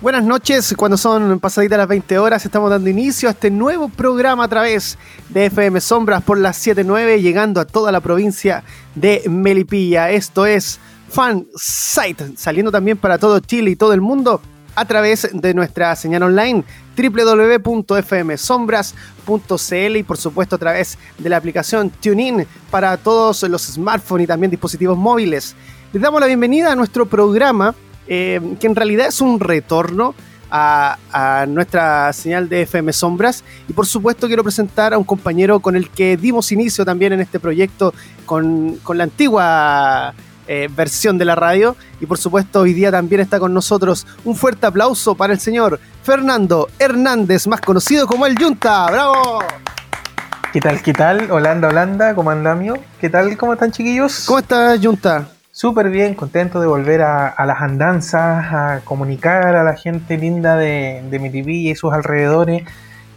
[0.00, 4.44] Buenas noches, cuando son pasaditas las 20 horas estamos dando inicio a este nuevo programa
[4.44, 4.96] a través
[5.28, 8.62] de FM Sombras por las 7.9 llegando a toda la provincia
[8.94, 10.12] de Melipilla.
[10.12, 14.40] Esto es Fan Site, saliendo también para todo Chile y todo el mundo
[14.76, 16.62] a través de nuestra señal online
[16.96, 24.28] www.fmsombras.cl y por supuesto a través de la aplicación TuneIn para todos los smartphones y
[24.28, 25.56] también dispositivos móviles.
[25.92, 27.74] Les damos la bienvenida a nuestro programa
[28.08, 30.14] eh, que en realidad es un retorno
[30.50, 33.44] a, nuestra señal de FM Sombras.
[33.68, 37.20] Y por supuesto quiero presentar a un compañero con el que dimos inicio también en
[37.20, 37.94] este proyecto
[38.26, 40.14] con, la antigua
[40.46, 41.76] eh, versión de la radio.
[42.00, 45.78] Y por supuesto hoy día también está con nosotros un fuerte aplauso para el señor
[46.02, 48.86] Fernando Hernández, más conocido como el Yunta.
[48.86, 49.40] ¡Bravo!
[50.52, 50.80] ¿Qué tal?
[50.82, 51.30] ¿Qué tal?
[51.30, 52.78] Holanda, Holanda, ¿cómo andamio?
[53.00, 53.36] ¿Qué tal?
[53.36, 54.24] ¿Cómo están chiquillos?
[54.26, 55.28] ¿Cómo estás, Yunta?
[55.58, 61.02] Súper bien, contento de volver a, las andanzas, a comunicar a la gente linda de,
[61.10, 62.62] de y sus alrededores,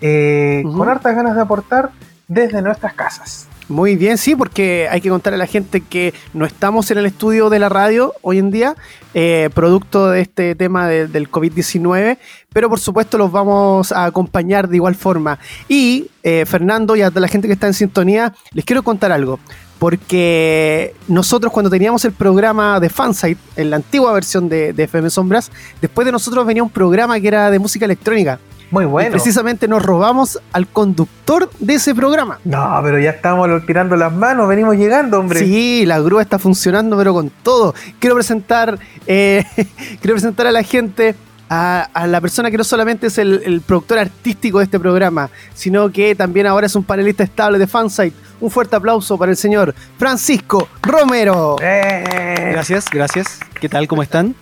[0.02, 1.92] eh, con hartas ganas de aportar
[2.28, 3.48] desde nuestras casas.
[3.72, 7.05] Muy bien, sí, porque hay que contar a la gente que no estamos en el
[7.05, 8.75] estudio de la radio hoy en día,
[9.14, 12.17] eh, producto de este tema del COVID-19,
[12.52, 15.39] pero por supuesto los vamos a acompañar de igual forma.
[15.69, 19.39] Y eh, Fernando y a la gente que está en sintonía, les quiero contar algo
[19.80, 25.49] porque nosotros cuando teníamos el programa de Fansite, en la antigua versión de, FM Sombras,
[25.81, 28.39] después de nosotros venía un programa que era de música electrónica.
[28.72, 29.09] Muy bueno.
[29.09, 32.39] Y precisamente nos robamos al conductor de ese programa.
[32.45, 35.41] No, pero ya estamos tirando las manos, venimos llegando, hombre.
[35.41, 37.76] Sí, la grúa está funcionando, pero con todo.
[37.99, 39.45] Quiero presentar, eh,
[40.02, 41.15] quiero presentar a la gente
[41.54, 46.15] a, la persona que no solamente es el, productor artístico de este programa, sino que
[46.15, 48.15] también ahora es un panelista estable de Fansite.
[48.39, 51.58] Un fuerte aplauso para el señor Francisco Romero.
[51.61, 52.52] Eh.
[52.53, 53.39] Gracias, gracias.
[53.59, 53.88] ¿Qué tal?
[53.88, 54.33] ¿Cómo están?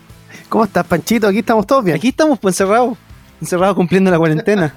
[0.49, 1.27] ¿Cómo estás, Panchito?
[1.27, 1.97] Aquí estamos todos bien.
[1.97, 2.95] Aquí estamos pues, encerrados,
[3.41, 4.73] encerrados cumpliendo la cuarentena.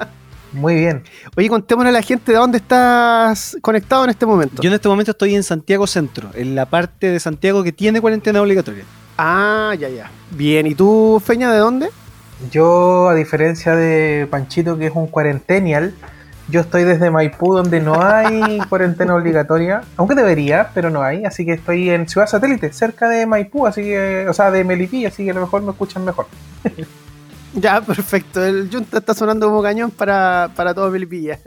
[0.53, 1.03] Muy bien.
[1.37, 4.63] Oye, contémosle a la gente de dónde estás conectado en este momento.
[4.63, 8.01] Yo en este momento estoy en Santiago Centro, en la parte de Santiago que tiene
[8.01, 8.85] cuarentena obligatoria.
[9.17, 10.11] Ah, ya, ya.
[10.31, 11.89] Bien, ¿y tú, Feña, de dónde?
[12.51, 15.95] Yo, a diferencia de Panchito, que es un cuarentenial,
[16.49, 21.25] yo estoy desde Maipú, donde no hay cuarentena obligatoria, aunque debería, pero no hay.
[21.25, 25.09] Así que estoy en Ciudad Satélite, cerca de Maipú, así que, o sea, de Melipilla,
[25.09, 26.27] así que a lo mejor me escuchan mejor.
[27.55, 28.45] ya, perfecto.
[28.45, 31.39] El Junta está sonando como cañón para, para todo Melipilla.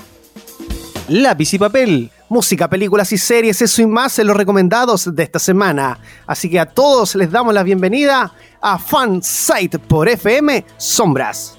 [1.08, 2.10] Lápiz y papel.
[2.32, 5.98] Música, películas y series, eso y más en los recomendados de esta semana.
[6.26, 11.58] Así que a todos les damos la bienvenida a Fan Site por FM Sombras.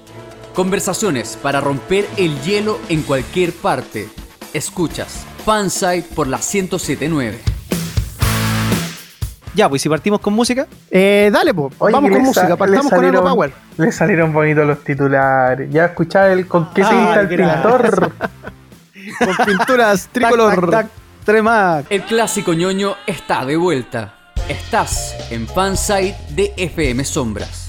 [0.52, 4.08] Conversaciones para romper el hielo en cualquier parte.
[4.52, 7.38] Escuchas Fansite por la 1079.
[9.54, 10.66] Ya, pues si partimos con música.
[10.90, 11.72] Eh, dale, pues.
[11.78, 12.56] Vamos con música.
[12.56, 13.52] Partamos con Euro Power.
[13.76, 15.70] Le salieron bonitos los titulares.
[15.70, 18.12] Ya escuchaba el con qué se ah, el pintor.
[19.18, 20.70] con pinturas tricolor.
[20.70, 20.88] Tac,
[21.90, 24.32] El clásico ñoño está de vuelta.
[24.48, 27.64] Estás en Fansite de FM Sombras.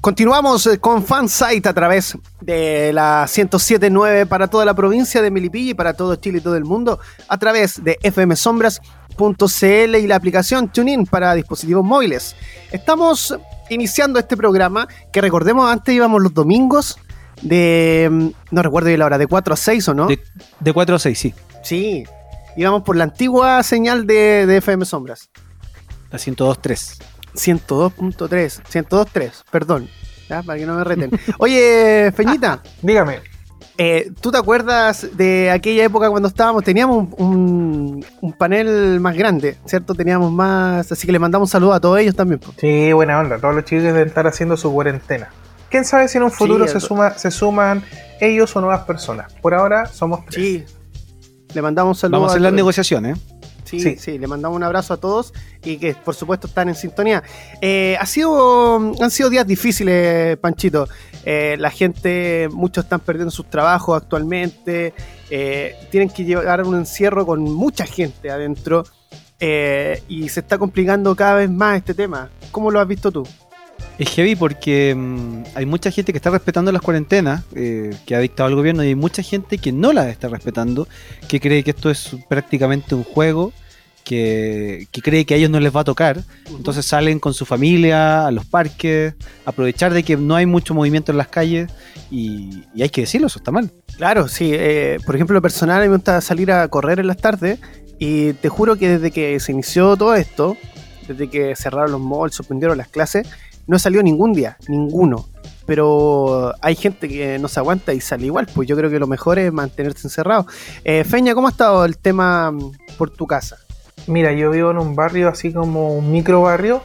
[0.00, 5.72] Continuamos eh, con Fansite a través de la 1079 para toda la provincia de Melipilla
[5.72, 6.98] y para todo Chile y todo el mundo
[7.28, 12.34] a través de fmsombras.cl y la aplicación TuneIn para dispositivos móviles.
[12.72, 13.36] Estamos
[13.68, 16.98] iniciando este programa que recordemos antes íbamos los domingos
[17.42, 20.06] de mm, no recuerdo la hora de 4 a 6 o no?
[20.06, 21.34] De, 4 a 6, sí.
[21.62, 22.04] Sí.
[22.56, 25.30] Íbamos por la antigua señal de, de FM Sombras.
[26.10, 26.98] La 102.3.
[27.34, 29.88] 102.3, 102.3, perdón,
[30.28, 31.10] para que no me reten.
[31.38, 33.20] Oye, Feñita, dígame.
[33.78, 36.62] Eh, ¿Tú te acuerdas de aquella época cuando estábamos?
[36.64, 38.04] Teníamos un,
[38.36, 39.94] panel más grande, ¿cierto?
[39.94, 40.92] Teníamos más.
[40.92, 42.40] Así que le mandamos un saludo a todos ellos también.
[42.58, 43.38] Sí, buena onda.
[43.38, 45.30] Todos los chicos deben estar haciendo su cuarentena.
[45.70, 47.82] ¿Quién sabe si en un futuro se, suma, se suman
[48.20, 49.32] ellos o nuevas personas?
[49.34, 50.64] Por ahora somos tres.
[50.68, 50.76] Sí.
[51.54, 52.18] Le mandamos un saludo.
[52.18, 53.18] Vamos a hacer las negociaciones.
[53.78, 55.32] Sí, sí, le mandamos un abrazo a todos
[55.62, 57.22] y que por supuesto están en sintonía.
[57.60, 60.88] Eh, ha sido, han sido días difíciles, Panchito.
[61.24, 64.92] Eh, la gente, muchos están perdiendo sus trabajos actualmente,
[65.30, 68.84] eh, tienen que llevar un encierro con mucha gente adentro
[70.08, 72.28] y se está complicando cada vez más este tema.
[72.50, 73.26] ¿Cómo lo has visto tú?
[74.00, 78.48] Es heavy porque mm, hay mucha gente que está respetando las cuarentenas que ha dictado
[78.48, 80.88] el gobierno y hay mucha gente que no las está respetando,
[81.28, 83.52] que cree que esto es prácticamente un juego
[84.02, 86.24] que, cree que a ellos no les va a tocar.
[86.48, 89.14] Entonces salen con su familia a los parques,
[89.44, 91.70] aprovechar de que no hay mucho movimiento en las calles
[92.10, 93.70] y, hay que decirlo, eso está mal.
[93.98, 94.50] Claro, sí.
[94.54, 97.58] Eh, por ejemplo, lo personal, a mí me gusta salir a correr en las tardes
[97.98, 100.56] y te juro que desde que se inició todo esto,
[101.06, 103.28] desde que cerraron los malls, suspendieron las clases,
[103.70, 105.28] no salió ningún día, ninguno.
[105.64, 109.06] Pero hay gente que no se aguanta y sale igual, pues yo creo que lo
[109.06, 110.44] mejor es mantenerse encerrado.
[110.82, 113.58] Eh, Feña, ¿cómo ha estado el tema mm, por tu casa?
[114.08, 116.82] Mira, yo vivo en un barrio así como un micro barrio.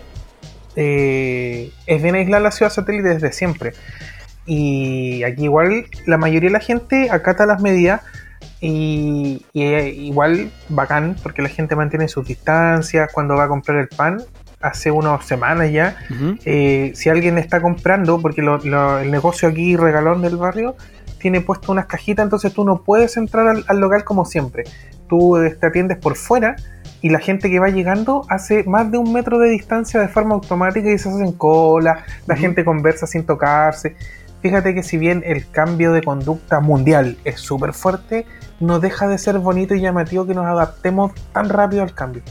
[0.76, 3.74] Eh, es bien aislada la ciudad satélite desde siempre.
[4.46, 8.02] Y aquí igual la mayoría de la gente acata las medidas
[8.62, 14.22] y, igual bacán porque la gente mantiene sus distancias cuando va a comprar el pan.
[14.66, 15.96] Hace unas semanas ya,
[16.44, 20.76] eh, si alguien está comprando, porque el negocio aquí regalón del barrio
[21.20, 24.64] tiene puesto unas cajitas, entonces tú no puedes entrar al, al local como siempre.
[25.08, 26.56] Tú te atiendes por fuera
[27.06, 30.34] y la gente que va llegando hace más de un metro de distancia de forma
[30.34, 33.96] automática y se hacen cola, la gente conversa sin tocarse.
[34.42, 38.26] Fíjate que si bien el cambio de conducta mundial es súper fuerte,
[38.60, 42.24] no deja de ser bonito y llamativo que nos adaptemos tan rápido al cambio.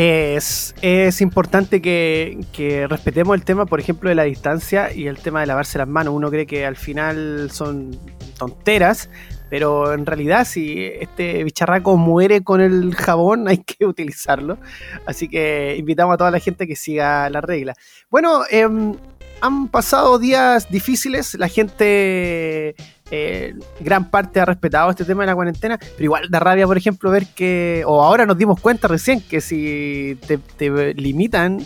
[0.00, 5.18] Es, es importante que, que, respetemos el tema, por ejemplo, de la distancia y el
[5.18, 6.14] tema de lavarse las manos.
[6.14, 7.98] Uno cree que al final son
[8.38, 9.10] tonteras,
[9.50, 14.58] pero en realidad, si este bicharraco muere con el jabón, hay que utilizarlo.
[15.04, 17.74] Así que invitamos a toda la gente que siga la regla.
[18.08, 18.94] Bueno, em,
[19.40, 21.34] han pasado días difíciles.
[21.34, 22.76] La gente,
[23.10, 25.78] eh, gran parte ha respetado este tema de la cuarentena.
[25.78, 27.82] Pero igual da rabia, por ejemplo, ver que.
[27.86, 31.64] O ahora nos dimos cuenta recién que si te, limitan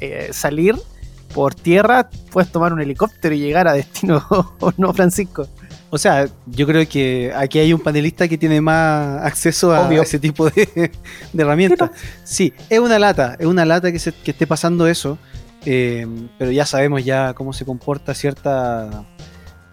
[0.00, 0.76] eh, salir
[1.34, 4.24] por tierra, puedes tomar un helicóptero y llegar a destino,
[4.60, 5.48] ¿o no, Francisco?
[5.90, 10.18] O sea, yo creo que aquí hay un panelista que tiene más acceso a ese
[10.18, 10.90] tipo de,
[11.36, 11.90] herramientas.
[12.24, 15.16] Sí, es una lata, es una lata que, se, que esté pasando eso,
[15.64, 16.06] eh,
[16.38, 19.06] pero ya sabemos ya cómo se comporta cierta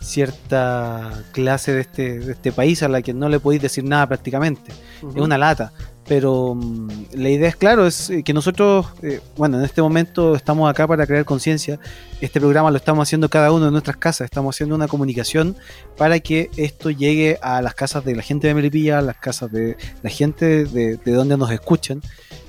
[0.04, 4.08] cierta clase de este, de este país a la que no le podéis decir nada
[4.08, 4.72] prácticamente.
[4.72, 5.72] Es una lata.
[6.08, 10.36] Pero mm, la idea es, claro, es eh, que nosotros, eh, bueno, en este momento
[10.36, 11.80] estamos acá para crear conciencia.
[12.22, 14.26] Este programa lo estamos haciendo cada uno de nuestras casas.
[14.26, 15.56] Estamos haciendo una comunicación
[15.98, 19.52] para que esto llegue a las casas de la gente de Melipilla, a las casas
[19.52, 22.02] de la gente de, de donde nos escuchan,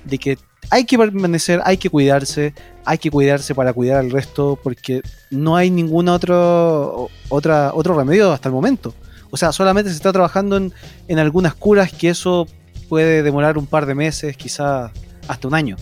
[0.05, 0.39] de que
[0.71, 5.57] hay que permanecer, hay que cuidarse, hay que cuidarse para cuidar al resto, porque no
[5.57, 8.95] hay ningún otro, otra, otro remedio hasta el momento.
[9.31, 10.73] O sea, solamente se está trabajando en,
[11.09, 12.47] en algunas curas que eso
[12.89, 14.93] puede demorar un par de meses, quizá
[15.29, 15.77] hasta un año.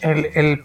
[0.00, 0.64] El,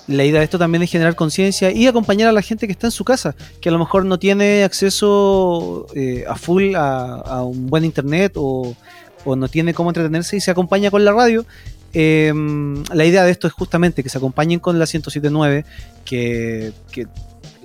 [0.09, 2.87] la idea de esto también es generar conciencia y acompañar a la gente que está
[2.87, 7.67] en su casa, que a lo mejor no tiene acceso eh, a full a, un
[7.67, 8.77] buen internet o,
[9.25, 11.45] no tiene cómo entretenerse y se acompaña con la radio.
[11.93, 15.65] Em, la idea de esto es justamente que se acompañen con la 107.9,
[16.05, 17.09] que, que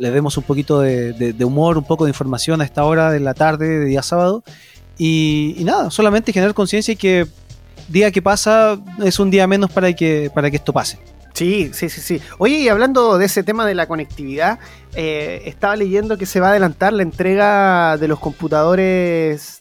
[0.02, 3.36] le demos un poquito de, humor, un poco de información a esta hora de la
[3.36, 4.44] tarde, de día sábado.
[4.98, 7.28] Y, nada, solamente generar conciencia y que
[7.88, 10.98] día que pasa es un día menos para que, para que esto pase.
[11.34, 12.20] Sí, sí, sí, sí.
[12.40, 14.58] Oye, y hablando de ese tema de la conectividad,
[14.96, 19.60] eh, estaba leyendo que se va a adelantar la entrega de los computadores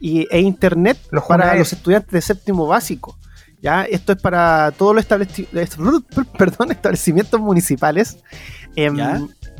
[0.00, 0.96] y, e internet
[1.28, 3.18] para los estudiantes de séptimo básico.
[3.60, 3.84] ¿ya?
[3.84, 8.16] Esto es para todos los establecimientos municipales.
[8.74, 8.96] Em,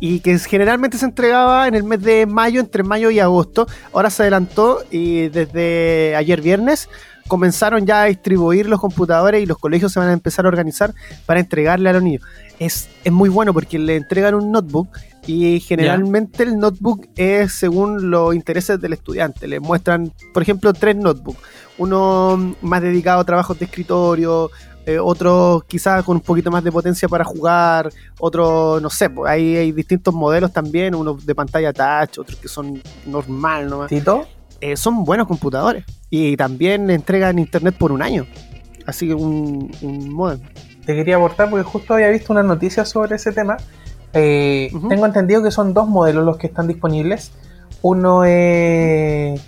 [0.05, 3.69] y que generalmente se entregaba en el mes de mayo, entre mayo y agosto.
[3.93, 6.89] Ahora se adelantó y desde ayer viernes
[7.29, 10.93] comenzaron ya a distribuir los computadores y los colegios se van a empezar a organizar
[11.25, 12.25] para entregarle a los niños.
[12.59, 14.89] Es, es muy bueno porque le entregan un notebook
[15.25, 19.47] y generalmente el notebook es según los intereses del estudiante.
[19.47, 21.39] Le muestran, por ejemplo, tres notebooks.
[21.79, 24.51] Uno más dedicado a trabajos de escritorio,
[24.85, 29.31] eh, otros quizás con un poquito más de potencia para jugar, otros, no sé, pues
[29.31, 33.89] hay, distintos modelos también, unos de pantalla touch, otros que son normal nomás.
[33.89, 34.27] ¿Tito?
[34.61, 38.27] Eh, son buenos computadores y también entregan internet por un año,
[38.85, 40.41] así que un, un modem.
[40.85, 43.59] Te quería aportar porque justo había visto una noticia sobre ese tema.
[44.15, 47.31] Eh, tengo entendido que son dos modelos los que están disponibles.
[47.83, 49.41] Uno es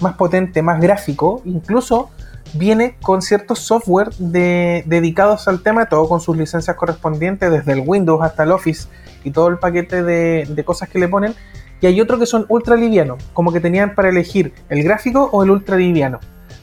[0.00, 2.10] más potente, más gráfico, incluso
[2.52, 8.22] viene con ciertos software dedicados al tema, todo con sus licencias correspondientes, desde el Windows
[8.22, 8.88] hasta el Office
[9.24, 11.34] y todo el paquete de, cosas que le ponen.
[11.80, 15.42] Y hay otro que son ultra livianos, como que tenían para elegir el gráfico o
[15.42, 16.20] el ultra liviano.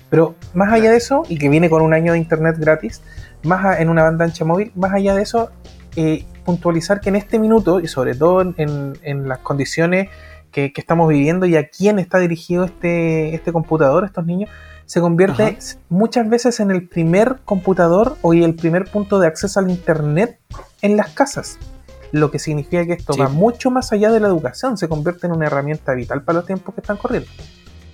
[0.10, 3.02] Pero más allá de eso, y que viene con un año de internet gratis,
[3.44, 5.52] más en una banda ancha móvil, más allá de eso,
[5.96, 10.10] eh, puntualizar que en este minuto, y sobre todo en, las condiciones
[10.52, 14.50] que, que, estamos viviendo y a quién está dirigido este, este computador, estos niños,
[14.92, 15.58] se convierte
[15.88, 20.38] muchas veces en el primer computador o el primer punto de acceso al Internet
[20.82, 21.58] en las casas.
[22.12, 25.32] Lo que significa que esto va mucho más allá de la educación, se convierte en
[25.32, 27.30] una herramienta vital para los tiempos que están corriendo.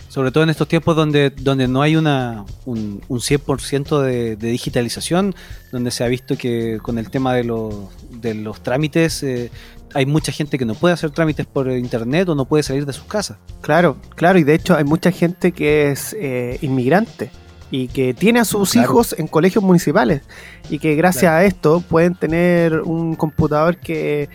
[0.07, 4.47] Sobre todo en estos tiempos donde, donde no hay una, un, un 100% de, de,
[4.47, 5.35] digitalización,
[5.71, 7.75] donde se ha visto que con el tema de, los,
[8.09, 9.51] de los trámites eh,
[9.97, 12.93] hay mucha gente que no puede hacer trámites por internet o no puede salir de
[12.93, 13.37] sus casas.
[13.61, 17.31] Claro, claro, y de hecho hay mucha gente que es eh, inmigrante
[17.71, 20.21] y que tiene a sus hijos en colegios municipales
[20.69, 24.29] y que gracias a esto pueden tener un computador que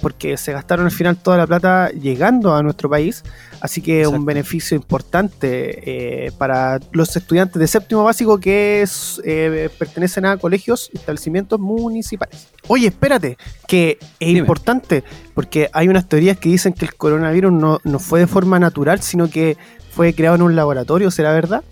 [0.00, 3.22] porque se gastaron al final toda la plata llegando a nuestro país,
[3.60, 9.70] así que un beneficio importante eh, para los estudiantes de séptimo básico que es, eh,
[9.78, 12.48] pertenecen a colegios, establecimientos municipales.
[12.68, 13.36] Oye, espérate,
[13.66, 18.26] que es importante, porque hay unas teorías que dicen que el coronavirus no, fue de
[18.26, 19.56] forma natural, sino que
[19.90, 21.62] fue creado en un laboratorio, ¿será verdad?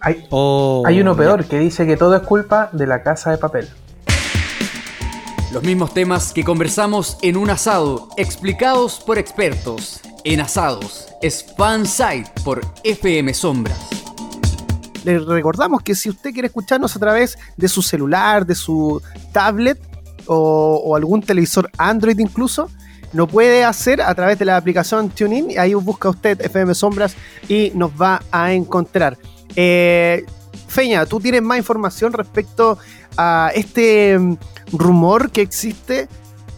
[0.00, 3.38] Hay, oh, hay uno peor que dice que todo es culpa de la casa de
[3.38, 3.68] papel.
[5.52, 10.00] Los mismos temas que conversamos en un asado, explicados por expertos.
[10.22, 11.44] En asados, es
[12.44, 13.76] por FM Sombras.
[15.02, 19.02] Les recordamos que si usted quiere escucharnos a través de su celular, de su
[19.32, 19.80] tablet
[20.26, 22.70] o, algún televisor Android incluso,
[23.12, 25.58] lo puede hacer a través de la aplicación TuneIn.
[25.58, 27.16] Ahí busca usted FM Sombras
[27.48, 29.18] y nos va a encontrar.
[29.56, 30.24] Eh,
[30.68, 32.78] Feña, ¿tú tienes más información respecto
[33.16, 34.16] a este
[34.72, 36.08] rumor que existe?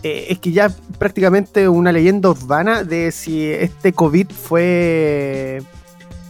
[0.03, 5.63] Eh, es que ya prácticamente una leyenda urbana de si este COVID fue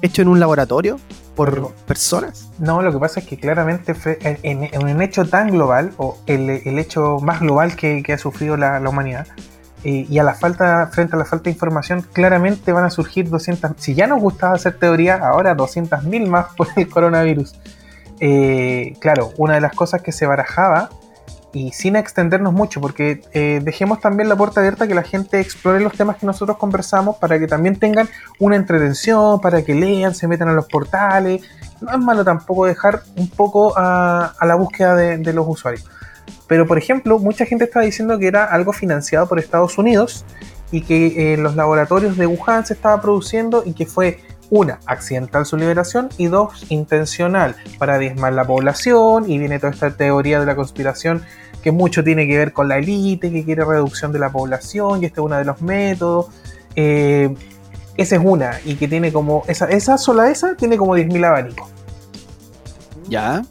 [0.02, 0.98] hecho en un laboratorio.
[1.34, 2.50] por personas.
[2.58, 3.94] No, lo que pasa es que claramente
[4.42, 9.26] en, un hecho tan global, o el, hecho más global que, ha sufrido la, humanidad,
[9.82, 13.30] eh, y a la falta, frente a la falta de información, claramente van a surgir
[13.30, 17.54] 200, si ya nos gustaba hacer teoría, ahora 200.000 más por el coronavirus.
[18.20, 20.90] Eh, claro, una de las cosas que se barajaba
[21.52, 25.80] y sin extendernos mucho, porque eh, dejemos también la puerta abierta que la gente explore
[25.80, 30.26] los temas que nosotros conversamos para que también tengan una entretención, para que lean, se
[30.28, 31.42] metan a los portales.
[31.80, 35.85] No es malo tampoco dejar un poco a, la búsqueda de, los usuarios.
[36.47, 40.25] Pero, por ejemplo, mucha gente está diciendo que era algo financiado por Estados Unidos
[40.71, 44.21] y que eh, los laboratorios de Wuhan se estaba produciendo y que fue
[44.52, 49.90] una, accidental su liberación y dos, intencional para diezmar la población y viene toda esta
[49.97, 51.23] teoría de la conspiración
[51.62, 55.06] que mucho tiene que ver con la élite, que quiere reducción de la población y
[55.06, 56.26] este es uno de los métodos.
[56.76, 57.35] Eh,
[57.97, 61.71] esa es una y que tiene como, esa, esa sola esa tiene como 10.000 abanicos.
[63.09, 63.42] Ya.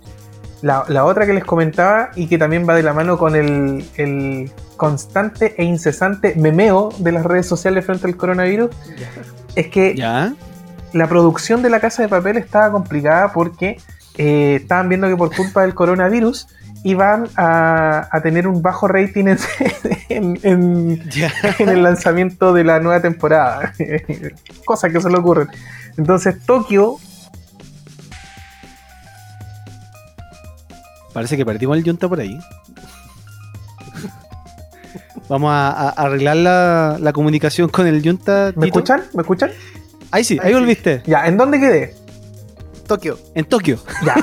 [0.61, 4.51] La, otra que les comentaba y que también va de la mano con el, el
[4.77, 8.69] constante e incesante memeo de las redes sociales frente al coronavirus,
[9.55, 10.35] es que ¿Ya?
[10.93, 13.77] La producción de la casa de papel estaba complicada porque
[14.17, 16.47] eh, estaban viendo que por culpa del coronavirus
[16.83, 19.25] iban a, a tener un bajo rating
[20.09, 21.09] en, en,
[21.59, 23.73] el lanzamiento de la nueva temporada.
[24.65, 25.47] Cosas que se le ocurren.
[25.97, 26.97] Entonces Tokio...
[31.13, 32.39] Parece que perdimos el yunta por ahí.
[35.27, 38.53] Vamos a, arreglar la, la, comunicación con el yunta.
[38.55, 39.03] ¿Me escuchan?
[39.13, 39.51] ¿Me escuchan?
[40.11, 41.01] Ahí sí, ahí, volviste.
[41.05, 41.95] Ya, ¿en dónde quedé?
[42.87, 43.17] Tokio.
[43.33, 43.79] En Tokio.
[44.05, 44.15] Ya.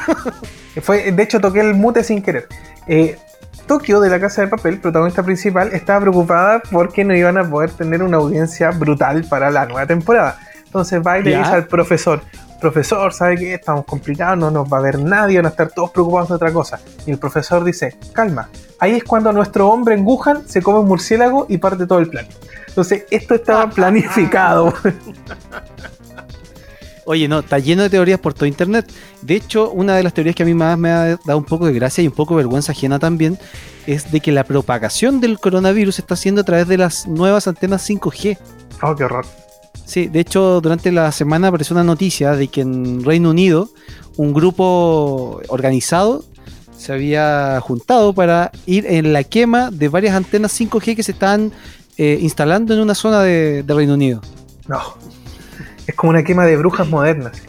[0.83, 2.47] Fue, de hecho, toqué el mute sin querer.
[2.87, 3.17] Eh,
[3.67, 7.71] Tokio, de la Casa de Papel, protagonista principal, estaba preocupada porque no iban a poder
[7.71, 10.39] tener una audiencia brutal para la nueva temporada.
[10.65, 12.21] Entonces va y le dice al profesor,
[12.61, 13.55] profesor, ¿sabe qué?
[13.55, 16.53] Estamos complicados, no nos va a ver nadie, van a estar todos preocupados de otra
[16.53, 16.81] cosa.
[17.07, 20.87] Y el profesor dice, calma, ahí es cuando nuestro hombre en Wuhan se come un
[20.87, 22.27] murciélago y parte todo el plan.
[22.79, 24.73] Entonces, esto estaba planificado.
[27.07, 28.89] Oye, no, está lleno de teorías por todo internet.
[29.21, 31.67] De hecho, una de las teorías que a mí más me ha dado un poco
[31.67, 33.37] de gracia y un poco de vergüenza ajena también
[33.89, 37.91] es de que la propagación del coronavirus está siendo a través de las nuevas antenas
[37.91, 38.39] 5G.
[38.83, 39.27] Oh, qué horror.
[39.85, 43.71] Sí, de hecho, durante la semana apareció una noticia de que en Reino Unido
[44.17, 46.25] un grupo organizado
[46.77, 51.51] se había juntado para ir en la quema de varias antenas 5G que se están
[51.99, 54.23] eh, instalando en una zona de, de Reino Unido.
[54.67, 54.81] No.
[55.87, 57.43] Es como una quema de brujas modernas.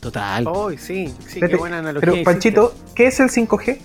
[0.00, 0.46] Total.
[0.78, 2.12] sí, sí, qué buena analogía.
[2.12, 3.78] Pero, Panchito, ¿qué es el 5G?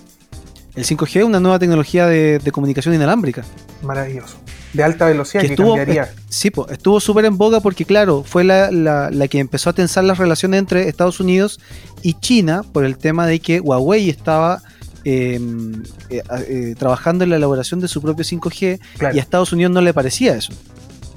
[0.74, 3.42] El 5G es una nueva tecnología de, comunicación inalámbrica.
[3.82, 4.36] Maravilloso.
[4.74, 6.12] De alta velocidad que, estuvo, cambiaría.
[6.28, 10.58] sí, estuvo súper en boga porque, claro, fue la, que empezó a tensar las relaciones
[10.58, 11.58] entre Estados Unidos
[12.02, 14.62] y China por el tema de que Huawei estaba
[15.04, 15.40] eh,
[16.10, 18.80] eh, trabajando en la elaboración de su propio 5G
[19.14, 20.52] y a Estados Unidos no le parecía eso.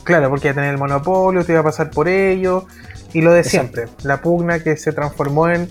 [0.04, 2.66] Claro, porque iba a tener el monopolio, te iba a pasar por ello.
[3.14, 5.70] Y lo de siempre, la pugna que se transformó en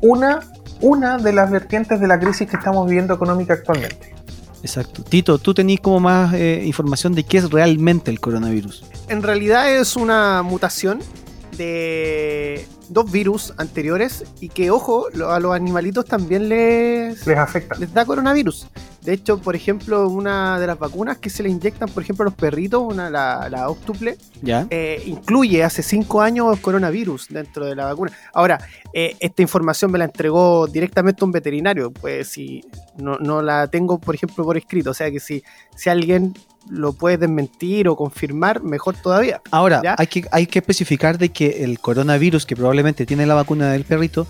[0.00, 0.40] una,
[0.80, 4.14] una de las vertientes de la crisis que estamos viviendo económica actualmente.
[4.62, 5.02] Exacto.
[5.02, 8.84] Tito, tú tenés como más eh, información de qué es realmente el coronavirus.
[9.08, 11.00] En realidad es una mutación
[11.56, 17.76] de dos virus anteriores y que, ojo, a los animalitos también les, les afecta.
[17.78, 18.68] Les da coronavirus.
[19.02, 22.26] De hecho, por ejemplo, una de las vacunas que se le inyectan, por ejemplo, a
[22.26, 24.66] los perritos, una, la, la Octuple, ¿Ya?
[24.70, 28.12] Eh, incluye hace cinco años coronavirus dentro de la vacuna.
[28.34, 28.58] Ahora,
[28.92, 32.62] eh, esta información me la entregó directamente un veterinario, pues si
[32.98, 34.90] no, no la tengo, por ejemplo, por escrito.
[34.90, 35.42] O sea que si,
[35.76, 36.34] si alguien
[36.68, 39.40] lo puede desmentir o confirmar, mejor todavía.
[39.50, 43.72] Ahora, hay que, hay que especificar de que el coronavirus que probablemente tiene la vacuna
[43.72, 44.26] del perrito,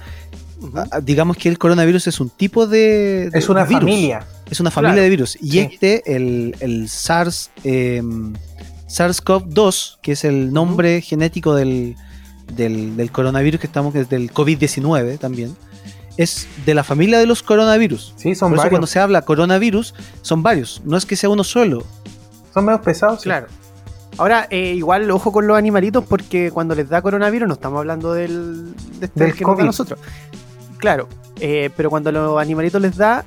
[1.02, 3.30] digamos que el coronavirus es un tipo de...
[3.32, 4.26] es una familia.
[4.50, 5.38] Es una familia de virus.
[5.40, 8.34] Y este, el, SARS, em,
[8.88, 11.96] SARS-CoV-2, que es el nombre genético del,
[12.56, 15.56] del, coronavirus que estamos, que es del COVID-19 también,
[16.16, 18.14] es de la familia de los coronavirus.
[18.16, 20.82] Sí, son Por eso cuando se habla coronavirus, son varios.
[20.84, 21.84] No es que sea uno solo.
[22.52, 23.22] Son menos pesados.
[23.22, 23.46] Claro.
[24.18, 28.12] Ahora, eh, igual, ojo con los animalitos, porque cuando les da coronavirus, no estamos hablando
[28.12, 29.64] del, de este del que COVID.
[29.64, 29.98] nosotros.
[30.78, 31.08] Claro,
[31.40, 33.24] eh, pero cuando a los animalitos les da,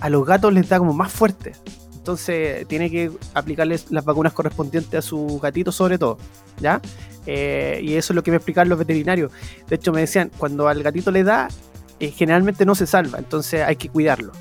[0.00, 1.52] a los gatos les da como más fuerte.
[1.96, 6.18] Entonces, tiene que aplicarles las vacunas correspondientes a sus gatitos, sobre todo.
[6.60, 6.80] ¿Ya?
[7.26, 9.32] Eh, y eso es lo que me explican los veterinarios.
[9.68, 11.48] De hecho, me decían, cuando al gatito le da,
[11.98, 14.32] generalmente no se salva, entonces hay que cuidarlo.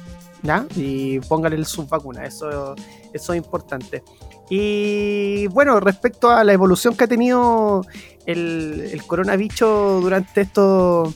[0.43, 0.65] ¿Ya?
[0.75, 2.75] Y póngale sus vacunas, eso,
[3.15, 4.03] eso es importante.
[4.49, 7.85] Y bueno, respecto a la evolución que ha tenido
[8.25, 11.13] el, el coronavirus durante esto,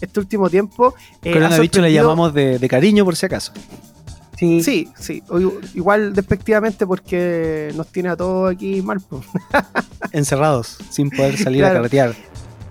[0.00, 0.94] este último tiempo.
[1.22, 3.52] Eh, coronavirus le llamamos de, de, cariño por si acaso.
[4.36, 5.22] Sí, sí, sí.
[5.74, 9.00] Igual despectivamente porque nos tiene a todos aquí mal.
[10.12, 12.14] Encerrados, sin poder salir a carretear.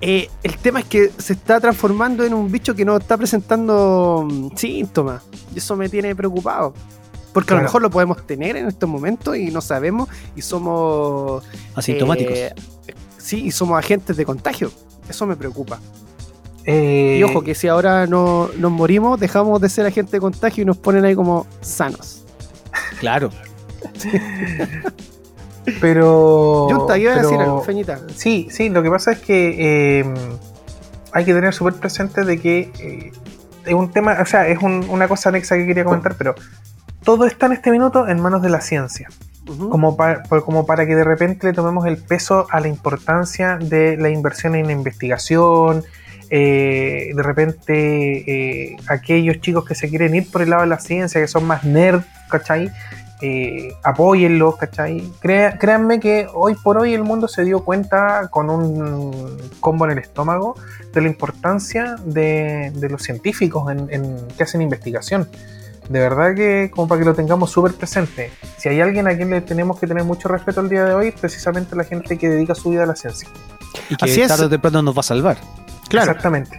[0.02, 4.28] Eh, el tema es que se está transformando en un bicho que no está presentando
[4.30, 5.24] mm, síntomas.
[5.54, 6.74] Y eso me tiene preocupado.
[7.34, 11.44] Porque a lo mejor lo podemos tener en estos momentos y no sabemos y somos...
[11.76, 12.34] Asintomáticos.
[12.34, 12.54] Eh,
[13.18, 14.72] sí, y somos agentes de contagio.
[15.10, 15.80] Eso me preocupa.
[16.66, 20.62] Eh, y ojo, que si ahora no, nos morimos, dejamos de ser agentes de contagio
[20.64, 22.24] y nos ponen ahí como sanos.
[23.00, 23.30] Claro.
[25.82, 26.68] pero...
[26.70, 28.02] Junta, iba a decir algo, Feñita.
[28.16, 30.14] Sí, sí, lo que pasa es que eh,
[31.14, 33.12] hay que tener súper presente de que
[33.66, 36.36] es un tema, o sea, es una cosa anexa que quería comentar, pero
[37.04, 39.10] todo está en este minuto en manos de la ciencia.
[39.46, 43.98] como, para, como para que de repente le tomemos el peso a la importancia de
[43.98, 45.84] la inversión en investigación.
[46.30, 50.80] Eh, de repente, eh, aquellos chicos que se quieren ir por el lado de la
[50.80, 52.72] ciencia, que son más nerd, ¿cachai?
[53.24, 55.04] Eh, apóyenlos, ¿cachai?
[55.22, 60.00] créanme que hoy por hoy el mundo se dio cuenta con un combo en el
[60.00, 60.56] estómago
[60.92, 65.28] de la importancia de, los científicos en, que hacen investigación
[65.90, 68.32] de verdad que como para que lo tengamos súper presente.
[68.58, 71.08] Si hay alguien a quien le tenemos que tener mucho respeto el día de hoy,
[71.10, 73.28] es precisamente la gente que dedica su vida a la ciencia.
[73.90, 75.38] Y que Así tarde o temprano nos va a salvar.
[75.90, 76.12] Claro.
[76.12, 76.58] Exactamente.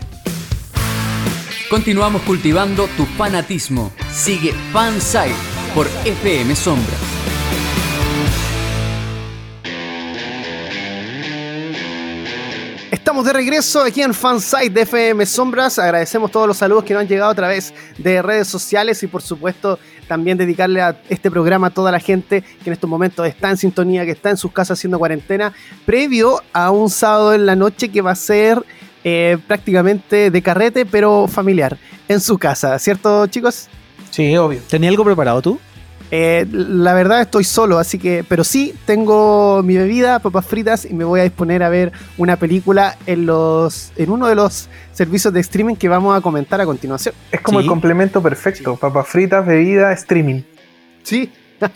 [1.71, 3.93] Continuamos cultivando tu fanatismo.
[4.11, 5.35] Sigue Fansite
[5.75, 7.12] por FM Sombra.
[13.13, 15.79] Estamos de regreso aquí en Fansite de FM Sombras.
[15.79, 19.21] Agradecemos todos los saludos que nos han llegado a través de redes sociales y por
[19.21, 23.51] supuesto también dedicarle a este programa a toda la gente que en estos momentos está
[23.51, 25.53] en sintonía, que está en sus casas haciendo cuarentena,
[25.85, 28.65] previo a un sábado en la noche que va a ser
[29.05, 31.77] eh, prácticamente de carrete, pero familiar,
[32.09, 33.69] en su casa, ¿cierto chicos?
[34.11, 34.63] Sí, obvio.
[34.71, 35.61] ¿Tenía algo preparado tú?
[36.15, 40.93] Eh, la verdad estoy solo, así que, pero sí tengo mi bebida, papas fritas y
[40.93, 45.33] me voy a disponer a ver una película en los, en uno de los servicios
[45.33, 47.15] de streaming que vamos a comentar a continuación.
[47.31, 50.43] Es como el complemento perfecto, papas fritas, bebida, streaming.
[51.03, 51.33] Sí.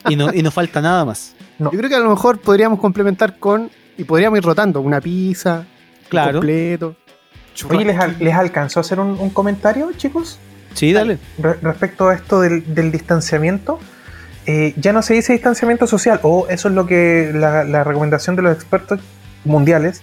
[0.07, 1.35] y no, y no falta nada más.
[1.59, 5.65] Yo creo que a lo mejor podríamos complementar con y podríamos ir rotando una pizza,
[6.11, 6.41] claro.
[6.41, 6.95] completo.
[7.71, 7.87] Oye,
[8.19, 10.39] ¿les, alcanzó a hacer un, comentario, chicos?
[10.75, 11.17] Sí, dale.
[11.39, 13.81] respecto a esto del, del distanciamiento,
[14.47, 18.43] eh, ya no se dice distanciamiento social, o eso es lo que la, recomendación de
[18.43, 19.01] los expertos
[19.45, 20.03] mundiales,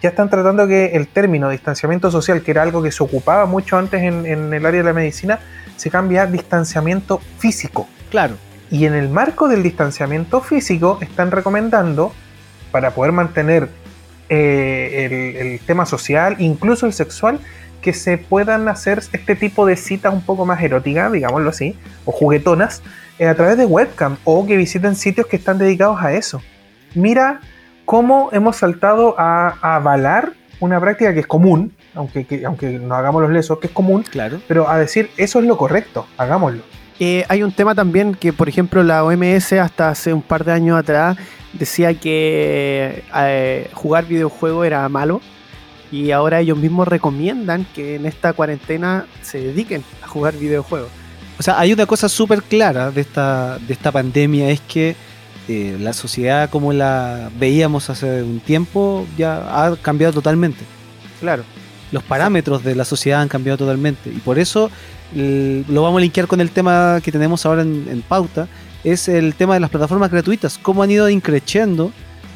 [0.00, 3.76] ya están tratando que el término distanciamiento social, que era algo que se ocupaba mucho
[3.76, 4.24] antes en,
[4.54, 5.40] el área de la medicina,
[5.76, 7.88] se cambia a distanciamiento físico.
[8.10, 8.36] Claro.
[8.70, 12.14] Y en el marco del distanciamiento físico están recomendando,
[12.70, 13.68] para poder mantener
[14.28, 17.40] eh, el, el, tema social, incluso el sexual,
[17.82, 22.12] que se puedan hacer este tipo de citas un poco más eróticas, digámoslo así, o
[22.12, 22.82] juguetonas,
[23.28, 26.42] a través de webcam o que visiten sitios que están dedicados a eso.
[26.94, 27.40] Mira
[27.84, 33.30] cómo hemos saltado a, avalar una práctica que es común, aunque, aunque no hagamos los
[33.30, 34.40] lesos, que es común, claro.
[34.46, 36.62] pero a decir eso es lo correcto, hagámoslo.
[36.98, 40.52] Eh, hay un tema también que, por ejemplo, la OMS hasta hace un par de
[40.52, 41.16] años atrás
[41.54, 45.22] decía que eh, jugar videojuegos era malo
[45.90, 50.90] y ahora ellos mismos recomiendan que en esta cuarentena se dediquen a jugar videojuegos.
[51.40, 54.94] O sea, hay una cosa súper clara de esta, de esta pandemia, es que
[55.48, 60.66] eh, la sociedad como la veíamos hace un tiempo ya ha cambiado totalmente.
[61.18, 61.44] Claro.
[61.92, 64.10] Los parámetros de la sociedad han cambiado totalmente.
[64.10, 64.70] Y por eso
[65.14, 68.46] lo vamos a linkear con el tema que tenemos ahora en, pauta,
[68.84, 70.58] es el tema de las plataformas gratuitas.
[70.58, 71.90] Cómo han ido increciendo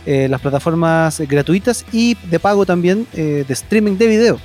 [0.06, 4.40] eh, las plataformas gratuitas y de pago también eh, de streaming de video.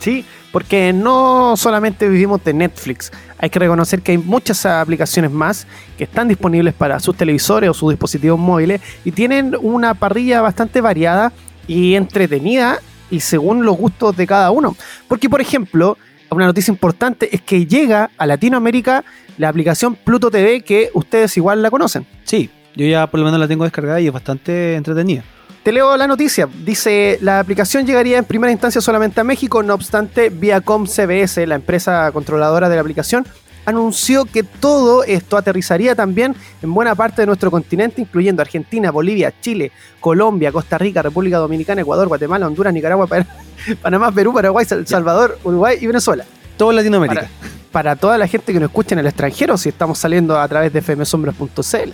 [0.00, 5.66] Sí, porque no solamente vivimos de Netflix, hay que reconocer que hay muchas aplicaciones más
[5.96, 10.80] que están disponibles para sus televisores o sus dispositivos móviles y tienen una parrilla bastante
[10.80, 11.32] variada
[11.66, 14.76] y entretenida y según los gustos de cada uno.
[15.08, 15.96] Porque, por ejemplo,
[16.30, 19.04] una noticia importante es que llega a Latinoamérica
[19.38, 22.06] la aplicación Pluto TV que ustedes igual la conocen.
[22.24, 25.24] Sí, yo ya por lo menos la tengo descargada y es bastante entretenida.
[25.62, 26.48] Te leo la noticia.
[26.64, 31.56] Dice, la aplicación llegaría en primera instancia solamente a México, no obstante, Viacom CBS, la
[31.56, 33.26] empresa controladora de la aplicación,
[33.66, 39.34] anunció que todo esto aterrizaría también en buena parte de nuestro continente, incluyendo Argentina, Bolivia,
[39.38, 39.70] Chile,
[40.00, 43.06] Colombia, Costa Rica, República Dominicana, Ecuador, Guatemala, Honduras, Nicaragua,
[43.82, 46.24] Panamá, Perú, Paraguay, El Salvador, Uruguay y Venezuela.
[46.56, 47.28] Todo Latinoamérica.
[47.70, 50.72] Para, toda la gente que nos escucha en el extranjero, si estamos saliendo a través
[50.72, 51.90] de fmsombras.cl.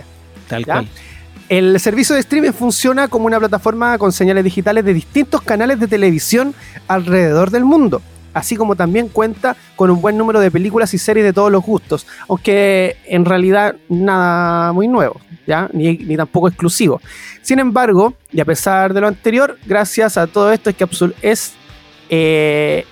[0.48, 0.88] Tal cual.
[1.48, 5.87] El servicio de streaming funciona como una plataforma con señales digitales de distintos canales de
[5.87, 6.54] televisión
[6.88, 8.02] alrededor del mundo
[8.37, 11.64] así como también cuenta con un buen número de películas y series de todos los
[11.64, 15.70] gustos, aunque en realidad nada muy nuevo, ¿ya?
[15.72, 17.00] Ni, tampoco exclusivo.
[17.40, 20.87] Sin embargo, y a pesar de lo anterior, gracias a todo esto es que
[21.22, 21.54] es
[22.11, 22.85] eh,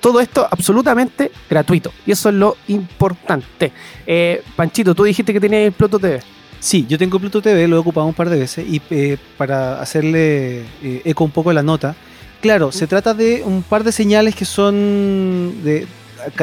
[0.00, 1.90] todo esto absolutamente gratuito.
[2.04, 3.72] Y eso es lo importante.
[4.06, 6.20] Eh, Panchito, tú dijiste que tenías Pluto TV.
[6.62, 9.82] Sí, yo tengo Pluto TV, lo he ocupado un par de veces y eh, para
[9.82, 10.64] hacerle
[11.04, 11.94] eco un poco de la nota,
[12.42, 15.86] Claro, se trata de un par de señales que son de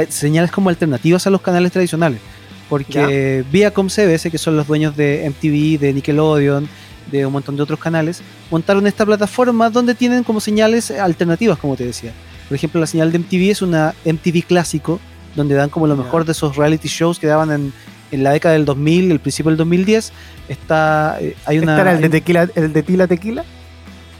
[0.08, 2.22] señales como alternativas a los canales tradicionales.
[2.70, 6.70] Porque Viacom CBS, que son los dueños de MTV, de Nickelodeon,
[7.12, 11.76] de un montón de otros canales, montaron esta plataforma donde tienen como señales alternativas, como
[11.76, 12.14] te decía.
[12.48, 15.02] Por ejemplo, la señal de MTV es una MTV clásico,
[15.36, 17.74] donde dan como lo mejor de esos reality shows que daban en,
[18.12, 20.12] en la década del 2000, el principio del 2010.
[20.48, 23.44] Está, eh, hay una, ¿Está el de, tequila, el de Tila Tequila?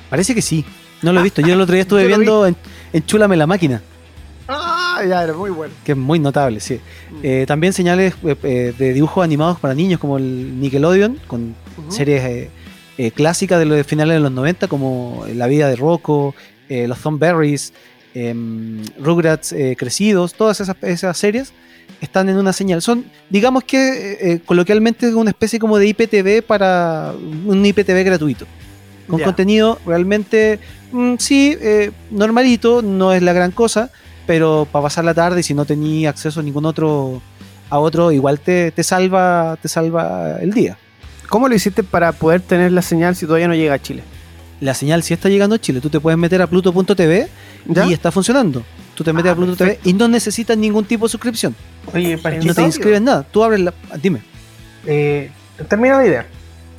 [0.10, 0.66] Parece que sí.
[1.02, 1.42] No lo he visto.
[1.42, 2.56] Yo el otro día estuve viendo en,
[3.06, 3.82] Chulame la máquina.
[4.48, 5.74] Ah, ya, era muy bueno.
[5.84, 6.76] Que es muy notable, sí.
[7.12, 7.20] Mm.
[7.24, 11.56] Eh, también señales eh, de dibujos animados para niños como el Nickelodeon, con
[11.90, 12.50] series
[13.16, 16.36] clásicas de los finales de los 90, como La vida de Rocco,
[16.68, 17.72] Los Thornberries,
[18.14, 21.54] em, Rugrats crecidos, todas esas, esas, series
[22.02, 22.82] están en una señal.
[22.82, 27.14] Son, digamos que coloquialmente, una especie como de IPTV para
[27.46, 28.46] un IPTV gratuito
[29.10, 30.60] con contenido realmente,
[30.92, 33.92] mm, sí, eh, normalito, no es la gran cosa,
[34.26, 37.22] pero para pasar la tarde, si no tenía acceso a ningún otro,
[37.70, 40.78] a otro, igual te, te, salva, te salva el día.
[41.28, 44.04] ¿Cómo lo hiciste para poder tener la señal si todavía no llega a Chile?
[44.62, 45.80] La señal sí está llegando a Chile.
[45.80, 47.28] Tú te puedes meter a pluto.tv
[47.88, 48.64] y está funcionando.
[49.00, 51.56] Tú te metes a ah, Pluto.tv y no necesitas ningún tipo de suscripción.
[51.94, 53.24] Oye, para No te inscribes nada.
[53.24, 53.74] Tú abres la.
[54.04, 54.22] Dime.
[54.86, 55.32] Eh,
[55.70, 56.28] termina la idea.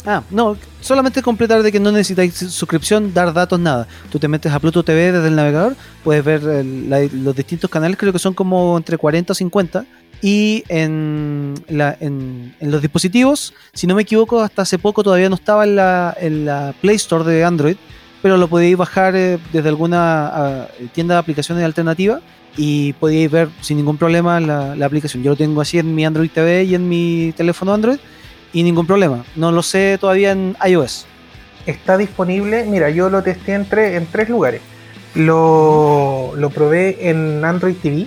[0.05, 3.89] Ah, no, solamente completar de que no necesitáis suscripción, dar datos, nada.
[4.13, 8.13] Tú te metes a Pluto TV desde el navegador, puedes ver los distintos canales, creo
[8.13, 9.87] que son como entre 40 o 50.
[10.21, 15.65] Y en, en, los dispositivos, si no me equivoco, hasta hace poco todavía no estaba
[15.65, 17.79] en la, en la Play Store de Android,
[18.23, 22.21] pero lo podéis bajar eh, desde alguna tienda de aplicaciones alternativa
[22.57, 25.23] y podéis ver sin ningún problema la, la aplicación.
[25.23, 27.99] Yo lo tengo así en mi Android TV y en mi teléfono Android
[28.53, 29.25] y ningún problema.
[29.37, 31.07] No lo sé todavía en iOS.
[31.67, 34.61] Está disponible, mira, yo lo testé en, en tres lugares.
[35.15, 38.07] Lo, lo, probé en Android TV.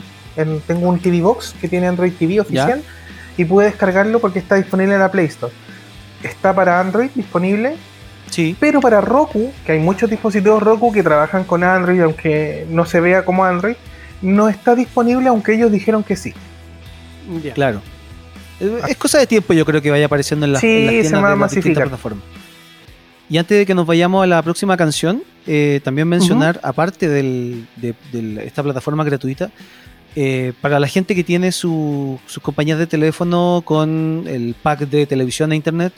[0.68, 2.82] tengo un TV Box que tiene Android TV oficial
[3.38, 5.54] y pude descargarlo porque está disponible en la Play Store.
[6.24, 7.76] Está para Android disponible.
[8.34, 8.56] Sí.
[8.60, 13.00] Pero para Roku, que hay muchos dispositivos Roku que trabajan con Android, aunque no se
[13.00, 13.76] vea como Android,
[14.24, 16.34] no está disponible, aunque ellos dijeron que sí.
[17.54, 17.82] Claro.
[18.88, 21.84] Es cosa de tiempo, yo creo que vaya apareciendo en, las tiendas de las distintas
[21.84, 22.24] plataformas.
[23.30, 27.64] Y antes de que nos vayamos a la próxima canción, eh, también mencionar, aparte de,
[28.44, 29.52] esta plataforma gratuita,
[30.16, 35.52] eh, para la gente que tiene sus compañías de teléfono con el pack de televisión
[35.52, 35.94] e internet,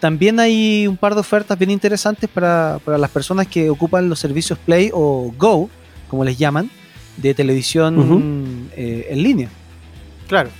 [0.00, 4.58] también hay un par de ofertas bien interesantes para, las personas que ocupan los servicios
[4.58, 5.70] Play o Go,
[6.08, 6.70] como les llaman,
[7.16, 9.48] de televisión eh, en línea.
[10.28, 10.50] Claro.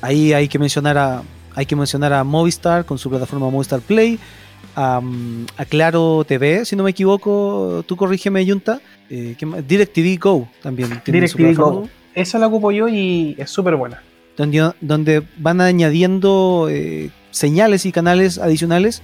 [0.00, 1.22] Ahí hay que mencionar a,
[1.54, 4.18] hay que mencionar a Movistar con su plataforma Movistar Play,
[4.76, 5.00] a,
[5.68, 8.80] Claro TV, si no me equivoco, tú corrígeme, Junta.
[9.10, 11.02] Eh, DirecTV Go también.
[11.04, 11.88] DirecTV Go.
[12.14, 14.02] Esa la ocupo yo y es súper buena.
[14.36, 19.02] Donde, donde, van añadiendo eh, señales y canales adicionales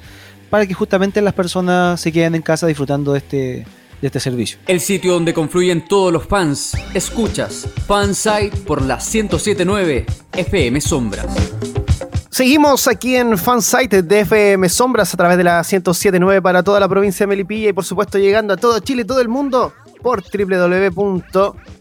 [0.50, 3.66] para que justamente las personas se queden en casa disfrutando de este,
[4.00, 4.58] de este servicio.
[4.66, 6.72] El sitio donde confluyen todos los fans.
[6.94, 11.26] Escuchas Fansite por la 1079 FM Sombras.
[12.30, 16.88] Seguimos aquí en Fansite de FM Sombras a través de la 1079 para toda la
[16.88, 20.22] provincia de Melipilla y por supuesto llegando a todo Chile y todo el mundo por
[20.22, 21.79] www.fmsombras.cl.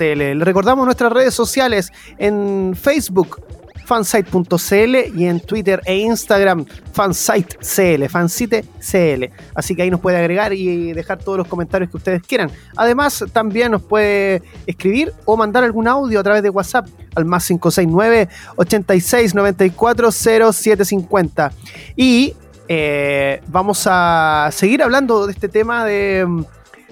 [0.00, 3.40] Le recordamos nuestras redes sociales en Facebook
[3.84, 9.30] fansite.cl y en Twitter e Instagram fansitecl, fansitecl.
[9.54, 12.50] Así que ahí nos puede agregar y dejar todos los comentarios que ustedes quieran.
[12.76, 17.46] Además, también nos puede escribir o mandar algún audio a través de WhatsApp al más
[17.46, 21.52] 569 86 94 0750.
[21.96, 22.34] Y
[22.68, 26.44] eh, vamos a seguir hablando de este tema de mm,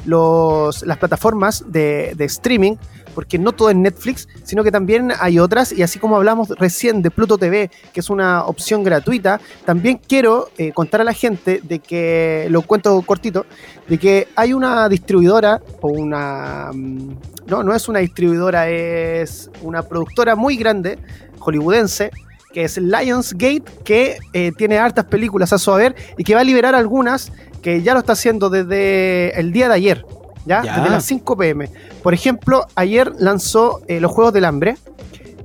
[0.04, 2.76] los, las plataformas de, de streaming
[3.14, 7.02] porque no todo es Netflix, sino que también hay otras, y así como hablamos recién
[7.02, 11.60] de Pluto TV, que es una opción gratuita, también quiero eh, contar a la gente
[11.62, 13.46] de que, lo cuento cortito,
[13.88, 16.70] de que hay una distribuidora, o una...
[16.72, 20.98] Mm, no, no es una distribuidora, es una productora muy grande,
[21.40, 22.10] hollywoodense,
[22.52, 26.44] que es Lionsgate, que eh, tiene hartas películas a su haber y que va a
[26.44, 27.32] liberar algunas
[27.62, 30.06] que ya lo está haciendo desde el día de ayer,
[30.46, 30.62] ¿ya?
[30.62, 31.70] Desde las 5 pm.
[32.02, 34.76] Por ejemplo, ayer lanzó eh, Los Juegos del Hambre,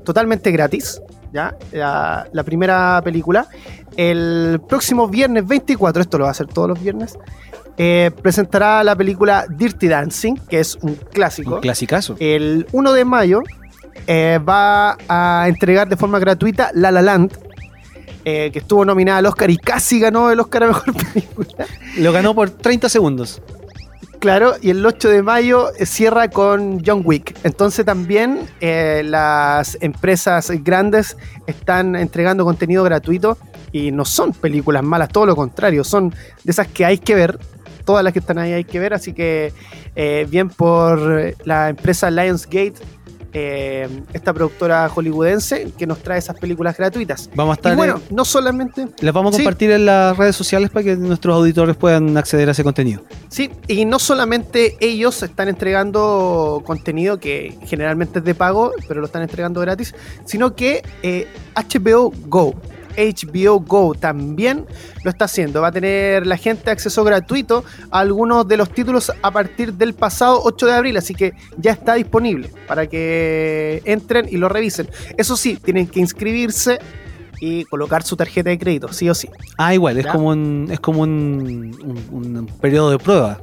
[0.04, 1.02] totalmente gratis,
[1.34, 1.56] ¿ya?
[1.72, 3.48] La, primera película.
[3.98, 7.18] El próximo viernes 24, esto lo va a hacer todos los viernes,
[7.78, 11.56] eh, presentará la película Dirty Dancing, que es un clásico.
[11.56, 12.16] Un clasicazo.
[12.20, 13.42] El 1 de mayo
[14.08, 17.45] eh, va a entregar de forma gratuita La La Land,
[18.28, 21.68] eh, que estuvo nominada al Oscar y casi ganó el Oscar a Mejor Película.
[21.98, 23.40] Lo ganó por 30 segundos.
[24.20, 27.38] Claro, y el 8 de mayo eh, cierra con John Wick.
[27.44, 33.38] Entonces también las empresas grandes están entregando contenido gratuito
[33.72, 37.38] y no son películas malas, todo lo contrario, son de esas que hay que ver.
[37.86, 39.54] Todas las que están ahí hay que ver, así que
[40.28, 42.74] bien por la empresa Lionsgate
[43.38, 47.30] eh, esta productora hollywoodense que nos trae esas películas gratuitas.
[47.36, 47.74] Vamos a estar.
[47.74, 48.88] Y bueno, no solamente.
[49.02, 52.54] Las vamos a compartir en las redes sociales para que nuestros auditores puedan acceder a
[52.54, 53.02] ese contenido.
[53.28, 59.08] Sí, y no solamente ellos están entregando contenido que generalmente es de pago, pero lo
[59.08, 59.94] están entregando gratis,
[60.24, 60.82] sino que
[61.56, 62.56] HBO eh, Go
[62.98, 64.66] HBO Go también
[65.04, 65.62] lo está haciendo.
[65.62, 69.94] Va a tener la gente acceso gratuito a algunos de los títulos a partir del
[69.94, 74.90] pasado 8 de abril, así que ya está disponible para que entren y lo revisen.
[75.18, 76.80] Eso sí, tienen que inscribirse
[77.40, 79.30] y colocar su tarjeta de crédito, sí o sí.
[79.58, 83.40] Ah, igual, es como un, es como un, periodo de prueba.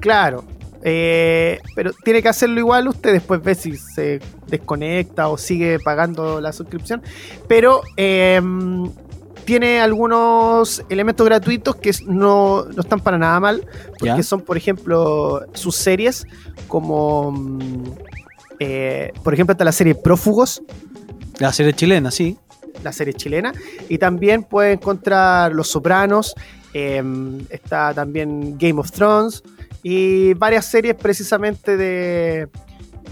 [0.00, 0.44] Claro,
[0.84, 6.40] eh, pero tiene que hacerlo igual usted, después ve si se desconecta o sigue pagando
[6.40, 7.02] la suscripción.
[7.48, 8.90] Pero em,
[9.44, 13.66] tiene algunos elementos gratuitos que no, están para nada mal,
[13.98, 16.26] porque son, por ejemplo, sus series,
[16.66, 17.84] como, mm,
[18.58, 20.62] eh, por ejemplo, está la serie Prófugos.
[21.38, 22.36] La serie chilena, sí.
[22.82, 23.52] La serie chilena.
[23.88, 26.34] Y también puede encontrar Los Sopranos,
[26.74, 29.44] em, está también Game of Thrones
[29.82, 32.48] y varias series precisamente de,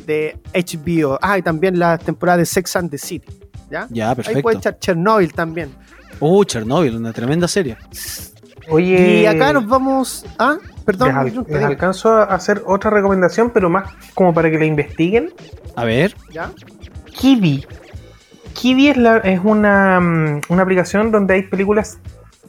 [0.07, 1.19] de HBO.
[1.21, 3.29] Ah, y también la temporada de Sex and the City.
[3.71, 3.87] ¿Ya?
[3.91, 4.39] Ya, perfecto.
[4.39, 5.71] Ahí puede echar Chernobyl también.
[6.19, 7.77] Uh, Chernobyl, una tremenda serie.
[8.69, 9.23] Oye.
[9.23, 10.27] Y acá nos vamos.
[10.39, 11.45] Ah, perdón.
[11.49, 15.33] Les, alcanzo a hacer otra recomendación, pero más como para que la investiguen.
[15.77, 16.15] A ver.
[16.31, 16.51] ¿Ya?
[17.07, 17.67] Kiwi.
[18.55, 21.99] Kiwi es, la, es una, mm, una aplicación donde hay películas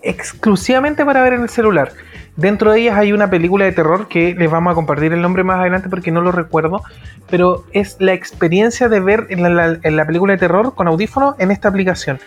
[0.01, 1.91] exclusivamente para ver en el celular.
[2.37, 5.43] Dentro de ellas hay una película de terror que les vamos a compartir el nombre
[5.43, 6.81] más adelante porque no lo recuerdo,
[7.29, 11.67] pero es la experiencia de ver en la, película de terror con audífono en esta
[11.67, 12.19] aplicación.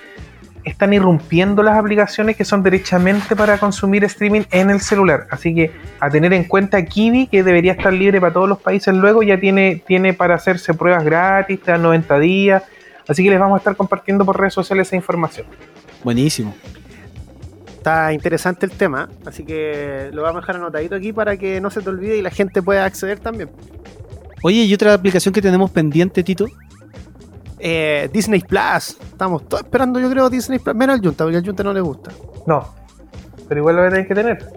[0.62, 5.26] Están irrumpiendo las aplicaciones que son derechamente para consumir streaming en el celular.
[5.30, 8.94] Así que a tener en cuenta Kiwi, que debería estar libre para todos los países
[8.94, 12.62] luego, ya tiene, tiene para hacerse pruebas gratis, te 90 días.
[13.08, 15.46] Así que les vamos a estar compartiendo por redes sociales esa información.
[16.02, 16.54] Buenísimo
[17.84, 21.68] está interesante el tema, así que lo vamos a dejar anotadito aquí para que no
[21.70, 23.50] se te olvide y la gente pueda acceder también.
[24.42, 26.46] Oye, ¿y otra aplicación que tenemos pendiente, Tito?
[27.58, 28.96] Eh, Disney Plus.
[29.12, 30.74] Estamos todos esperando, yo creo, Disney Plus.
[30.74, 32.10] Menos al Junta, porque al Junta no le gusta.
[32.46, 32.74] No,
[33.48, 34.38] pero igual lo tenéis que tener.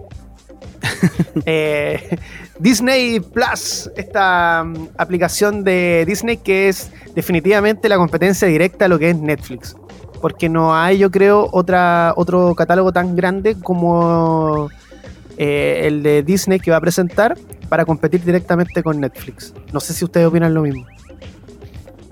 [1.44, 2.18] Eh,
[2.58, 8.98] Disney Plus, esta mm, aplicación de Disney que es definitivamente la competencia directa a lo
[8.98, 9.76] que es Netflix
[10.20, 14.68] porque no hay, yo creo, otra, otro catálogo tan grande como
[15.36, 17.36] eh, el de Disney que va a presentar
[17.68, 19.54] para competir directamente con Netflix.
[19.72, 20.86] No sé si ustedes opinan lo mismo.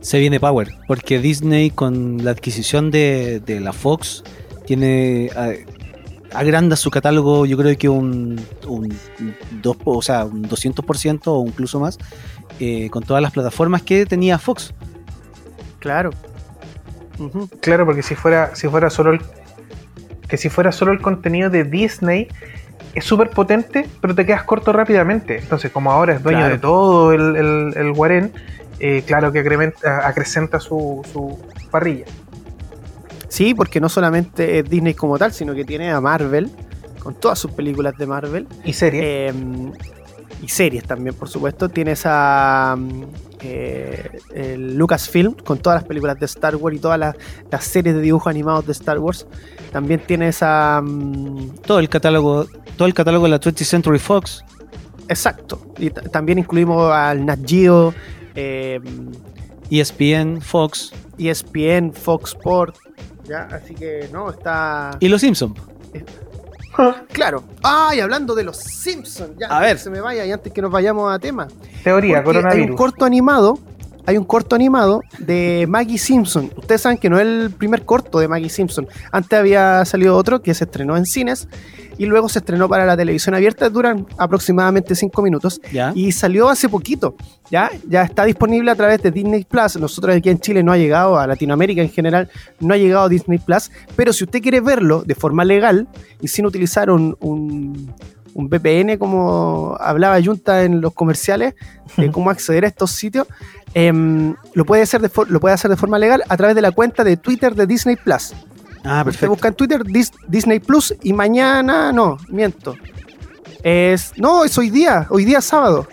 [0.01, 4.23] Se viene Power, porque Disney con la adquisición de, la Fox
[4.67, 5.31] tiene
[6.33, 8.95] agranda su catálogo, yo creo que un, un,
[9.63, 11.99] dos, o sea, un 200% o incluso más,
[12.61, 14.75] eh, con todas las plataformas que tenía Fox.
[15.79, 16.11] Claro,
[17.61, 19.21] Claro, porque si fuera, si fuera solo el,
[20.29, 22.29] que si fuera solo el contenido de Disney,
[22.95, 25.39] es súper potente, pero te quedas corto rápidamente.
[25.39, 28.33] Entonces, como ahora es dueño de todo el, el, el Guarén,
[28.81, 29.41] eh, claro que
[29.85, 31.39] acrecenta su, su,
[31.71, 32.07] parrilla.
[33.29, 36.51] Sí, porque no solamente es Disney como tal, sino que tiene a Marvel,
[36.99, 38.47] con todas sus películas de Marvel.
[38.65, 39.31] Y series.
[39.31, 39.73] Em,
[40.43, 41.69] y series también, por supuesto.
[41.69, 42.77] Tienes a
[43.41, 47.17] eh, el Lucasfilm con todas las películas de Star Wars y todas las,
[47.65, 49.27] series de dibujos animados de Star Wars.
[49.73, 50.83] También tienes a.
[51.67, 52.47] todo el catálogo.
[52.77, 54.45] Todo el catálogo de la 20th Century Fox.
[55.09, 55.73] Exacto.
[55.79, 57.95] Y también incluimos al Nat Geo.
[59.71, 60.93] ESPN, Fox.
[61.19, 62.77] ESPN, Fox Sport.
[63.25, 63.49] ¿ya?
[63.51, 64.97] Así que no, está.
[65.01, 65.59] Y los Simpsons.
[67.13, 67.45] Claro.
[67.63, 69.33] Ay, hablando de los Simpsons.
[69.39, 69.79] Ya, a ver.
[69.79, 71.49] se me vaya y antes que nos vayamos a tema.
[71.83, 72.65] Teoría, coronavirus.
[72.65, 73.59] Hay un corto animado,
[74.05, 76.51] hay un corto animado de Maggie Simpson.
[76.57, 78.87] Ustedes saben que no es el primer corto de Maggie Simpson.
[79.11, 81.49] Antes había salido otro que se estrenó en cines
[81.99, 83.69] y luego se estrenó para la televisión abierta.
[83.71, 85.61] Duran aproximadamente 5 minutos.
[85.95, 87.17] Y salió hace poquito.
[87.51, 87.71] ¿ya?
[87.89, 89.77] ya está disponible a través de Disney Plus.
[89.77, 92.31] Nosotros aquí en Chile no ha llegado, a Latinoamérica en general,
[92.61, 93.71] no ha llegado a Disney Plus.
[93.95, 95.89] Pero si usted quiere verlo de forma legal
[96.21, 97.95] y sin utilizar un, un
[98.35, 101.55] un VPN, como hablaba Junta en los comerciales,
[101.97, 103.27] de cómo acceder a estos sitios,
[103.79, 106.73] Em, lo, puede hacer de lo puede hacer de forma legal a través de la
[106.73, 108.33] cuenta de Twitter de Disney Plus.
[108.87, 109.31] Ah, perfecto.
[109.31, 109.83] Busca en Twitter
[110.29, 112.77] Disney Plus y mañana, no, miento.
[113.63, 115.87] Es, no, es hoy día, hoy día sábado.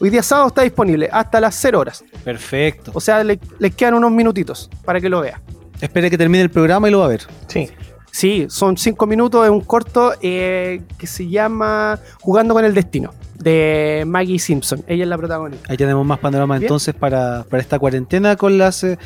[0.00, 2.04] Hoy día sábado está disponible hasta las 0 horas.
[2.24, 2.90] Perfecto.
[2.94, 5.40] O sea, le, les quedan unos minutitos para que lo vea.
[5.80, 7.22] Espere que termine el programa y lo va a ver.
[7.46, 7.70] Sí.
[8.10, 13.14] Sí, son 5 minutos, es un corto eh, que se llama Jugando con el Destino
[13.42, 14.84] de Maggie Simpson.
[14.86, 15.66] Ella es la protagonista.
[15.70, 18.98] Ahí tenemos más panorama entonces para, esta cuarentena con las eh,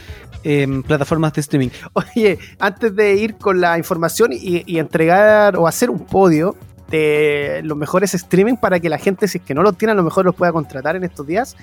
[0.47, 1.71] em, plataformas de streaming.
[1.93, 6.55] Oye, antes de ir con la información y, entregar o hacer un podio
[6.89, 9.95] de los mejores streaming para que la gente, si es que no lo tiene, a
[9.97, 11.57] lo mejor los pueda contratar en estos días.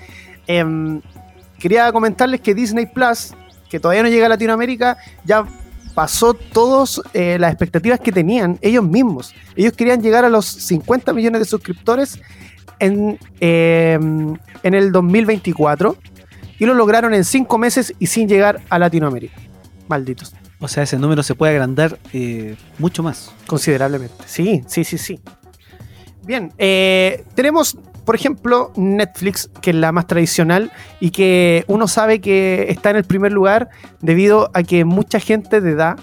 [0.46, 1.00] Em,
[1.58, 3.32] quería comentarles que Disney Plus,
[3.70, 5.46] que todavía no llega a Latinoamérica, ya
[5.94, 9.34] pasó todas eh, las expectativas que tenían ellos mismos.
[9.56, 12.20] Ellos querían llegar a los 50 millones de suscriptores
[12.80, 15.96] en, em, en el 2024
[16.58, 19.36] y lo lograron en cinco meses y sin llegar a Latinoamérica.
[19.88, 20.34] Malditos.
[20.60, 23.32] O sea, ese número se puede agrandar eh, mucho más.
[23.46, 24.16] Considerablemente.
[24.26, 25.20] Sí, sí, sí, sí.
[26.22, 32.20] Bien, eh, tenemos, por ejemplo, Netflix, que es la más tradicional y que uno sabe
[32.20, 33.68] que está en el primer lugar
[34.00, 35.98] debido a que mucha gente de edad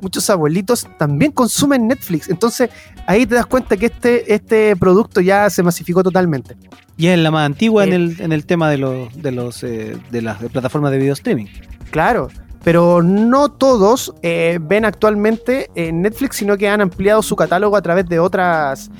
[0.00, 2.28] muchos abuelitos también consumen Netflix.
[2.28, 2.70] Entonces
[3.06, 6.56] ahí te das cuenta que este, este producto ya se masificó totalmente.
[6.96, 10.22] Y es la más antigua en, eh, el, tema de, los, de, los, eh, de
[10.22, 11.46] las plataformas de video streaming.
[11.90, 12.28] Claro,
[12.64, 18.08] pero no todos eh, ven actualmente Netflix, sino que han ampliado su catálogo a través
[18.08, 18.90] de otras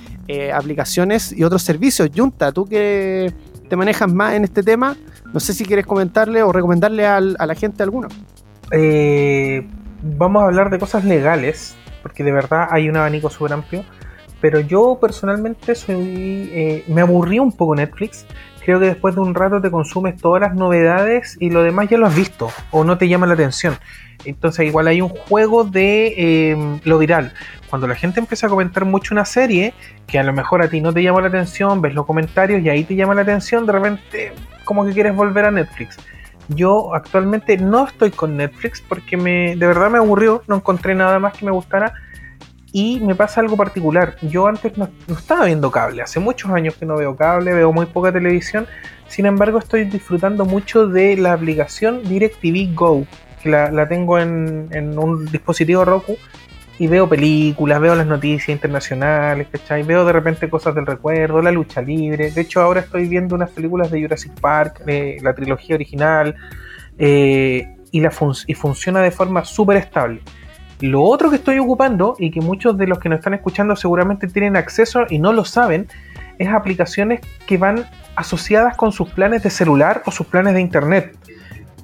[0.54, 2.10] aplicaciones y otros servicios.
[2.14, 3.32] Junta, tú que
[3.68, 4.94] te manejas más en este tema,
[5.32, 8.08] no sé si quieres comentarle o recomendarle a la gente alguno.
[8.70, 9.66] Eh,
[10.02, 13.84] vamos a hablar de cosas legales, porque de verdad hay un abanico súper amplio.
[14.40, 18.24] Pero yo personalmente soy, eh, me aburrí un poco Netflix.
[18.64, 21.98] Creo que después de un rato te consumes todas las novedades y lo demás ya
[21.98, 23.76] lo has visto o no te llama la atención.
[24.24, 27.32] Entonces igual hay un juego de em, lo viral.
[27.70, 29.74] Cuando la gente empieza a comentar mucho una serie
[30.06, 32.68] que a lo mejor a ti no te llama la atención, ves los comentarios y
[32.68, 34.32] ahí te llama la atención, de repente
[34.64, 35.98] como que quieres volver a Netflix.
[36.48, 41.18] Yo actualmente no estoy con Netflix porque me, de verdad me aburrió, no encontré nada
[41.18, 41.92] más que me gustara.
[42.70, 44.16] Y me pasa algo particular.
[44.20, 47.86] Yo antes no, estaba viendo cable, hace muchos años que no veo cable, veo muy
[47.86, 48.66] poca televisión.
[49.08, 53.06] Sin embargo, estoy disfrutando mucho de la aplicación DirecTV Go,
[53.42, 56.18] que la, tengo en, en un dispositivo Roku
[56.78, 59.82] y veo películas, veo las noticias internacionales, ¿cachai?
[59.82, 62.30] Veo de repente cosas del recuerdo, la lucha libre.
[62.30, 66.36] De hecho, ahora estoy viendo unas películas de Jurassic Park, la trilogía original,
[66.96, 68.12] eh, y, la
[68.46, 70.20] y funciona de forma súper estable.
[70.80, 74.28] Lo otro que estoy ocupando, y que muchos de los que nos están escuchando seguramente
[74.28, 75.88] tienen acceso y no lo saben,
[76.38, 81.16] es aplicaciones que van asociadas con sus planes de celular o sus planes de internet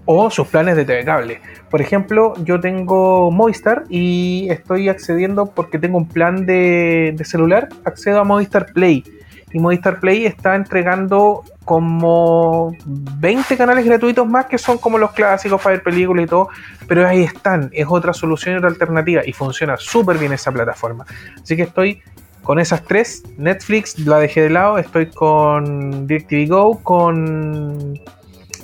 [0.07, 1.41] o sus planes de TV cable.
[1.71, 8.21] Por ejemplo, yo tengo Movistar y estoy accediendo porque tengo un plan de, celular, accedo
[8.21, 9.05] a Movistar Play.
[9.53, 15.63] Y Movistar Play está entregando como 20 canales gratuitos más que son como los clásicos
[15.63, 16.49] para ver películas y todo,
[16.87, 21.07] pero ahí están, es otra solución y otra alternativa y funciona súper bien esa plataforma.
[21.41, 22.03] Así que estoy
[22.43, 27.99] con esas tres, Netflix la dejé de lado, estoy con DirecTV Go, con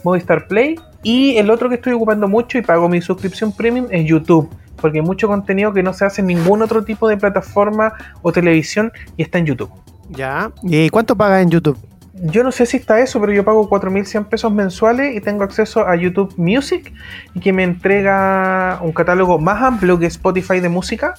[0.05, 4.07] Movistar Play y el otro que estoy ocupando mucho y pago mi suscripción premium es
[4.07, 4.51] YouTube.
[4.76, 7.92] Porque hay mucho contenido que no se hace en ningún otro tipo de plataforma
[8.22, 9.70] o televisión y está en YouTube.
[10.11, 10.53] Ya.
[10.62, 11.78] ¿Y cuánto pagas en YouTube?
[12.22, 15.86] Yo no sé si está eso, pero yo pago 4.100 pesos mensuales y tengo acceso
[15.86, 16.92] a YouTube Music
[17.34, 21.14] y que me entrega un catálogo más amplio que Spotify de música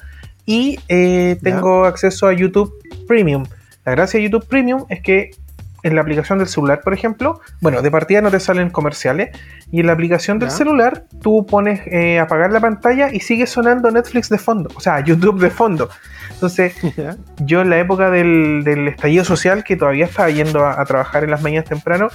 [0.46, 2.72] y eh, tengo acceso a YouTube
[3.08, 3.46] Premium.
[3.84, 5.32] La gracia de YouTube Premium es que
[5.84, 9.30] en la aplicación del celular, por ejemplo, bueno, de partida no te salen comerciales,
[9.72, 13.90] y en la aplicación del celular tú pones eh, apagar la pantalla y sigue sonando
[13.92, 15.90] Netflix de fondo, o sea, YouTube de fondo.
[16.32, 16.76] Entonces,
[17.40, 21.32] yo en la época del, estallido social, que todavía estaba yendo a, a, trabajar en
[21.32, 22.10] las mañanas temprano,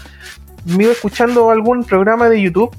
[0.65, 2.77] me iba escuchando algún programa de YouTube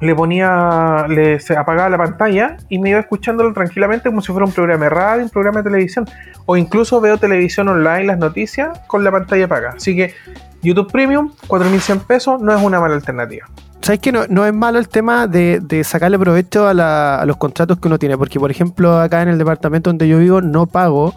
[0.00, 4.44] le ponía, le se apagaba la pantalla y me iba escuchándolo tranquilamente como si fuera
[4.46, 6.06] un programa de radio, un programa de televisión.
[6.46, 9.74] O incluso veo televisión online, las noticias, con la pantalla apagada.
[9.76, 10.14] Así que
[10.62, 13.46] YouTube Premium, 4.100 pesos, no es una mala alternativa.
[13.84, 17.98] ¿Sabes que no, es malo el tema de, sacarle provecho a, los contratos que uno
[17.98, 18.16] tiene?
[18.16, 21.14] Porque, por ejemplo, acá en el departamento donde yo vivo no pago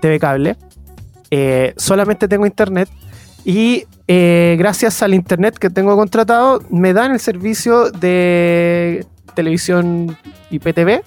[0.00, 0.56] TV cable,
[1.32, 2.88] eh, solamente tengo internet
[3.44, 10.16] y eh, gracias al internet que tengo contratado me dan el servicio de televisión
[10.50, 11.02] IPTV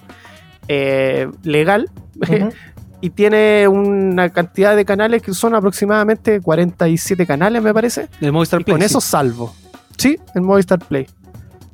[0.68, 1.90] eh, legal
[3.00, 8.08] y tiene una cantidad de canales que son aproximadamente 47 canales, me parece.
[8.20, 8.74] El Movistar Play.
[8.74, 9.54] Con eso salvo.
[9.96, 11.06] Sí, el Movistar Play.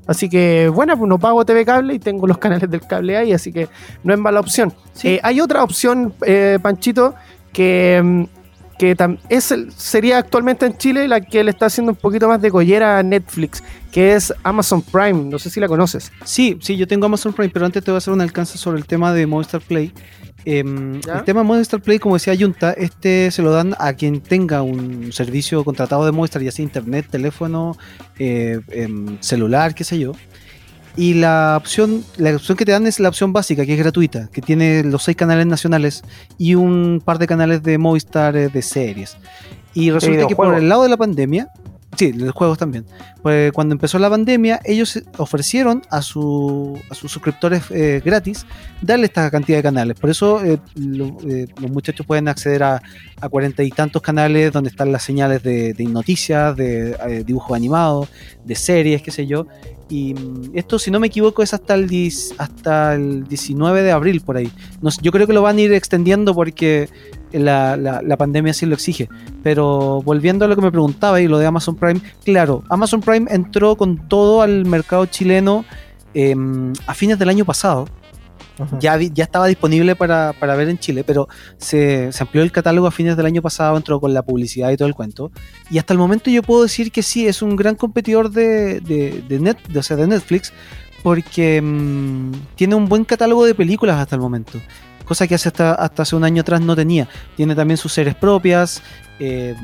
[0.07, 3.33] Así que, bueno, pues no pago TV cable y tengo los canales del cable ahí,
[3.33, 3.69] así que
[4.03, 4.73] no es mala opción.
[5.03, 7.15] Eh, hay otra opción, eh, Panchito,
[7.53, 8.25] que, mm,
[8.79, 8.97] que
[9.29, 12.99] es sería actualmente en Chile la que le está haciendo un poquito más de collera
[12.99, 13.63] a Netflix,
[13.93, 15.25] que es Amazon Prime.
[15.31, 16.13] No sé si la conoces.
[16.25, 18.79] Sí, sí, yo tengo Amazon Prime, pero antes te voy a hacer un alcance sobre
[18.79, 19.93] el tema de Movistar Play.
[20.47, 24.21] Em, el tema de Movistar Play, como decía Junta, este se lo dan a quien
[24.21, 27.77] tenga un servicio contratado de Movistar, ya sea internet, teléfono,
[28.19, 30.13] eh, em, celular, qué sé yo.
[30.97, 34.29] Y la opción, la opción que te dan es la opción básica, que es gratuita,
[34.33, 36.05] que tiene los seis canales nacionales
[36.39, 39.17] y un par de canales de Movistar eh, de series.
[39.75, 41.49] Y resulta que por el lado de la pandemia,
[41.97, 42.85] Sí, los juegos también.
[43.23, 48.47] Pues cuando empezó la pandemia, ellos ofrecieron a, su, a sus suscriptores eh, gratis
[48.81, 49.99] darle esta cantidad de canales.
[49.99, 50.59] Por eso eh,
[51.29, 52.83] eh, los muchachos pueden acceder a
[53.31, 58.09] cuarenta y tantos canales donde están las señales de, noticias, de dibujos animados,
[58.45, 59.47] de series, qué sé yo.
[59.89, 64.21] Y mm, esto, si no me equivoco, es hasta el, hasta el 19 de abril
[64.21, 64.51] por ahí.
[64.81, 66.89] No, yo creo que lo van a ir extendiendo porque
[67.39, 69.09] la, la, pandemia sí lo exige.
[69.43, 73.27] Pero volviendo a lo que me preguntaba y lo de Amazon Prime, claro, Amazon Prime
[73.31, 75.65] entró con todo al mercado chileno
[76.15, 77.87] em, a fines del año pasado.
[78.79, 81.27] Ya, ya estaba disponible para, ver en Chile, pero
[81.59, 84.87] se, amplió el catálogo a fines del año pasado, entró con la publicidad y todo
[84.87, 85.33] el cuento.
[85.71, 89.41] Y hasta el momento yo puedo decir que sí, es un gran competidor de, de,
[89.41, 90.53] net, de, de Netflix,
[91.03, 94.61] porque em, tiene un buen catálogo de películas hasta el momento
[95.05, 97.09] cosa que hace hasta, hasta hace un año atrás no tenía.
[97.37, 98.83] Tiene también sus series propias,
[99.19, 99.55] eh,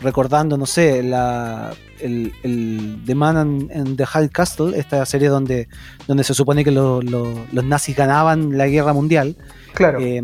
[0.00, 5.68] recordando, no sé, la, el, el The Man in the High Castle, esta serie donde,
[6.06, 9.36] donde se supone que los nazis ganaban la guerra mundial.
[9.74, 9.98] Claro.
[10.00, 10.22] Eh,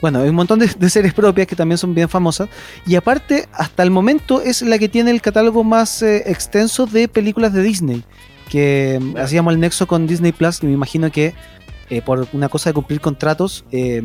[0.00, 2.48] bueno, hay un montón de, series propias que también son bien famosas.
[2.86, 7.08] Y aparte, hasta el momento es la que tiene el catálogo más eh, extenso de
[7.08, 8.04] películas de Disney.
[8.48, 11.34] Que hacíamos el nexo con Disney Plus, y me imagino que
[11.90, 14.02] eh, por una cosa de cumplir contratos, eh,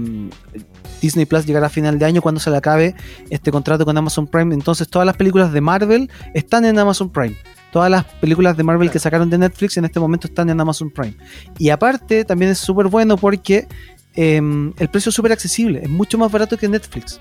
[1.01, 2.95] Disney Plus llegará a final de año cuando se le acabe
[3.29, 4.53] este contrato con Amazon Prime.
[4.53, 7.35] Entonces todas las películas de Marvel están en Amazon Prime.
[7.71, 10.91] Todas las películas de Marvel que sacaron de Netflix en este momento están en Amazon
[10.91, 11.15] Prime.
[11.57, 13.67] Y aparte también es súper bueno porque
[14.13, 15.81] em, el precio es súper accesible.
[15.83, 17.19] Es mucho más barato que Netflix.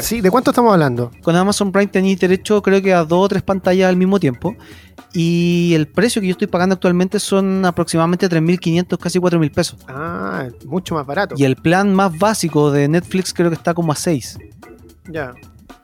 [0.00, 1.10] Sí, ¿de cuánto estamos hablando?
[1.22, 4.54] Con Amazon Prime tenéis derecho creo que a dos o tres pantallas al mismo tiempo.
[5.12, 9.84] Y el precio que yo estoy pagando actualmente son aproximadamente 3.500, casi 4.000 pesos.
[9.88, 11.34] Ah, mucho más barato.
[11.38, 14.38] Y el plan más básico de Netflix creo que está como a 6.
[15.08, 15.32] Ya.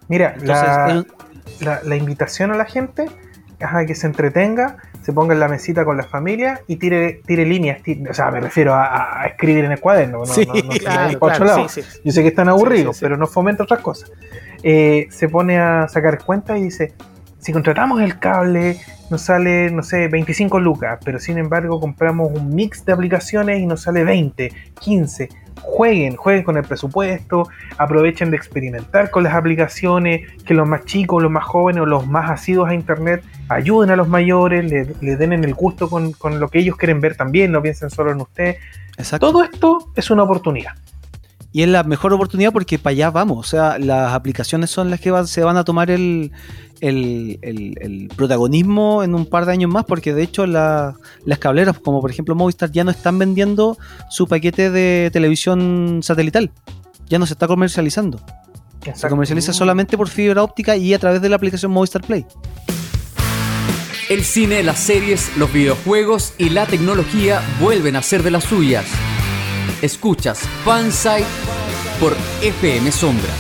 [0.08, 0.36] Mira,
[1.60, 3.06] la, invitación a la gente
[3.58, 7.20] es a que se entretenga, se ponga en la mesita con la familia y tire,
[7.26, 7.82] tire líneas.
[8.08, 10.20] o sea, me refiero a, escribir en el cuaderno.
[10.20, 10.46] No, sí,
[10.80, 11.66] claro,
[12.02, 14.10] Yo sé que están aburridos, pero no fomenta otras cosas.
[14.62, 16.94] Eh, se pone a sacar cuentas y dice,
[17.38, 18.80] si contratamos el cable,
[19.10, 23.66] nos sale, no sé, 25 lucas, pero sin embargo compramos un mix de aplicaciones y
[23.66, 24.50] nos sale 20,
[24.80, 25.28] 15.
[25.60, 27.46] Jueguen, jueguen con el presupuesto,
[27.76, 32.06] aprovechen de experimentar con las aplicaciones, que los más chicos, los más jóvenes o los
[32.06, 34.70] más asidos a internet ayuden a los mayores,
[35.00, 37.90] le, den en el gusto con, con, lo que ellos quieren ver también, no piensen
[37.90, 38.56] solo en usted.
[39.18, 40.72] Todo esto es una oportunidad.
[41.54, 43.38] Y es la mejor oportunidad porque para allá vamos.
[43.38, 46.32] O sea, las aplicaciones son las que se van a tomar el,
[48.16, 50.96] protagonismo en un par de años más, porque de hecho las
[51.38, 53.78] cableras, como por ejemplo Movistar, ya no están vendiendo
[54.10, 56.50] su paquete de televisión satelital.
[57.08, 58.20] Ya no se está comercializando.
[58.92, 62.26] Se comercializa solamente por fibra óptica y a través de la aplicación Movistar Play.
[64.10, 68.84] El cine, las series, los videojuegos y la tecnología vuelven a ser de las suyas.
[69.80, 71.24] Escuchas Fansite
[71.98, 73.34] por FM Sombras.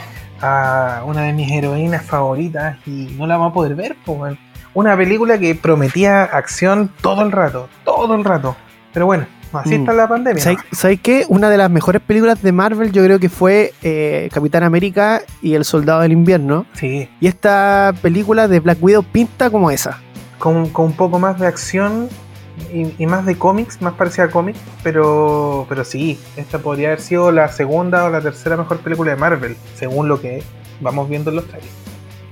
[0.41, 4.39] a una de mis heroínas favoritas y no la vamos a poder ver, pues.
[4.72, 8.57] Una película que prometía acción todo el rato, todo el rato.
[8.93, 10.43] Pero bueno, así está la pandemia.
[10.73, 11.25] ¿Sabes qué?
[11.29, 15.55] Una de las mejores películas de Marvel yo creo que fue eh, Capitán América y
[15.55, 16.67] El Soldado del Invierno.
[16.75, 17.09] Sí.
[17.21, 20.01] Y esta película de Black Widow pinta como esa.
[20.39, 22.09] Con, con un poco más de acción
[22.73, 27.31] y, más de cómics, más parecida a cómics, pero, pero sí, esta podría haber sido
[27.33, 30.43] la segunda o la tercera mejor película de Marvel, según lo que
[30.81, 31.88] vamos viendo en los trailers.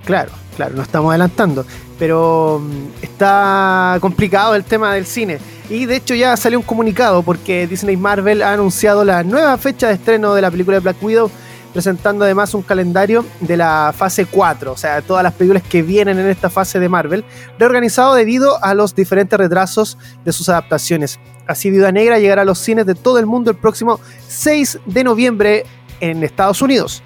[0.06, 1.66] Claro, claro, no estamos adelantando,
[1.98, 5.38] pero mm, está complicado el tema del cine.
[5.68, 9.88] Y de hecho ya salió un comunicado porque Disney Marvel ha anunciado la nueva fecha
[9.88, 11.30] de estreno de la película de Black Widow
[11.72, 16.18] presentando además un calendario de la fase 4, o sea, todas las películas que vienen
[16.18, 17.22] en esta fase de Marvel,
[17.58, 21.20] reorganizado debido a los diferentes retrasos de sus adaptaciones.
[21.46, 25.04] Así Viuda Negra llegará a los cines de todo el mundo el próximo 6 de
[25.04, 25.64] noviembre
[26.00, 27.02] en Estados Unidos.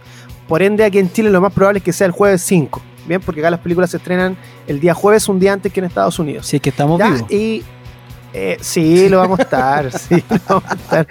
[0.46, 2.80] Por ende, aquí en Chile lo más probable es que sea el jueves 5.
[3.11, 4.37] Bien, porque acá las películas se estrenan
[4.69, 6.47] el día jueves, un día antes que en Estados Unidos.
[6.47, 7.29] Sí, que estamos vivos.
[7.29, 7.65] Y
[8.33, 9.99] eh, sí, lo vamos a estar.
[9.99, 11.09] sí, lo vamos a estar.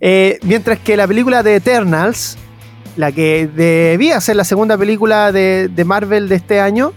[0.00, 2.38] Eh, mientras que la película de Eternals
[2.96, 6.94] la que debía ser la segunda película de, Marvel de este año,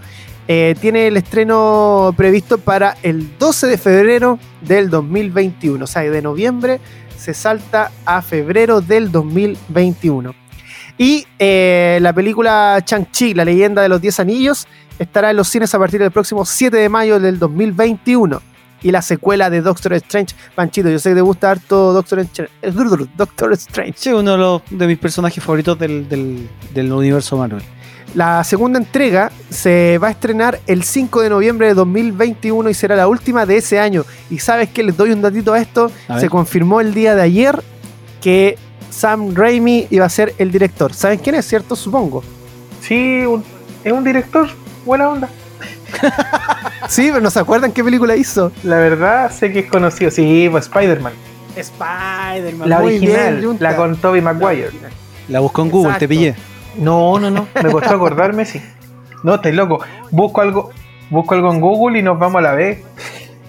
[0.48, 5.84] eh, tiene el estreno previsto para el 12 de febrero del 2021.
[5.84, 6.80] O sea, de noviembre
[7.18, 10.45] se salta a febrero del 2021.
[10.98, 14.68] Y eh, la película Chang-Chi, la leyenda de los 10 anillos,
[14.98, 18.42] estará en los cines a partir del próximo 7 de mayo del 2021
[18.86, 20.36] y la secuela de Doctor Strange.
[20.54, 22.52] Panchito, yo sé que te gusta harto Doctor, Strange.
[23.18, 23.94] Doctor Strange.
[23.98, 27.64] Sí, uno de, mis personajes favoritos del, del, universo Marvel.
[28.14, 32.96] La segunda entrega se va a estrenar el 5 de noviembre de 2021 y será
[32.96, 34.06] la última de ese año.
[34.30, 35.92] Y sabes que les doy un datito a esto.
[36.20, 37.62] se confirmó el día de ayer
[38.22, 38.58] que
[38.96, 40.94] Sam Raimi iba a ser el director.
[40.94, 41.76] ¿Saben quién es, cierto?
[41.76, 42.24] Supongo.
[42.82, 43.24] Sí,
[43.84, 44.48] es un director
[44.86, 45.30] buena onda
[46.88, 48.52] sí, pero no se acuerdan qué película hizo.
[48.64, 50.12] La verdad, sé que es conocido.
[50.12, 51.14] Sí, pues Spider-Man.
[51.56, 52.70] Spider-Man.
[52.70, 54.72] La original, la con Tobey Maguire.
[55.28, 56.36] La busco en Google, te pillé.
[56.78, 57.48] No, no, no.
[57.64, 58.62] Me costó acordarme, sí.
[59.24, 59.84] No, estoy loco.
[60.12, 60.72] Busco algo,
[61.10, 62.80] busco algo en Google y nos vamos a la vez.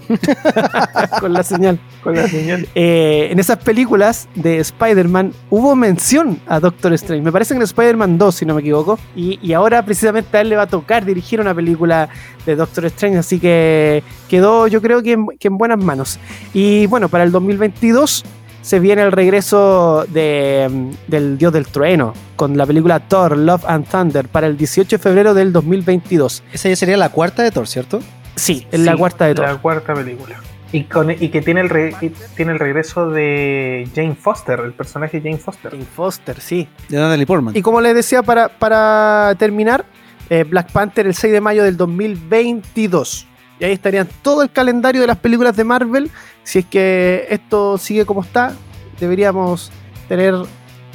[1.21, 1.79] con la señal.
[2.03, 2.69] Con la señal.
[2.75, 7.23] Eh, en esas películas de Spider-Man hubo mención a Doctor Strange.
[7.23, 8.99] Me parece que en Spider-Man 2, si no me equivoco.
[9.15, 12.09] Y, ahora precisamente a él le va a tocar dirigir una película
[12.45, 13.19] de Doctor Strange.
[13.19, 16.19] Así que quedó yo creo que en, buenas manos.
[16.53, 18.25] Y bueno, para el 2022
[18.63, 23.87] se viene el regreso de, del Dios del Trueno con la película Thor, Love and
[23.89, 26.43] Thunder para el 18 de febrero del 2022.
[26.53, 28.01] Esa ya sería la cuarta de Thor, ¿cierto?
[28.37, 29.53] Sí, es la cuarta de todas.
[29.55, 30.37] La cuarta película.
[30.73, 35.39] Y, con, y que tiene el, tiene el regreso de Jane Foster, el personaje Jane
[35.39, 35.71] Foster.
[35.71, 36.69] Jane Foster, sí.
[36.89, 37.57] De Natalie Portman.
[37.57, 39.87] Y como les decía, para, para terminar,
[40.29, 43.27] eh, Black Panther el 6 de mayo del 2022.
[43.59, 46.11] Y ahí estarían todo el calendario de las películas de Marvel.
[46.43, 48.53] Si es que esto sigue como está,
[49.01, 49.73] deberíamos
[50.09, 50.35] tener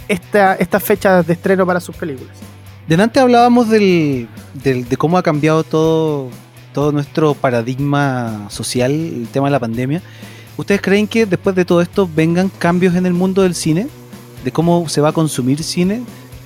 [0.07, 2.37] esta, estas fechas de estreno para sus películas.
[2.87, 6.29] Delante hablábamos del, del, de cómo ha cambiado todo
[6.73, 10.01] todo nuestro paradigma social, el tema de la pandemia.
[10.57, 13.87] ¿Ustedes creen que después de todo esto vengan cambios en el mundo del cine?
[14.43, 16.03] ¿De cómo se va a consumir cine?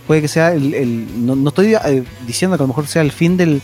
[0.08, 1.26] Puede que sea el...
[1.26, 3.62] no, estoy eh, diciendo que a lo mejor sea el fin del,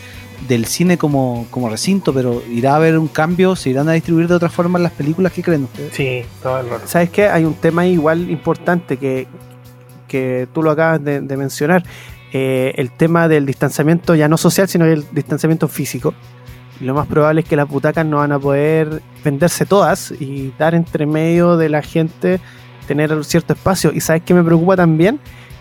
[0.66, 4.34] cine como, como recinto, pero irá a haber un cambio, se irán a distribuir de
[4.34, 5.94] otra forma las películas, ¿qué creen ustedes?
[5.94, 6.86] Sí, todo el rato.
[6.86, 7.28] ¿Sabes qué?
[7.28, 9.28] Hay un tema igual importante que,
[10.08, 11.84] que tú lo acabas de, mencionar,
[12.32, 16.12] eh, el tema del distanciamiento ya no social, sino el distanciamiento físico
[16.82, 20.74] lo más probable es que las butacas no van a poder venderse todas y dar
[20.74, 22.40] entre medio de la gente
[22.86, 23.92] tener cierto espacio.
[23.92, 25.20] Y sabes que me preocupa también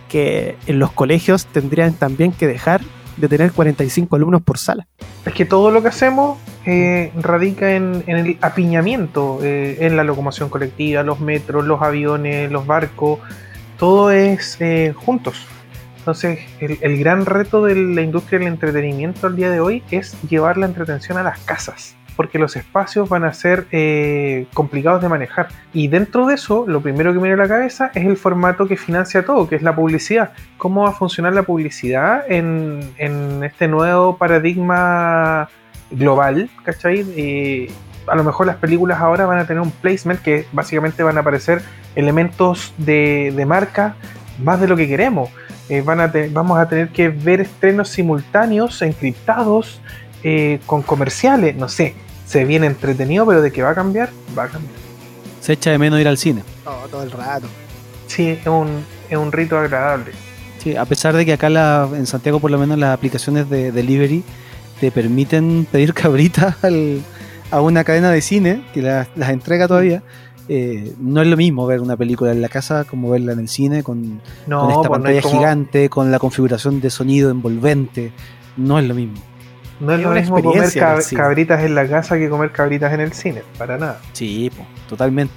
[0.10, 2.82] que en los colegios tendrían también que dejar
[3.18, 4.88] de tener 45 alumnos por sala.
[5.26, 10.50] Es que todo lo que hacemos eh, radica en, el apiñamiento, eh, en la locomoción
[10.50, 13.20] colectiva, los metros, los aviones, los barcos,
[13.78, 15.46] todo es eh, juntos.
[16.02, 20.58] Entonces, el, gran reto de la industria del entretenimiento al día de hoy es llevar
[20.58, 25.50] la entretención a las casas, porque los espacios van a ser eh, complicados de manejar.
[25.74, 28.68] Y dentro de eso, lo primero que me viene a la cabeza es el formato
[28.68, 30.32] que financia todo, que es la publicidad.
[30.58, 32.80] ¿Cómo va a funcionar la publicidad en,
[33.44, 35.50] este nuevo paradigma
[35.92, 36.50] global?
[36.64, 37.70] ¿Cachai?
[38.08, 41.22] a lo mejor las películas ahora van a tener un placement que básicamente van a
[41.22, 41.62] aparecer
[41.94, 43.94] elementos de, de marca
[44.40, 45.30] más de lo que queremos.
[45.72, 49.80] Eh, van a vamos a tener que ver estrenos simultáneos, encriptados,
[50.22, 51.96] eh, con comerciales, no sé,
[52.26, 54.76] se viene entretenido, pero de que va a cambiar, va a cambiar.
[55.40, 56.44] Se echa de menos ir al cine.
[56.66, 57.48] Oh, todo el rato.
[58.08, 60.12] Sí, es un, es un rito agradable.
[60.58, 63.72] Sí, a pesar de que acá la, en Santiago por lo menos las aplicaciones de
[63.72, 64.26] delivery
[64.82, 66.58] te permiten pedir cabritas
[67.50, 70.04] a una cadena de cine que las, entrega todavía.
[70.54, 73.48] Eh, no es lo mismo ver una película en la casa como verla en el
[73.48, 78.12] cine con, esta pues pantalla gigante, con la configuración de sonido envolvente.
[78.58, 79.16] No es lo mismo.
[79.80, 80.70] No es, lo mismo comer
[81.16, 84.02] cabritas en la casa que comer cabritas en el cine, para nada.
[84.12, 84.52] Sí,
[84.90, 85.36] totalmente.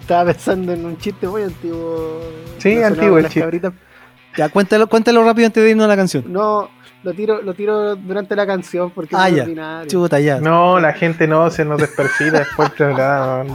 [0.00, 2.20] Estaba pensando en un chiste muy antiguo.
[2.58, 3.72] Sí, antiguo el chiste.
[4.36, 6.24] Ya, cuéntalo, cuéntalo rápido antes de irnos a la canción.
[6.28, 6.70] No,
[7.06, 9.84] lo tiro, lo tiro durante la canción porque ah, es ya.
[9.86, 10.40] Chuta, ya.
[10.40, 12.70] No, la gente no se nos desperfila después.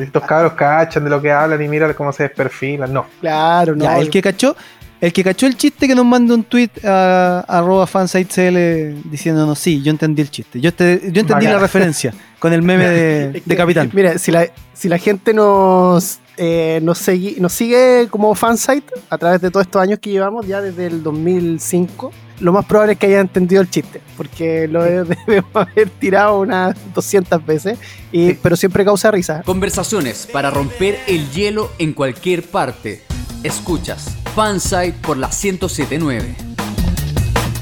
[0.01, 2.93] Estos cabros cachan de lo que hablan y mira cómo se desperfilan.
[2.93, 3.05] No.
[3.19, 3.83] Claro, no.
[3.83, 4.55] Ya, el que cachó,
[5.01, 9.81] el que cachó el chiste que nos manda un tweet a arroba fansitecl diciéndonos, sí,
[9.83, 10.61] yo entendí el chiste.
[10.61, 10.85] Yo, yo
[11.21, 13.91] entendí la referencia con el meme de, de Capitán.
[13.93, 19.51] Mira, si la, si la gente nos eh, nos, sigue como fansite a través de
[19.51, 22.11] todos estos años que llevamos, ya desde el 2005.
[22.41, 26.75] Lo más probable es que hayan entendido el chiste, porque lo debemos haber tirado unas
[26.93, 27.77] 200 veces,
[28.11, 29.43] y, pero siempre causa risa.
[29.45, 33.03] Conversaciones para romper el hielo en cualquier parte.
[33.43, 36.35] Escuchas Fansite por la 1079.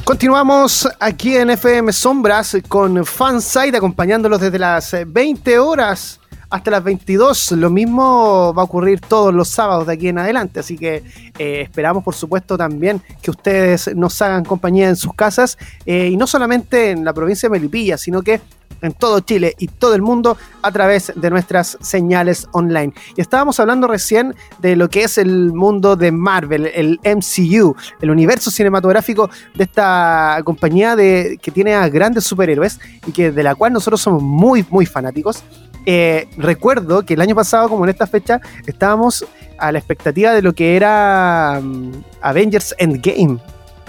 [0.06, 6.19] Continuamos aquí en FM Sombras con Fansite acompañándolos desde las 20 horas
[6.50, 7.52] hasta las 22.
[7.54, 11.04] Lo mismo va a ocurrir todos los sábados de aquí en adelante, así que
[11.38, 16.18] eh, esperamos por supuesto también que ustedes nos hagan compañía en sus casas eh, y
[16.18, 18.42] no solamente en la provincia de Melipilla, sino que
[18.82, 22.94] en todo Chile y todo el mundo a través de nuestras señales online.
[23.16, 28.10] Y estábamos hablando recién de lo que es el mundo de Marvel, el MCU, el
[28.10, 33.56] universo cinematográfico de esta compañía de, que tiene a grandes superhéroes y que de la
[33.56, 35.44] cual nosotros somos muy, muy fanáticos.
[35.86, 39.26] Eh, recuerdo que el año pasado, como en esta fecha, estábamos
[39.58, 43.40] a la expectativa de lo que era mm, Avengers Endgame.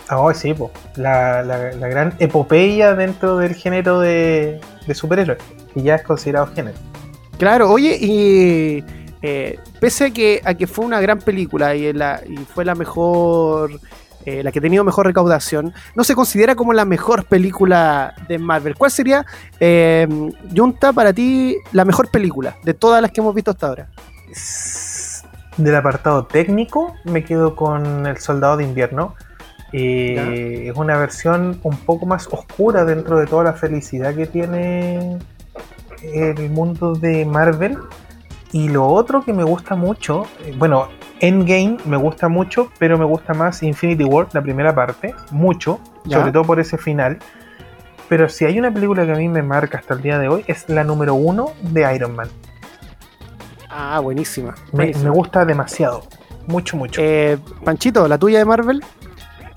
[0.08, 0.54] Ah, sí,
[0.96, 5.38] La, gran epopeya dentro del género de, de superhéroes,
[5.72, 6.76] que ya es considerado género.
[7.38, 8.84] Claro, oye, y
[9.22, 13.80] eh, pese a que, a que fue una gran película y, y fue la mejor
[14.26, 18.38] eh, la que ha tenido mejor recaudación, no se considera como la mejor película de
[18.38, 18.76] Marvel.
[18.76, 19.24] ¿Cuál sería,
[19.58, 20.06] eh,
[20.54, 23.88] Junta, para ti la mejor película de todas las que hemos visto hasta ahora?
[25.56, 29.14] Del apartado técnico, me quedo con El Soldado de Invierno.
[29.72, 35.18] Eh, es una versión un poco más oscura dentro de toda la felicidad que tiene
[36.02, 37.78] el mundo de Marvel.
[38.52, 40.24] Y lo otro que me gusta mucho,
[40.58, 40.88] bueno,
[41.20, 46.32] Endgame me gusta mucho, pero me gusta más Infinity War, la primera parte, mucho, sobre
[46.32, 47.18] todo por ese final.
[48.08, 50.44] Pero si hay una película que a mí me marca hasta el día de hoy,
[50.48, 52.28] es la número uno de Iron Man.
[53.68, 54.54] Ah, buenísima.
[54.72, 56.02] Me, gusta demasiado.
[56.48, 57.00] Mucho, mucho.
[57.00, 58.82] Eh, Panchito, ¿la tuya de Marvel?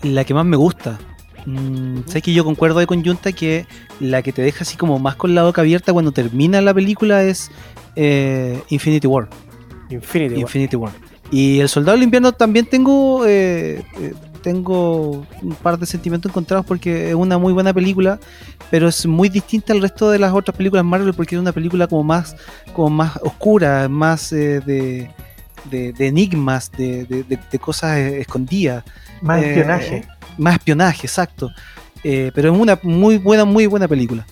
[0.03, 0.99] La que más me gusta.
[1.45, 3.65] Mm, sé que yo concuerdo de con Junta que
[3.99, 7.23] la que te deja así como más con la boca abierta cuando termina la película
[7.23, 7.51] es
[7.95, 9.29] eh, Infinity War.
[9.89, 10.91] Infinity, Infinity War.
[11.33, 14.13] Y el Soldado del Invierno también tengo, eh, eh,
[14.43, 18.19] tengo un par de sentimientos encontrados porque es una muy buena película,
[18.69, 21.87] pero es muy distinta al resto de las otras películas Marvel porque es una película
[21.87, 22.35] como más,
[22.73, 25.09] como más oscura, más eh, de,
[25.71, 28.83] de, enigmas, de, cosas escondidas.
[29.21, 30.07] Más espionaje.
[30.37, 31.49] Más espionaje, exacto.
[32.03, 34.23] pero es una muy buena, muy buena película.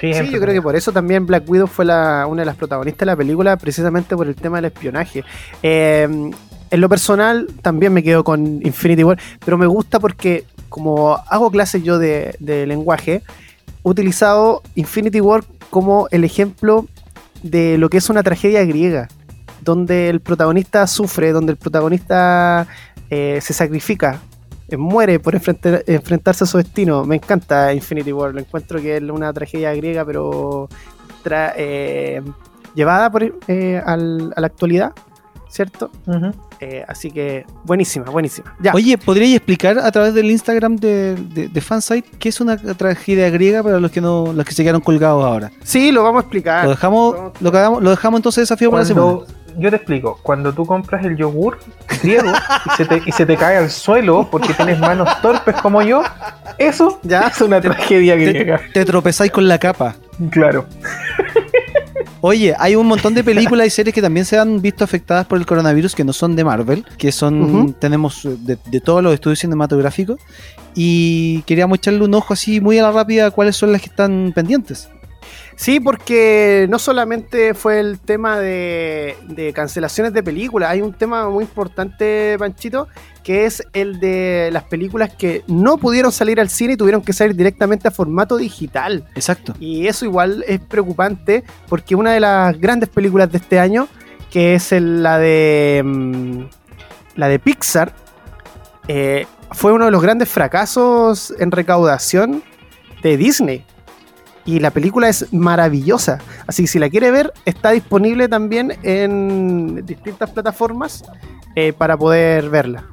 [0.00, 3.00] Sí, yo creo que por eso también Black Widow fue la, una de las protagonistas
[3.00, 5.24] de la película, precisamente por el tema del espionaje.
[5.62, 6.30] Eh,
[6.70, 11.50] en lo personal, también me quedo con Infinity War, pero me gusta porque, como hago
[11.50, 13.22] clases yo de, lenguaje,
[13.84, 16.86] he utilizado Infinity War como el ejemplo
[17.42, 19.08] de lo que es una tragedia griega,
[19.62, 22.66] donde el protagonista sufre, donde el protagonista
[23.10, 24.20] eh, se sacrifica,
[24.76, 27.04] muere por enfrentarse a su destino.
[27.04, 30.68] Me encanta Infinity War, lo encuentro que es una tragedia griega, pero
[31.56, 32.22] eh,
[32.74, 34.92] llevada por, a la actualidad
[35.48, 35.90] ¿cierto?
[36.60, 38.54] Eh, así que buenísima, buenísima.
[38.60, 38.72] Ya.
[38.74, 41.14] Oye, ¿podríais explicar a través del Instagram de,
[41.52, 44.80] de, Fansite qué es una tragedia griega para los que no los que se quedaron
[44.80, 45.50] colgados ahora?
[45.62, 46.64] Sí, lo vamos a explicar.
[46.64, 49.18] Lo dejamos, lo, dejamos, lo dejamos entonces desafío para la semana.
[49.56, 51.58] Yo te explico, cuando tú compras el yogur
[52.02, 55.82] griego y, se te, y se te cae al suelo porque tienes manos torpes como
[55.82, 56.02] yo,
[56.58, 58.60] eso ya es una tragedia griega.
[58.72, 59.96] te tropezáis con la capa.
[60.30, 60.66] Claro.
[62.20, 65.38] Oye, hay un montón de películas y series que también se han visto afectadas por
[65.38, 69.38] el coronavirus que no son de Marvel, que son, tenemos eh, de, todos los estudios
[69.38, 70.20] cinematográficos.
[70.74, 74.32] Y queríamos echarle un ojo así muy a la rápida cuáles son las que están
[74.34, 74.88] pendientes.
[75.58, 81.42] Sí, porque no solamente fue el tema de, cancelaciones de películas, hay un tema muy
[81.42, 82.86] importante, Panchito,
[83.24, 87.12] que es el de las películas que no pudieron salir al cine y tuvieron que
[87.12, 89.04] salir directamente a formato digital.
[89.16, 89.52] Exacto.
[89.58, 93.88] Y eso igual es preocupante porque una de las grandes películas de este año,
[94.30, 96.42] que es la de mm,
[97.16, 97.92] la de Pixar,
[98.86, 102.44] eh, fue uno de los grandes fracasos en recaudación
[103.02, 103.64] de Disney.
[104.48, 106.20] Y la película es maravillosa.
[106.46, 111.04] Así que si la quiere ver, está disponible también en distintas plataformas
[111.54, 112.86] eh, para poder verla.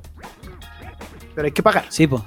[1.33, 1.85] Pero hay que pagar.
[1.87, 2.23] Sí, pues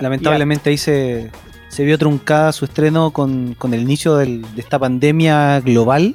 [0.00, 1.32] lamentablemente ahí se,
[1.76, 6.14] vio truncada su estreno con, el inicio de esta pandemia global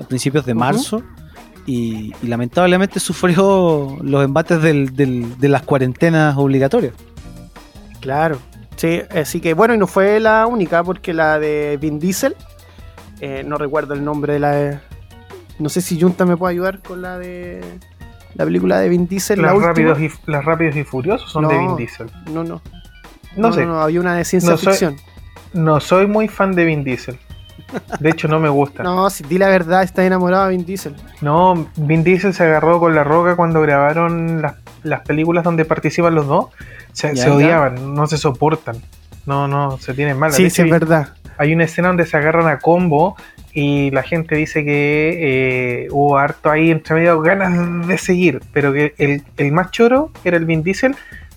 [0.00, 1.02] a principios de marzo.
[1.66, 6.94] Y, lamentablemente sufrió los embates de las cuarentenas obligatorias.
[8.00, 8.38] Claro,
[8.76, 12.34] Sí, así que bueno, y no fue la única, porque la de Vin Diesel,
[13.20, 14.82] eh, no recuerdo el nombre de la.
[15.58, 17.62] no sé si Junta me puede ayudar con la de.
[18.34, 19.40] La película de Vin Diesel.
[19.40, 22.10] Las, rápidos, y, las rápidos y Furiosos son de Vin Diesel.
[22.32, 22.60] No, no.
[23.36, 23.64] No, sé.
[23.64, 24.96] No, había una de ciencia ficción.
[25.52, 27.18] no soy muy fan de Vin Diesel.
[28.00, 28.82] De hecho, no me gusta.
[28.82, 30.96] no, si di la verdad, está enamorado de Vin Diesel.
[31.20, 36.16] No, Vin Diesel se agarró con la roca cuando grabaron las, las películas donde participan
[36.16, 36.46] los dos
[36.94, 38.76] se, odiaban, no se soportan.
[39.26, 40.32] No, no, se tienen mal.
[40.32, 41.10] Sí, sí, es verdad.
[41.36, 43.16] Hay una escena donde se agarran a combo
[43.52, 48.72] y la gente dice que eh, hubo harto ahí entre medio ganas de seguir, pero
[48.72, 50.94] que el, más choro era el Vin Diesel,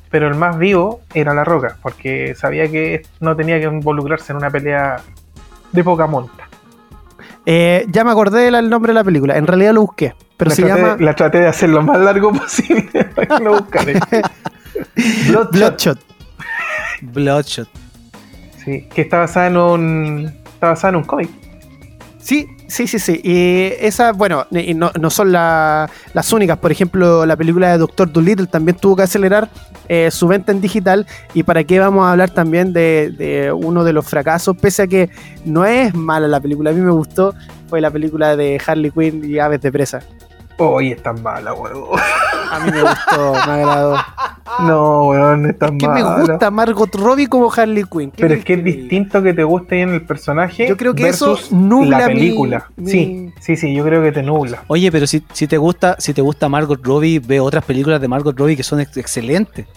[0.10, 4.38] pero el más vivo era La Roca, porque sabía que no tenía que involucrarse en
[4.38, 5.01] una pelea
[5.72, 6.47] de poca monta.
[7.45, 10.64] Eh, ya me acordé del nombre de la película, en realidad lo busqué, pero se
[10.64, 10.97] llama...
[10.99, 13.99] La traté de hacer lo más largo posible para que lo buscaré.
[15.51, 15.99] Bloodshot.
[17.01, 17.67] Bloodshot.
[18.63, 20.34] Sí, que está basada en un.
[20.53, 21.30] Está basada en un cómic.
[22.28, 23.21] Sí, sí, sí, sí.
[23.23, 26.57] Y esas, bueno, no, son las únicas.
[26.57, 29.47] Por ejemplo, la película de Doctor Dolittle también tuvo que acelerar
[29.88, 31.07] eh, su venta en digital.
[31.34, 34.88] Y para qué vamos a hablar también de, de, uno de los fracasos, pese a
[34.88, 35.09] que
[35.45, 36.71] no es mala la película.
[36.71, 37.34] A mí me gustó,
[37.69, 40.01] fue la película de Harley Quinn y Aves de Presa.
[40.57, 41.97] Hoy es tan mala, weón.
[42.51, 43.97] A mí me gustó, me agradó.
[44.61, 46.17] No, weón, es tan mala.
[46.17, 48.11] me gusta Margot Robbie como Harley Quinn.
[48.15, 50.67] Pero es que es distinto que te guste en el personaje.
[50.67, 52.69] Yo creo que eso nubla la película.
[52.85, 54.63] Sí, sí, sí, yo creo que te nubla.
[54.67, 58.07] Oye, pero si, si te gusta, si te gusta Margot Robbie, ve otras películas de
[58.07, 59.67] Margot Robbie que son excelentes.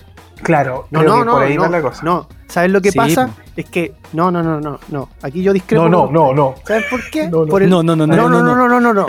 [0.43, 2.03] Claro, no, no, no, por ahí no, la cosa.
[2.03, 3.31] No, ¿sabes lo que pasa?
[3.57, 5.09] Es que no, no, no, no, no.
[5.23, 5.89] Aquí yo discrepo.
[5.89, 6.55] No, no, no, no.
[6.67, 7.29] ¿Sabes por qué?
[7.29, 9.07] No, por el, no, no, no, no, no, no, no, no, no, no, no,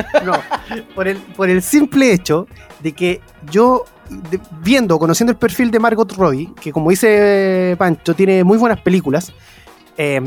[0.96, 2.48] Por el, por el simple hecho
[2.82, 3.86] de que yo
[4.62, 9.32] viendo, conociendo el perfil de Margot Robbie, que como dice Pancho, tiene muy buenas películas.
[9.98, 10.22] Eh,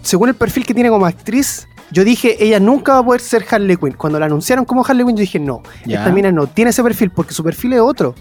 [0.00, 3.44] según el perfil que tiene como actriz, yo dije, ella nunca va a poder ser
[3.50, 3.92] Harley Quinn.
[3.92, 7.10] Cuando la anunciaron como Harley Quinn, yo dije, no, esta mina no tiene ese perfil
[7.10, 8.14] porque su perfil es otro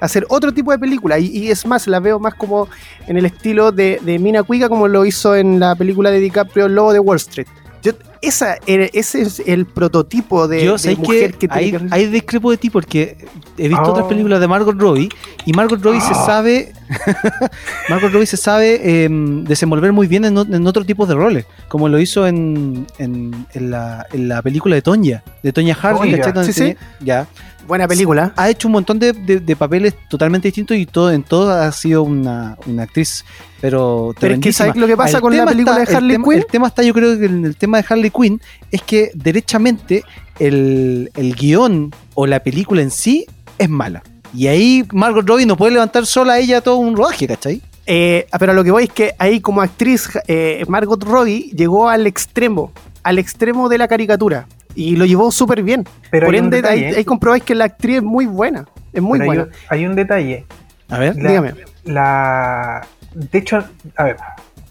[0.00, 1.18] hacer otro tipo de película.
[1.18, 2.68] Y, es más, la veo más como
[3.06, 6.92] en el estilo de, Mina Cuica, como lo hizo en la película de DiCaprio, Lobo
[6.92, 7.46] de Wall Street.
[7.82, 10.68] Yo, esa, ese es el prototipo de,
[10.98, 13.16] mujer que, hay, hay discrepo de ti porque
[13.56, 14.08] he visto otras oh.
[14.08, 15.08] películas de Margot Robbie
[15.46, 16.26] y Margot Robbie se ah.
[16.26, 16.72] sabe
[17.88, 21.88] Margot Robbie se sabe em, desenvolver muy bien en, en otro tipo de roles como
[21.88, 26.76] lo hizo en, en, la, en la, película de Tonya de Tonya Harding sí, sí.
[26.98, 27.28] ya
[27.68, 28.32] Buena película.
[28.34, 29.12] Ha hecho un montón de,
[29.54, 33.26] papeles totalmente distintos y todo en todo ha sido una, actriz,
[33.60, 36.32] pero Pero es que ¿sabes lo que pasa con la película de Harley Quinn?
[36.32, 38.40] El tema está, yo creo que en el tema de Harley Quinn
[38.70, 40.02] es que derechamente
[40.38, 43.26] el, guion o la película en sí
[43.58, 44.02] es mala.
[44.32, 47.60] Y ahí Margot Robbie no puede levantar sola a ella todo un rodaje, ¿cachai?
[47.84, 52.06] Eh, pero lo que voy es que ahí como actriz eh, Margot Robbie llegó al
[52.06, 54.46] extremo, al extremo de la caricatura
[54.78, 55.84] y lo llevó súper bien.
[56.08, 58.64] Pero Por ende, ahí, comprobáis que la actriz es muy buena.
[58.92, 59.48] Es muy buena.
[59.68, 60.46] Hay, un detalle.
[60.88, 61.54] A ver, dígame.
[61.82, 63.64] La, de hecho,
[63.96, 64.16] a ver,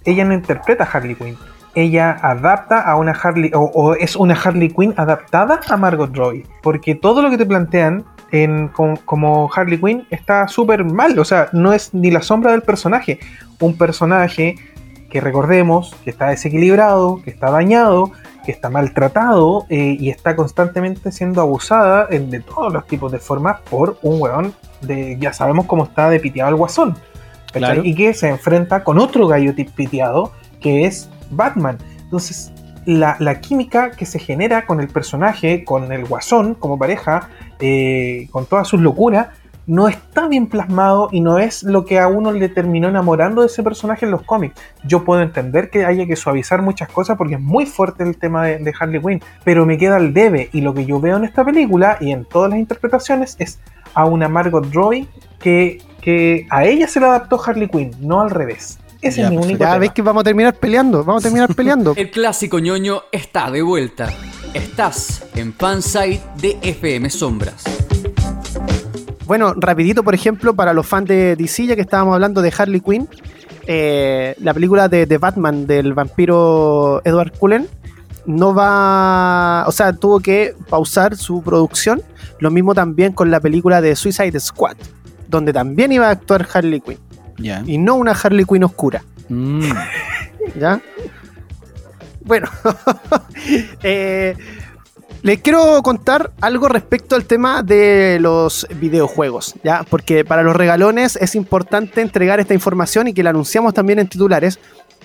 [0.06, 1.36] ella no interpreta a Harley Quinn.
[1.76, 6.46] Ella adapta a una Harley, o, es una Harley Quinn adaptada a Margot Robbie.
[6.64, 11.20] Porque todo lo que te plantean en, como, Harley Quinn está súper mal.
[11.20, 13.20] O sea, no es ni la sombra del personaje.
[13.60, 14.56] Un personaje
[15.10, 18.14] que recordemos que está desequilibrado, que está dañado,
[18.48, 23.20] que está maltratado eh, y está constantemente siendo abusada en, de todos los tipos de
[23.20, 26.98] formas por un weón de, ya sabemos cómo está de piteado el guasón.
[27.84, 30.32] Y que se enfrenta con otro gallo piteado
[30.62, 31.78] que es Batman.
[32.04, 32.54] Entonces,
[32.86, 37.28] la, química que se genera con el personaje, con el guasón como pareja,
[37.60, 39.28] eh, con todas sus locuras,
[39.68, 43.48] no está bien plasmado y no es lo que a uno le terminó enamorando de
[43.48, 44.56] ese personaje en los cómics.
[44.86, 48.46] Yo puedo entender que haya que suavizar muchas cosas porque es muy fuerte el tema
[48.46, 51.44] de, Harley Quinn, pero me queda el debe y lo que yo veo en esta
[51.44, 53.60] película y en todas las interpretaciones es
[53.94, 55.08] a una Margot Robbie
[55.40, 58.80] que, que a ella se le adaptó Harley Quinn, no al revés.
[59.02, 61.94] Ese es mi único Ya ves que vamos a terminar peleando, vamos a terminar peleando.
[61.98, 64.10] El clásico ñoño está de vuelta.
[64.54, 67.77] Estás en Fansite de FM Sombras.
[69.28, 72.80] Bueno, rapidito, por ejemplo, para los fans de DC, ya que estábamos hablando de Harley
[72.80, 73.10] Quinn,
[73.68, 77.68] eh, la película de, Batman del vampiro Edward Cullen
[78.26, 82.02] no va, o sea, tuvo que pausar su producción.
[82.40, 84.78] Lo mismo también con la película de Suicide Squad,
[85.28, 87.00] donde también iba a actuar Harley Quinn.
[87.66, 89.04] Y no una Harley Quinn oscura.
[89.28, 89.62] Mm.
[90.60, 90.82] ¿Ya?
[92.22, 92.48] Bueno,
[93.84, 94.36] eh,
[95.24, 99.84] les quiero contar algo respecto al tema de los videojuegos, ¿ya?
[99.90, 104.08] Porque para los regalones es importante entregar esta información y que la anunciamos también en
[104.08, 104.60] titulares,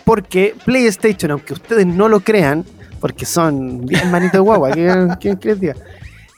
[0.04, 2.64] porque PlayStation, aunque ustedes no lo crean,
[3.00, 4.70] porque son bien manitos de guagua,
[5.18, 5.74] ¿quién, quién, diga?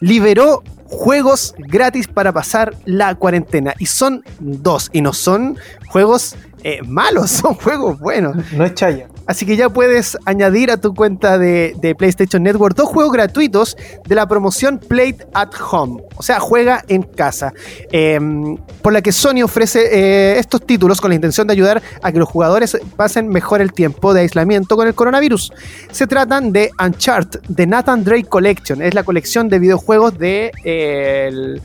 [0.01, 3.75] Liberó juegos gratis para pasar la cuarentena.
[3.79, 5.59] Y son dos, y no son
[5.89, 8.37] juegos eh, malos, son juegos buenos.
[8.53, 9.09] No es chaya.
[9.27, 14.15] Así que ya puedes añadir a tu cuenta de, PlayStation Network dos juegos gratuitos de
[14.15, 16.03] la promoción Play at Home.
[16.17, 17.53] O sea, juega en casa.
[17.91, 22.13] Em, por la que Sony ofrece eh, estos títulos con la intención de ayudar a
[22.13, 25.53] que los jugadores pasen mejor el tiempo de aislamiento con el coronavirus.
[25.91, 28.83] Se tratan de Uncharted, de Nathan Drake Collection.
[28.83, 31.59] Es la colección de videojuegos de, eh,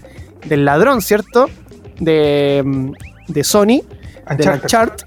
[0.45, 1.49] del ladrón, ¿cierto?
[1.99, 2.93] De, em,
[3.27, 3.81] de Sony.
[4.37, 5.05] De Uncharted.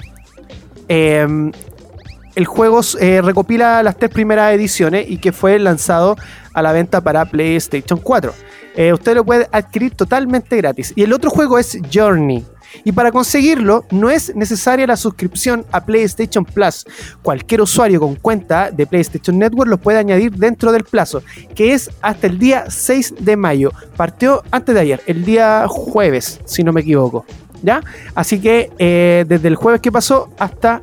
[2.35, 6.17] El juego eh, recopila las tres primeras ediciones y que fue lanzado
[6.55, 8.33] a la venta para PlayStation 4.
[8.75, 10.93] Eh, usted lo puede adquirir totalmente gratis.
[10.97, 12.45] Y el otro juego es Journey.
[12.85, 16.87] Y para conseguirlo no es necesaria la suscripción a PlayStation Plus.
[17.23, 21.23] Cualquier usuario con cuenta de PlayStation Network lo puede añadir dentro del plazo,
[21.55, 23.73] que es hasta el día 6 de mayo.
[23.97, 27.25] Partió antes de ayer, el día jueves, si no me equivoco.
[27.63, 27.81] ¿Ya?
[28.17, 30.83] Así que eh, desde el jueves que pasó hasta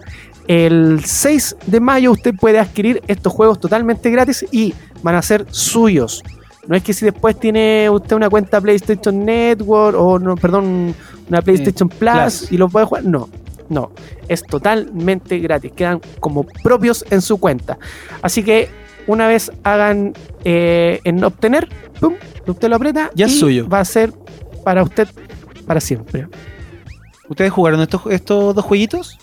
[0.49, 4.73] el 6 de mayo usted puede adquirir estos juegos totalmente gratis y
[5.03, 6.23] van a ser suyos.
[6.67, 10.95] No es que si después tiene usted una cuenta PlayStation Network o no, perdón,
[11.29, 13.05] una PlayStation Plus, y lo puede jugar.
[13.05, 13.29] No,
[13.69, 13.91] no,
[14.27, 15.71] es totalmente gratis.
[15.71, 17.77] Quedan como propios en su cuenta.
[18.23, 18.69] Así que
[19.05, 21.69] una vez hagan eh, en obtener,
[21.99, 22.15] ¡pum!
[22.47, 23.69] usted lo aprieta ya y es suyo.
[23.69, 24.11] va a ser
[24.63, 25.07] para usted
[25.67, 26.27] para siempre.
[27.27, 29.19] ¿Ustedes jugaron estos, estos dos jueguitos?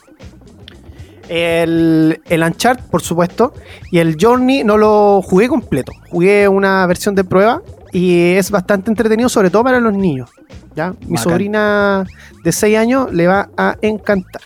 [1.29, 3.53] El, el Uncharted, por supuesto.
[3.91, 5.93] Y el Journey no lo jugué completo.
[6.11, 7.63] Jugué una versión de prueba
[7.93, 10.31] y es bastante entretenido, sobre todo para los niños.
[10.75, 10.95] ¿ya?
[11.07, 12.05] Mi sobrina
[12.45, 14.43] de 6 años le va a encantar.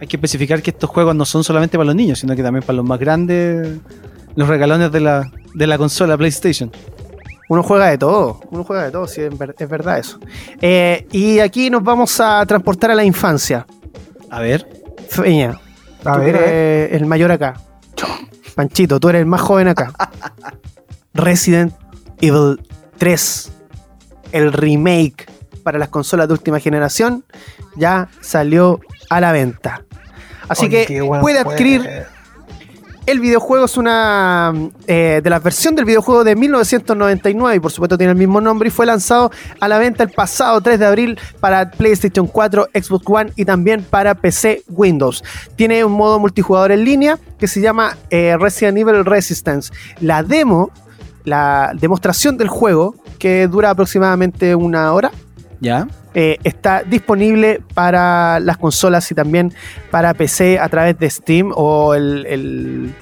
[0.00, 2.62] Hay que especificar que estos juegos no son solamente para los niños, sino que también
[2.62, 3.78] para los más grandes,
[4.34, 6.70] los regalones de la, de la consola PlayStation.
[7.48, 10.18] Uno juega de todo, uno juega de todo, sí, es, verdad eso.
[10.60, 13.66] Eh, y aquí nos vamos a transportar a la infancia.
[14.30, 14.66] A ver.
[15.08, 15.58] Feña,
[16.06, 16.36] a ver,
[16.92, 17.54] el mayor acá.
[18.54, 19.92] Panchito, tú eres el más joven acá.
[21.14, 21.74] Resident
[22.20, 22.60] Evil
[22.98, 23.52] 3,
[24.32, 25.26] el remake
[25.62, 27.24] para las consolas de última generación,
[27.76, 28.80] ya salió
[29.10, 29.82] a la venta.
[30.48, 32.06] Así que puede adquirir
[33.06, 34.52] el videojuego es una
[34.86, 38.68] eh, de la versión del videojuego de 1999 y por supuesto tiene el mismo nombre
[38.68, 39.30] y fue lanzado
[39.60, 43.84] a la venta el pasado 3 de abril para PlayStation 4, Xbox One y también
[43.84, 45.22] para PC Windows.
[45.54, 49.72] Tiene un modo multijugador en línea que se llama eh, Resident Evil Resistance.
[50.00, 50.70] La demo,
[51.24, 55.12] la demostración del juego, que dura aproximadamente una hora,
[55.60, 55.88] ¿Ya?
[56.18, 59.52] Eh, está disponible para las consolas y también
[59.90, 62.94] para PC a través de Steam o el,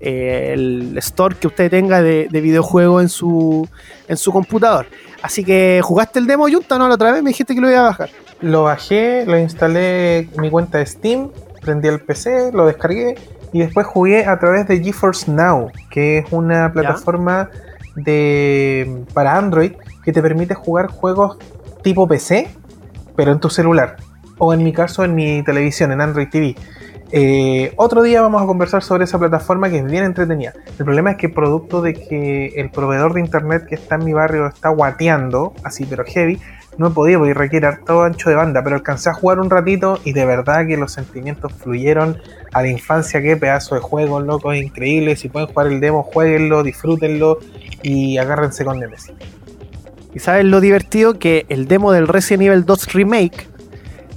[0.00, 3.68] el, store que usted tenga de, de videojuego en su,
[4.08, 4.86] en su computador.
[5.22, 6.76] Así que, ¿jugaste el demo, Junta?
[6.80, 8.10] No, la otra vez me dijiste que lo iba a bajar.
[8.40, 11.30] Lo bajé, lo instalé en mi cuenta de Steam,
[11.60, 13.14] prendí el PC, lo descargué
[13.52, 17.50] y después jugué a través de GeForce Now, que es una plataforma
[17.94, 21.38] de para Android que te permite jugar juegos
[21.82, 22.48] tipo PC,
[23.16, 23.96] pero en tu celular.
[24.38, 26.54] O en mi caso, en mi televisión, en Android TV.
[27.10, 30.52] Eh, otro día vamos a conversar sobre esa plataforma que es bien entretenida.
[30.78, 34.12] El problema es que producto de que el proveedor de internet que está en mi
[34.12, 36.38] barrio está guateando, así pero heavy,
[36.76, 39.98] no he podido porque requiere todo ancho de banda, pero alcancé a jugar un ratito
[40.04, 42.18] y de verdad que los sentimientos fluyeron
[42.52, 45.16] a la infancia, qué pedazo de juego, loco, es increíble.
[45.16, 47.38] Si pueden jugar el demo, jueguenlo, disfrútenlo
[47.82, 49.12] y agárrense con Nemesis.
[50.14, 53.46] Y sabes lo divertido que el demo del Resident Evil 2 Remake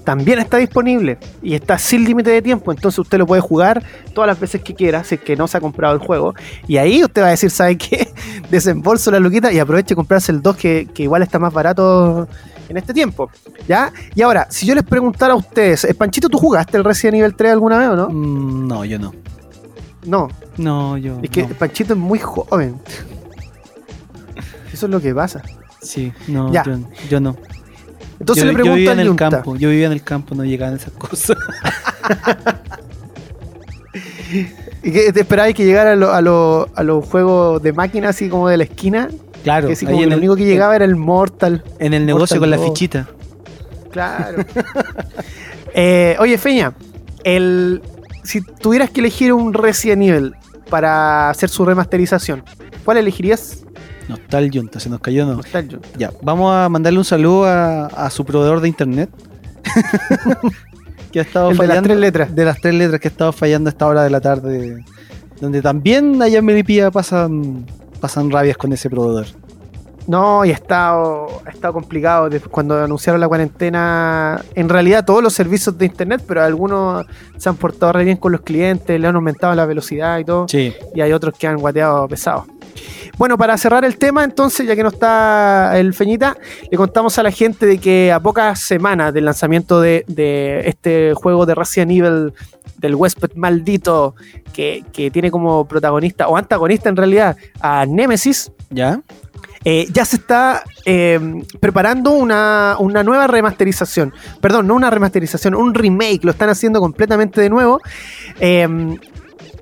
[0.03, 3.83] también está disponible y está sin límite de tiempo, entonces usted lo puede jugar
[4.13, 6.33] todas las veces que quiera, si es que no se ha comprado el juego.
[6.67, 8.11] Y ahí usted va a decir, ¿sabe qué?
[8.49, 12.27] Desembolso la luquita y aproveche de comprarse el 2 que, que igual está más barato
[12.67, 13.29] en este tiempo.
[13.67, 13.93] ¿Ya?
[14.15, 17.35] Y ahora, si yo les preguntara a ustedes, eh, Panchito, ¿tú jugaste el Resident Evil
[17.35, 18.09] 3 alguna vez o no?
[18.09, 19.13] Mm, no, yo no.
[20.05, 20.29] No.
[20.57, 21.19] No, yo.
[21.21, 22.79] Es que Panchito es muy joven.
[24.73, 25.43] Eso es lo que pasa.
[25.81, 26.61] Sí, no, yo,
[27.09, 27.35] yo, no.
[28.19, 30.75] Entonces le pregunto yo vivía en el campo, yo vivía en el campo, no llegaban
[30.75, 31.37] esas cosas.
[34.83, 38.47] ¿Y qué, te esperabas que llegara a los a lo, juegos de máquinas así como
[38.47, 39.09] de la esquina?
[39.43, 41.63] Claro, que como lo único que llegaba era el Mortal.
[41.79, 43.07] En el negocio con la fichita.
[43.91, 44.43] Claro.
[45.73, 46.73] Eh, oye, Feña,
[47.23, 47.81] el,
[48.23, 50.35] si tuvieras que elegir un Resident Evil
[50.69, 52.43] para hacer su remasterización,
[52.83, 53.63] ¿cuál elegirías?
[54.07, 55.41] Nostalgiunta, se nos cayó no.
[55.97, 59.09] Ya, vamos a mandarle un saludo a, su proveedor de internet.
[61.11, 61.63] que ha estado fallando.
[61.63, 62.35] De las tres letras.
[62.35, 64.83] De las tres letras que ha estado fallando a esta hora de la tarde.
[65.39, 67.65] Donde también allá en Melipilla pasan,
[67.99, 69.27] pasan rabias con ese proveedor.
[70.07, 72.29] No, y ha estado, ha estado complicado.
[72.49, 77.05] Cuando anunciaron la cuarentena, en realidad todos los servicios de internet, pero algunos
[77.37, 80.47] se han portado re bien con los clientes, le han aumentado la velocidad y todo.
[80.47, 80.73] Sí.
[80.95, 82.45] Y hay otros que han guateado pesado.
[83.17, 86.37] Bueno, para cerrar el tema, entonces, ya que no está el Feñita,
[86.69, 90.03] le contamos a la gente de que a pocas semanas del lanzamiento de,
[90.65, 92.33] este juego de Resident Evil
[92.77, 94.15] del huésped maldito
[94.53, 98.51] que, tiene como protagonista o antagonista en realidad a Nemesis.
[98.69, 99.01] ¿Ya?
[99.63, 104.13] Eh, ya se está em, preparando una, nueva remasterización.
[104.39, 106.23] Perdón, no una remasterización, un remake.
[106.23, 107.79] Lo están haciendo completamente de nuevo.
[108.39, 108.97] Em,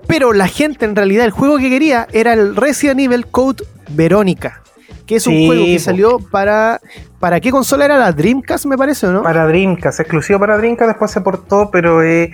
[0.09, 4.63] pero la gente, en realidad, el juego que quería era el Resident Evil Code Verónica.
[5.05, 6.81] Que es un juego que salió para.
[7.19, 7.97] ¿Para qué consola era?
[7.97, 9.21] ¿La Dreamcast, me parece, o no?
[9.21, 12.31] Para Dreamcast, exclusivo para Dreamcast, después se portó, pero eh,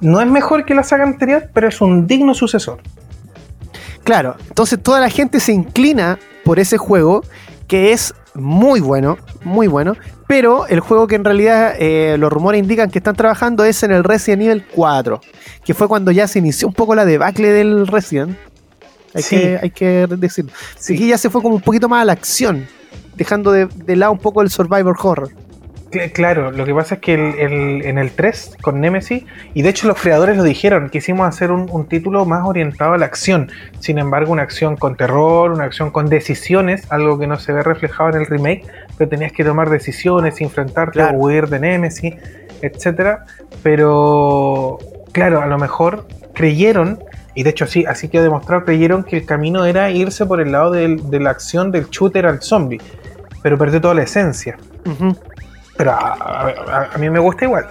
[0.00, 2.80] no es mejor que la saga anterior, pero es un digno sucesor.
[4.02, 7.22] Claro, entonces toda la gente se inclina por ese juego
[7.68, 9.96] que es muy bueno, muy bueno,
[10.32, 13.90] pero el juego que en realidad eh, los rumores indican que están trabajando es en
[13.90, 15.20] el Resident Evil 4,
[15.62, 18.38] que fue cuando ya se inició un poco la debacle del Resident.
[19.12, 20.50] Hay, que, hay que decirlo.
[20.78, 21.06] Sí.
[21.06, 22.66] ya se fue como un poquito más a la acción,
[23.14, 25.32] dejando de, de lado un poco el survivor horror.
[26.14, 30.00] Claro, lo que pasa es que en el 3 con Nemesis, y de hecho los
[30.00, 33.50] creadores lo dijeron, quisimos hacer un, título más orientado a la acción.
[33.78, 37.62] Sin embargo, una acción con terror, una acción con decisiones, algo que no se ve
[37.62, 38.64] reflejado en el remake,
[38.96, 42.14] pero tenías que tomar decisiones, enfrentarte a huir de Nemesis,
[42.62, 43.18] etc.
[43.62, 44.78] Pero,
[45.12, 47.02] claro, a lo mejor creyeron,
[47.34, 50.52] y de hecho así, así que demostrado, creyeron que el camino era irse por el
[50.52, 52.80] lado de la acción del shooter al zombie,
[53.42, 54.56] pero perdió toda la esencia.
[55.76, 57.66] Pero a, mí me gusta igual.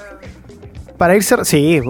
[0.98, 1.82] Para ir cerrando, sí,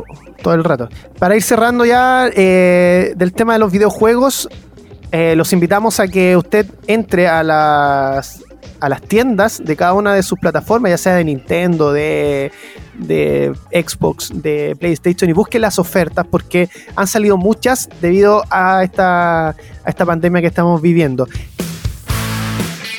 [0.42, 0.90] todo el rato.
[1.20, 4.48] Para ir cerrando ya eh, del tema de los videojuegos,
[5.12, 8.44] eh, los invitamos a que usted entre a las,
[8.82, 12.52] a las tiendas de cada una de sus plataformas, ya sea de Nintendo, de,
[12.96, 19.50] de Xbox, de PlayStation, y busque las ofertas porque han salido muchas debido a esta,
[19.50, 19.56] a
[19.86, 21.28] esta pandemia que estamos viviendo.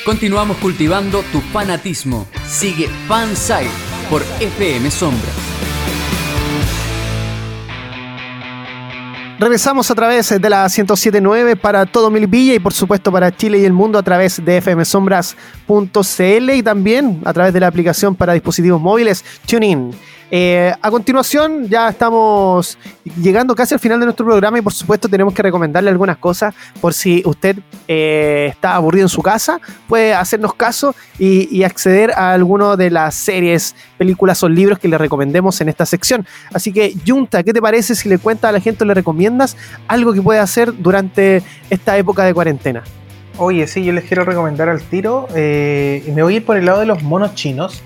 [0.05, 2.25] Continuamos cultivando tu fanatismo.
[2.47, 3.69] Sigue Fanside
[4.09, 5.52] por FM Sombra.
[9.43, 13.65] Regresamos a través de la 1079 para todo Milpilla y por supuesto para Chile y
[13.65, 18.79] el mundo a través de fmsombras.cl y también a través de la aplicación para dispositivos
[18.79, 19.91] móviles TuneIn.
[20.35, 22.79] Eh, a continuación, ya estamos
[23.21, 26.55] llegando casi al final de nuestro programa y por supuesto tenemos que recomendarle algunas cosas
[26.81, 32.33] por si usted eh, está aburrido en su casa, puede hacernos caso y, acceder a
[32.33, 36.25] alguno de las series, películas o libros que le recomendemos en esta sección.
[36.51, 39.55] Así que, Junta, ¿qué te parece si le cuentas a la gente o le recomiendas
[39.87, 42.83] algo que puede hacer durante esta época de cuarentena?
[43.37, 45.27] Oye, sí, yo les quiero recomendar al tiro.
[45.35, 47.83] Eh, me voy a ir por el lado de los monos chinos.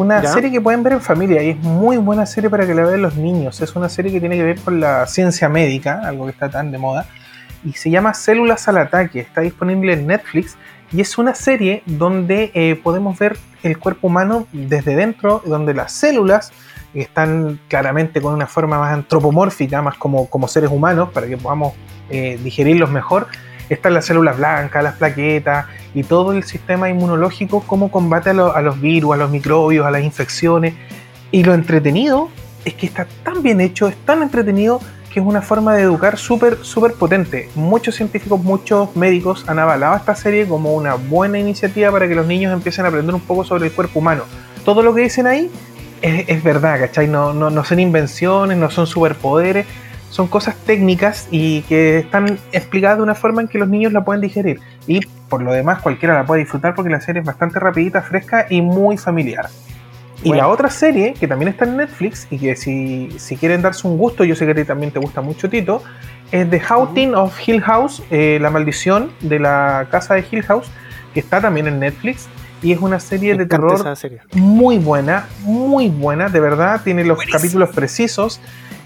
[0.00, 2.84] Una serie que pueden ver en familia y es muy buena serie para que la
[2.84, 3.60] vean los niños.
[3.60, 6.72] Es una serie que tiene que ver con la ciencia médica, algo que está tan
[6.72, 7.04] de moda,
[7.64, 9.20] y se llama Células al Ataque.
[9.20, 10.56] Está disponible en Netflix
[10.90, 15.92] y es una serie donde eh, podemos ver el cuerpo humano desde dentro, donde las
[15.92, 16.50] células
[16.94, 21.74] están claramente con una forma más antropomórfica, más como, como seres humanos, para que podamos
[22.08, 23.26] eh, digerirlos mejor
[23.74, 28.80] están las células blancas, las plaquetas y todo el sistema inmunológico, cómo combate a, los
[28.80, 30.74] virus, a los microbios, a las infecciones.
[31.30, 32.28] Y lo entretenido
[32.64, 34.80] es que está tan bien hecho, es tan entretenido
[35.12, 37.48] que es una forma de educar súper, súper potente.
[37.54, 42.26] Muchos científicos, muchos médicos han avalado esta serie como una buena iniciativa para que los
[42.26, 44.22] niños empiecen a aprender un poco sobre el cuerpo humano.
[44.64, 45.50] Todo lo que dicen ahí
[46.02, 47.08] es, verdad, ¿cachai?
[47.08, 49.66] No, no, no son invenciones, no son superpoderes,
[50.10, 54.04] son cosas técnicas y que están explicadas de una forma en que los niños la
[54.04, 54.60] pueden digerir.
[54.86, 58.46] Y por lo demás cualquiera la puede disfrutar porque la serie es bastante rapidita, fresca
[58.50, 59.48] y muy familiar.
[60.22, 63.96] Y la otra serie, que también está en Netflix, y que si, quieren darse un
[63.96, 65.82] gusto, yo sé que a ti también te gusta mucho, Tito,
[66.30, 70.70] es The Haunting of Hill House, eh, La Maldición de la Casa de Hill House,
[71.14, 72.28] que está también en Netflix.
[72.62, 73.82] Y es una serie de terror
[74.34, 76.82] muy buena, muy buena, de verdad.
[76.84, 78.38] Tiene los capítulos precisos,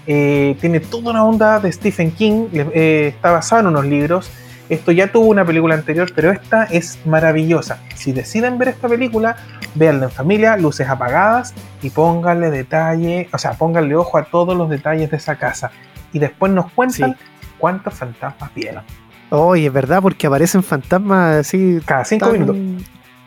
[0.07, 4.31] eh, tiene toda una onda de Stephen King, eh, está basado en unos libros
[4.67, 7.79] esto ya tuvo una película anterior, pero esta es maravillosa.
[7.93, 9.35] Si deciden ver esta película,
[9.75, 11.53] véanla en familia, luces apagadas
[11.83, 15.69] y pónganle detalle, o sea, pónganle ojo a todos los detalles de esa casa.
[16.13, 17.15] Y después nos cuentan
[17.59, 18.83] cuántos fantasmas vieron.
[19.29, 21.79] Oye, es verdad, porque aparecen fantasmas así.
[21.85, 22.55] Cada cinco minutos.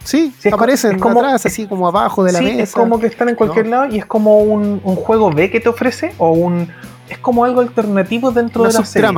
[0.04, 2.62] Sí, aparecen como, atrás, así como abajo de la mesa.
[2.62, 5.68] Es como que están en cualquier lado y es como un, juego B que te
[5.68, 6.68] ofrece o un.
[7.08, 9.10] Es como algo alternativo dentro de la serie.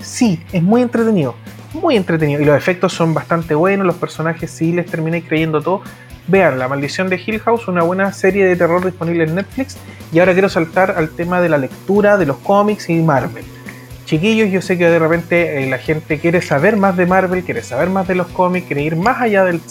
[0.00, 1.34] Sí, es muy entretenido
[1.74, 2.40] muy entretenido.
[2.40, 5.82] Y los efectos son bastante buenos, los personajes sí les terminé creyendo todo.
[6.28, 9.76] Vean, La Maldición de Hill House, una buena serie de terror disponible en Netflix.
[10.12, 13.44] Y ahora quiero saltar al tema de la lectura de los cómics y Marvel.
[14.12, 17.62] Chiquillos, yo sé que de repente eh, la gente quiere saber más de Marvel, quiere
[17.62, 19.62] saber más de los cómics, quiere ir más allá del,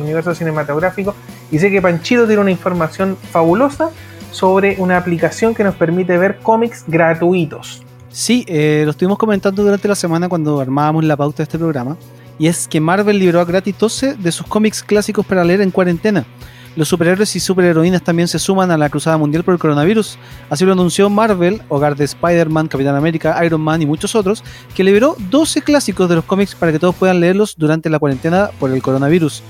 [0.00, 1.14] universo cinematográfico.
[1.52, 3.90] Y sé que Panchito tiene una información fabulosa
[4.32, 7.84] sobre una aplicación que nos permite ver cómics gratuitos.
[8.10, 11.96] Sí, eh, lo estuvimos comentando durante la semana cuando armábamos la pauta de este programa.
[12.36, 15.70] Y es que Marvel liberó a gratis 12 de sus cómics clásicos para leer en
[15.70, 16.26] cuarentena.
[16.76, 20.18] Los superhéroes y superheroínas también se suman a la cruzada mundial por el coronavirus.
[20.50, 24.42] Así lo anunció Marvel, hogar de Spider-Man, Capitán América, Iron Man y muchos otros,
[24.74, 28.50] que liberó 12 clásicos de los cómics para que todos puedan leerlos durante la cuarentena
[28.58, 29.42] por el coronavirus.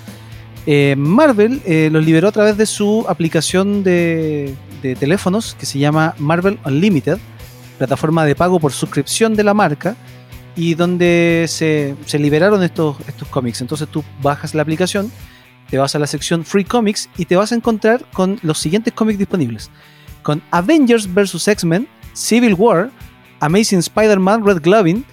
[0.66, 4.54] Eh, Marvel eh, los liberó a través de su aplicación de
[4.98, 7.18] teléfonos que se llama Marvel Unlimited
[7.74, 9.96] plataforma de pago por suscripción de la marca
[10.56, 13.60] y donde se, liberaron estos, estos cómics.
[13.60, 15.10] Entonces tú bajas la aplicación,
[15.70, 18.92] te vas a la sección Free Comics y te vas a encontrar con los siguientes
[18.92, 19.70] cómics disponibles.
[20.22, 21.48] Con Avengers vs.
[21.48, 22.90] X-Men, Civil War,
[23.40, 25.04] Amazing Spider-Man Red Gloving,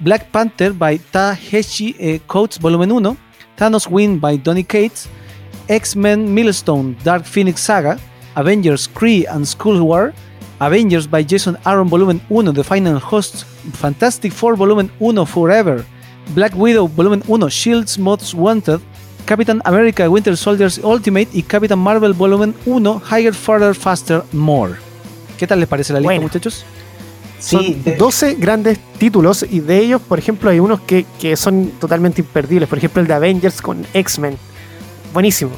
[0.00, 3.16] Black Panther by Taheshi eh, Coates Volumen 1,
[3.56, 5.08] Thanos Win by Donny Cates,
[5.68, 7.98] X-Men Millstone Dark Phoenix Saga,
[8.36, 10.14] Avengers Kree and School War,
[10.60, 13.44] Avengers by Jason Aaron Volumen 1, The Final Host,
[13.74, 15.84] Fantastic Four Volumen 1, Forever,
[16.34, 18.80] Black Widow Volumen 1, Shields Most Wanted,
[19.28, 24.76] Captain America Winter Soldiers Ultimate y Captain Marvel Volumen 1, Higher, Farther, Faster, More.
[25.36, 26.64] ¿Qué tal les parece la lista, muchachos?
[27.38, 31.04] Sí, 12 grandes títulos y de ellos, por ejemplo, hay unos que,
[31.36, 32.70] son totalmente imperdibles.
[32.70, 34.38] Por ejemplo, el de Avengers con X-Men.
[35.12, 35.50] Buenísimo.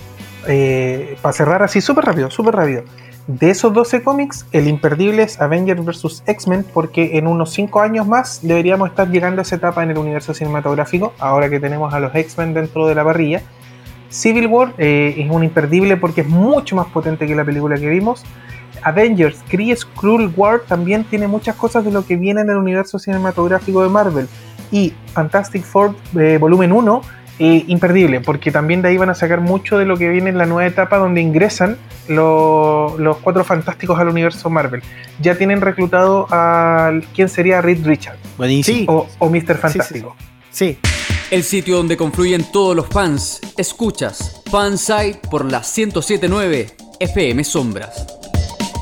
[0.48, 2.82] Eh, para cerrar así, súper rápido, súper rápido.
[3.28, 6.24] De esos 12 cómics, el imperdible es Avengers vs.
[6.26, 9.98] X-Men, porque en unos 5 años más deberíamos estar llegando a esa etapa en el
[9.98, 13.42] universo cinematográfico, ahora que tenemos a los X-Men dentro de la parrilla.
[14.10, 17.88] Civil War eh, es un imperdible porque es mucho más potente que la película que
[17.88, 18.24] vimos.
[18.82, 22.98] Avengers, Kree Skrull War también tiene muchas cosas de lo que viene en el universo
[22.98, 24.28] cinematográfico de Marvel.
[24.72, 27.02] Y Fantastic Four eh, Volumen 1
[27.40, 30.44] imperdible, porque también de ahí van a sacar mucho de lo que viene en la
[30.44, 34.82] nueva etapa donde ingresan los cuatro fantásticos al universo Marvel.
[35.20, 38.18] Ya tienen reclutado a quién sería Reed Richard.
[38.36, 39.06] Buenísimo.
[39.18, 39.56] O, Mr.
[39.56, 40.14] Fantástico.
[40.50, 40.78] Sí.
[41.30, 43.40] El sitio donde confluyen todos los fans.
[43.56, 48.06] Escuchas Fansite por la 1079 FM Sombras.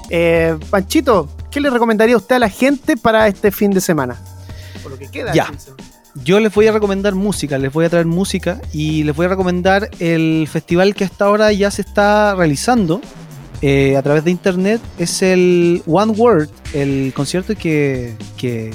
[0.09, 4.17] Eh, Panchito, ¿qué le recomendaría usted a la gente para este fin de semana?
[4.83, 5.35] Por lo que queda.
[5.35, 5.53] Ya
[6.25, 9.29] yo les voy a recomendar música, les voy a traer música y les voy a
[9.29, 13.01] recomendar el festival que hasta ahora ya se está realizando
[13.63, 14.81] eh, a través de internet.
[14.99, 18.73] Es el One World, el concierto que, que,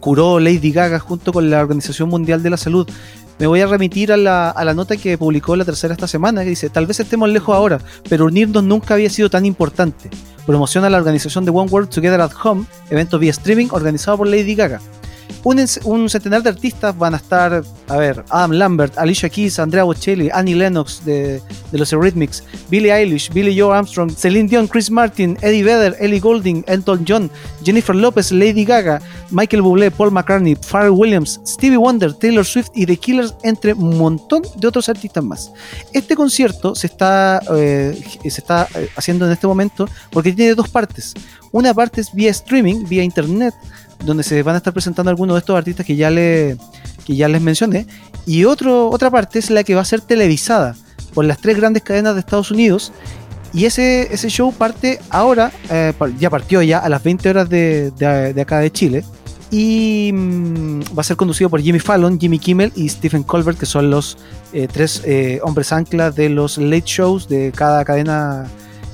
[0.00, 2.88] curó Lady Gaga junto con la Organización Mundial de la Salud.
[3.38, 6.44] Me voy a remitir a la, a la nota que publicó la tercera esta semana
[6.44, 7.78] que dice, tal vez estemos lejos ahora,
[8.08, 10.10] pero unirnos nunca había sido tan importante.
[10.46, 14.54] Promociona la organización de One World Together at Home, evento vía streaming organizado por Lady
[14.54, 14.80] Gaga.
[15.44, 20.30] Un, centenar de artistas van a estar, a ver, Adam Lambert, Alicia Keys, Andrea Bocelli,
[20.32, 21.40] Annie Lennox de,
[21.72, 26.64] los Eurythmics, Billie Eilish, Billie Joe Armstrong, Celine Dion, Chris Martin, Eddie Vedder, Ellie Goulding,
[26.66, 27.30] Elton John,
[27.64, 29.00] Jennifer Lopez, Lady Gaga,
[29.30, 33.98] Michael Bublé, Paul McCartney, Pharrell Williams, Stevie Wonder, Taylor Swift y The Killers, entre un
[33.98, 35.52] montón de otros artistas más.
[35.92, 41.14] Este concierto se está, eh, eh, haciendo en este momento porque tiene dos partes.
[41.50, 43.54] Una parte es vía streaming, vía internet,
[44.04, 46.56] donde se van a estar presentando algunos de estos artistas que ya, le,
[47.06, 47.86] ya les mencioné.
[48.26, 50.76] Y otro, otra parte es la que va a ser televisada
[51.14, 52.92] por las tres grandes cadenas de Estados Unidos.
[53.52, 58.34] Y ese, ese show parte ahora, eh, ya partió ya a las 20 horas de,
[58.40, 59.04] acá de Chile.
[59.50, 63.66] Y mm, va a ser conducido por Jimmy Fallon, Jimmy Kimmel y Stephen Colbert, que
[63.66, 64.16] son los
[64.54, 68.46] eh, tres eh, hombres anclas de los late shows de cada cadena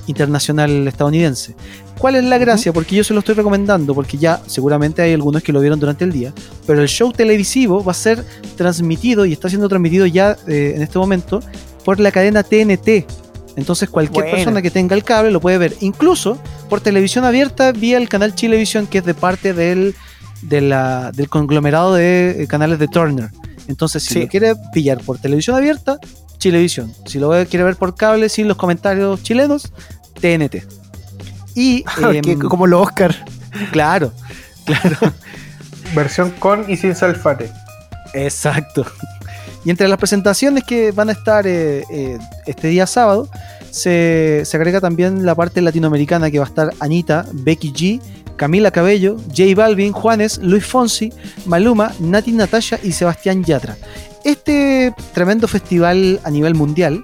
[0.07, 1.55] internacional estadounidense.
[1.99, 2.71] ¿Cuál es la gracia?
[2.71, 6.05] Porque yo se lo estoy recomendando, porque ya seguramente hay algunos que lo vieron durante
[6.05, 6.33] el día,
[6.65, 8.23] pero el show televisivo va a ser
[8.55, 11.41] transmitido y está siendo transmitido ya eh, en este momento
[11.83, 13.05] por la cadena TNT.
[13.57, 16.39] Entonces cualquier persona que tenga el cable lo puede ver, incluso
[16.69, 19.93] por televisión abierta vía el canal Chilevisión, que es de parte del,
[20.41, 23.29] del conglomerado de eh, canales de Turner.
[23.67, 25.99] Entonces, si lo quiere pillar por televisión abierta,
[26.37, 26.93] Chilevisión.
[27.05, 29.73] Si lo quiere ver por cable sin los comentarios chilenos,
[30.21, 30.78] TNT.
[31.55, 31.83] Y
[32.25, 33.15] em, como los Oscar.
[33.71, 34.11] Claro,
[34.65, 34.97] claro.
[35.95, 37.51] Versión con y sin salfate.
[38.13, 38.85] Exacto.
[39.65, 43.29] Y entre las presentaciones que van a estar eh, eh, este día sábado,
[43.71, 48.01] se, agrega también la parte latinoamericana que va a estar Anita, Becky G,
[48.37, 51.11] Camila Cabello, J Balvin, Juanes, Luis Fonsi,
[51.45, 53.75] Maluma, Nati Natasha y Sebastián Yatra.
[54.23, 57.03] Este tremendo festival a nivel mundial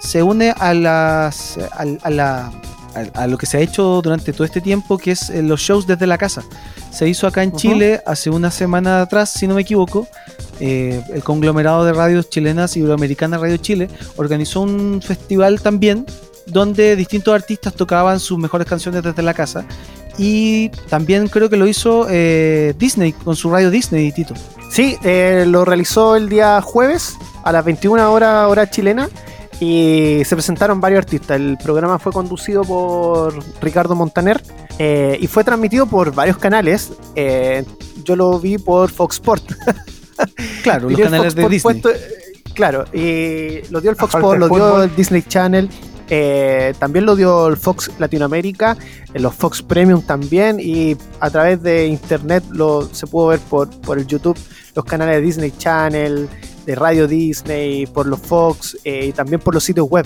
[0.00, 2.52] se une a, las, a la,
[3.14, 5.86] a, lo que se ha hecho durante todo este tiempo, que es eh, los shows
[5.86, 6.44] desde la casa.
[6.90, 10.08] Se hizo acá en Chile hace una semana atrás, si no me equivoco.
[10.60, 16.06] Eh, el conglomerado de radios chilenas, Iberoamericana Radio Chile, organizó un festival también
[16.46, 19.66] donde distintos artistas tocaban sus mejores canciones desde la casa.
[20.16, 24.34] Y también creo que lo hizo eh, Disney con su radio Disney, Tito.
[24.70, 24.96] Sí,
[25.46, 29.08] lo realizó el día jueves a las 21 horas hora chilena
[29.60, 31.36] y se presentaron varios artistas.
[31.36, 34.42] El programa fue conducido por Ricardo Montaner
[34.78, 36.92] eh, y fue transmitido por varios canales.
[37.14, 37.64] Eh,
[38.04, 39.44] yo lo vi por Fox Sport.
[40.62, 41.82] claro, los canales de Disney.
[42.54, 45.68] claro, y lo dio el Fox Sport, lo dio el Disney Channel.
[46.08, 48.76] Eh, también lo dio el Fox Latinoamérica,
[49.14, 53.98] los Fox Premium también, y a través de internet lo se pudo ver por, por
[53.98, 54.38] el YouTube,
[54.76, 56.28] los canales de Disney Channel,
[56.66, 60.04] de Radio Disney, por los Fox eh, y también por los sitios web.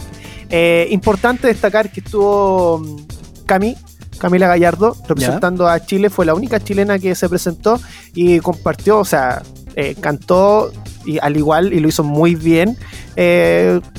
[0.50, 3.76] Eh, importante destacar que estuvo mm, Cami,
[4.18, 7.80] Camila Gallardo, representando a Chile, fue la única chilena que se presentó
[8.14, 9.42] y compartió, o sea,
[9.74, 10.70] eh, cantó
[11.06, 12.76] y al igual y lo hizo muy bien,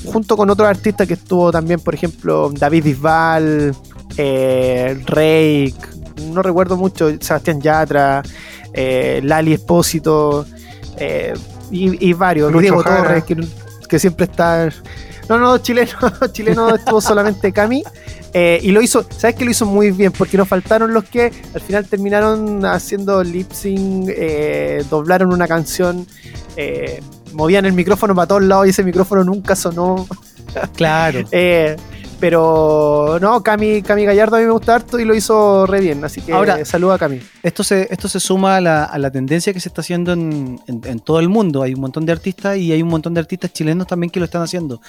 [0.05, 3.75] junto con otros artistas que estuvo también, por ejemplo, David Bisbal,
[4.15, 5.73] Rake,
[6.31, 8.21] no recuerdo mucho, Sebastián Yatra,
[9.23, 10.45] Lali Espósito,
[11.71, 12.51] y, varios.
[12.59, 13.23] Diego Torres,
[13.87, 14.69] que, siempre está.
[15.29, 15.91] No, no, chileno,
[16.31, 17.83] chileno estuvo solamente Cami.
[18.33, 20.11] Eh, y lo hizo, ¿sabes que lo hizo muy bien?
[20.11, 26.07] Porque nos faltaron los que al final terminaron haciendo lip sync, eh, doblaron una canción,
[26.55, 27.01] eh,
[27.33, 30.07] movían el micrófono para todos lados y ese micrófono nunca sonó.
[30.75, 31.19] Claro.
[32.21, 36.05] Pero no, Cami, Cami Gallardo a mí me gusta harto y lo hizo re bien.
[36.05, 37.19] Así que Ahora, saluda a Cami.
[37.41, 40.59] Esto se, esto se suma a la, tendencia que se está haciendo en,
[41.03, 41.63] todo el mundo.
[41.63, 44.25] Hay un montón de artistas y hay un montón de artistas chilenos también que lo
[44.25, 44.79] están haciendo.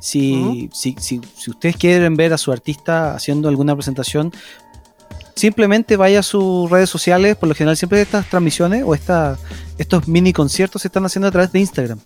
[0.00, 4.30] Si, si, si, si ustedes quieren ver a su artista haciendo alguna presentación,
[5.34, 7.36] simplemente vaya a sus redes sociales.
[7.36, 9.38] Por lo general, siempre estas transmisiones o esta,
[9.78, 11.98] estos mini conciertos se están haciendo a través de Instagram.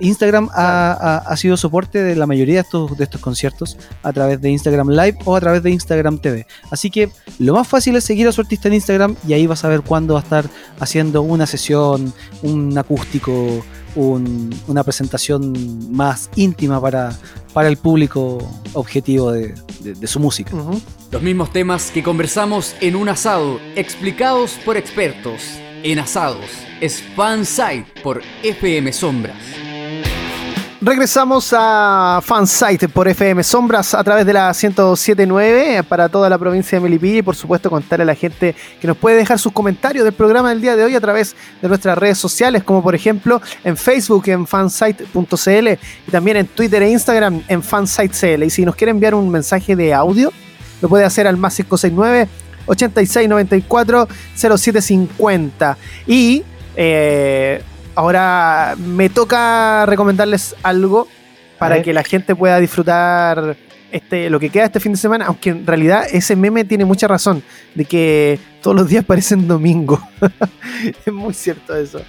[0.00, 4.50] Instagram ha, sido soporte de la mayoría de estos, de estos conciertos a través de
[4.50, 6.46] Instagram Live o a través de Instagram TV.
[6.70, 9.64] Así que lo más fácil es seguir a su artista en Instagram y ahí vas
[9.64, 10.46] a ver cuándo va a estar
[10.80, 13.64] haciendo una sesión, un acústico,
[13.94, 17.16] una presentación más íntima para,
[17.52, 18.38] para el público
[18.72, 19.54] objetivo de,
[20.06, 20.52] su música.
[21.10, 25.42] Los mismos temas que conversamos en un asado, explicados por expertos.
[25.82, 26.46] En asados,
[26.80, 29.36] es Fansite por FM Sombras.
[30.84, 36.76] Regresamos a Fansite por FM Sombras a través de la 1079 para toda la provincia
[36.76, 40.04] de Melipilla y por supuesto contarle a la gente que nos puede dejar sus comentarios
[40.04, 43.40] del programa del día de hoy a través de nuestras redes sociales como por ejemplo
[43.64, 45.68] en Facebook en fansite.cl
[46.06, 49.74] y también en Twitter e Instagram en fansitecl y si nos quiere enviar un mensaje
[49.76, 50.34] de audio
[50.82, 52.28] lo puede hacer al más 569
[52.66, 54.06] 8694
[54.36, 56.44] 0750 y
[56.76, 57.62] Eh,
[57.94, 61.08] ahora me toca recomendarles algo
[61.58, 63.56] para que la gente pueda disfrutar
[63.90, 67.06] este, lo que queda este fin de semana, aunque en realidad ese meme tiene mucha
[67.06, 67.42] razón,
[67.74, 70.00] de que todos los días parecen domingo.
[71.06, 72.00] es muy cierto eso.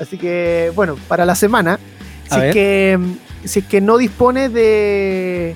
[0.00, 1.78] Así que, bueno, para la semana,
[2.30, 2.98] si es, que,
[3.44, 5.54] si es que no dispone de,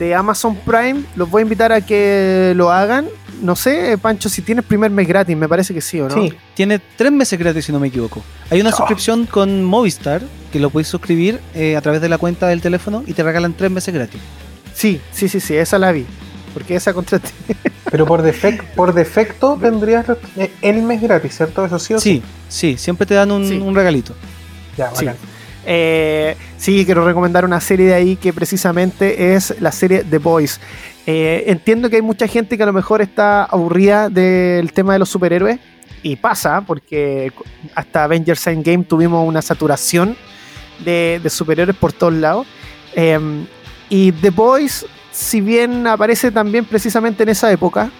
[0.00, 3.06] de Amazon Prime, los voy a invitar a que lo hagan.
[3.42, 6.14] No sé, Pancho, si tienes primer mes gratis, me parece que sí, ¿o no?
[6.14, 8.22] Sí, tiene tres meses gratis, si no me equivoco.
[8.50, 8.76] Hay una oh.
[8.76, 13.04] suscripción con Movistar que lo puedes suscribir eh, a través de la cuenta del teléfono
[13.06, 14.20] y te regalan tres meses gratis.
[14.74, 16.06] Sí, sí, sí, sí, esa la vi.
[16.54, 17.30] Porque esa contraté.
[17.90, 20.06] Pero por, defecto, por defecto tendrías
[20.36, 21.64] eh, el mes gratis, ¿cierto?
[21.64, 22.22] Eso sí o sí.
[22.48, 24.14] Sí, siempre te dan un, regalito.
[24.78, 25.06] Ya, sí.
[25.66, 30.60] Eh, sí, quiero recomendar una serie de ahí que precisamente es la serie The Boys.
[31.06, 34.98] Eh, entiendo que hay mucha gente que a lo mejor está aburrida del tema de
[34.98, 35.58] los superhéroes.
[36.02, 37.30] Y pasa, porque
[37.74, 40.16] hasta Avengers Endgame tuvimos una saturación
[40.78, 42.46] de, superhéroes por todos lados.
[42.94, 43.18] Eh,
[43.90, 47.90] y The Boys, si bien aparece también precisamente en esa época,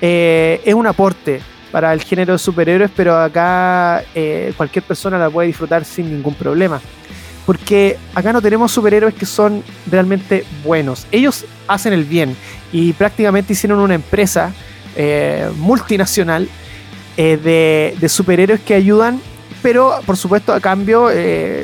[0.00, 4.02] eh, es un aporte para el género de superhéroes, pero acá
[4.56, 6.80] cualquier persona la puede disfrutar sin ningún problema.
[7.46, 11.06] Porque acá no tenemos superhéroes que son realmente buenos.
[11.12, 12.36] Ellos hacen el bien
[12.72, 14.52] y prácticamente hicieron una empresa
[14.96, 16.48] eh, multinacional
[17.16, 19.20] de, de, superhéroes que ayudan,
[19.62, 21.10] pero por supuesto a cambio,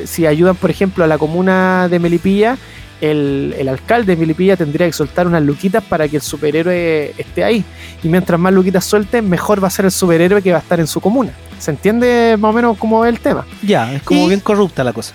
[0.05, 2.57] si ayudan por ejemplo a la comuna de Melipilla,
[3.01, 7.65] el, alcalde de Milipilla tendría que soltar unas luquitas para que el superhéroe esté ahí.
[8.03, 10.79] Y mientras más luquitas suelten, mejor va a ser el superhéroe que va a estar
[10.79, 11.31] en su comuna.
[11.59, 13.45] ¿Se entiende más o menos cómo es el tema?
[13.63, 15.13] Ya, es como bien corrupta la cosa.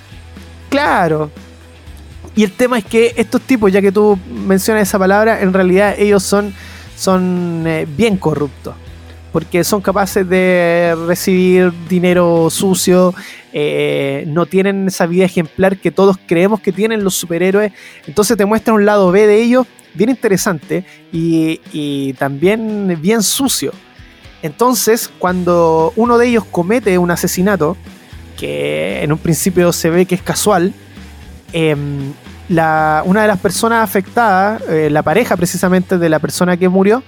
[0.77, 1.31] Claro.
[2.35, 5.95] Y el tema es que estos tipos, ya que tú mencionas esa palabra, en realidad
[5.99, 6.53] ellos son,
[6.95, 8.75] son eh, bien corruptos
[9.33, 13.15] porque son capaces de recibir dinero sucio,
[13.53, 17.73] eh, no tienen esa vida ejemplar que todos creemos que tienen los superhéroes,
[18.07, 23.73] entonces te muestra un lado B de ellos bien interesante y, también bien sucio.
[24.43, 27.77] Entonces, cuando uno de ellos comete un asesinato,
[28.37, 30.73] que en un principio se ve que es casual,
[31.53, 32.13] em,
[32.49, 37.03] una de las personas afectadas, eh, la pareja precisamente de la persona que murió,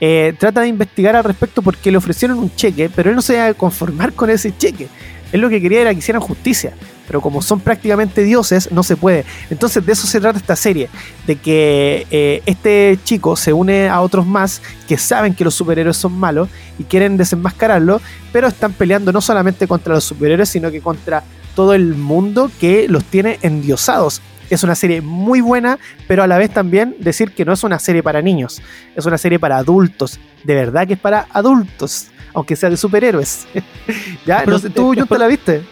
[0.00, 3.34] eh, trata de investigar al respecto porque le ofrecieron un cheque, pero él no se
[3.34, 4.88] iba a conformar con ese cheque.
[5.32, 6.72] Él lo que quería era que hicieran justicia,
[7.06, 9.24] pero como son prácticamente dioses, no se puede.
[9.50, 10.88] Entonces de eso se trata esta serie,
[11.26, 15.96] de que eh, este chico se une a otros más que saben que los superhéroes
[15.96, 18.00] son malos y quieren desenmascararlo,
[18.32, 21.24] pero están peleando no solamente contra los superhéroes, sino que contra
[21.54, 24.20] todo el mundo que los tiene endiosados
[24.50, 27.78] es una serie muy buena, pero a la vez también decir que no es una
[27.78, 28.62] serie para niños,
[28.94, 30.20] es una serie para adultos.
[30.44, 33.46] De verdad que es para adultos, aunque sea de superhéroes.
[34.26, 34.42] ¿Ya?
[34.44, 35.62] Pero, ¿Tú, yo te la viste?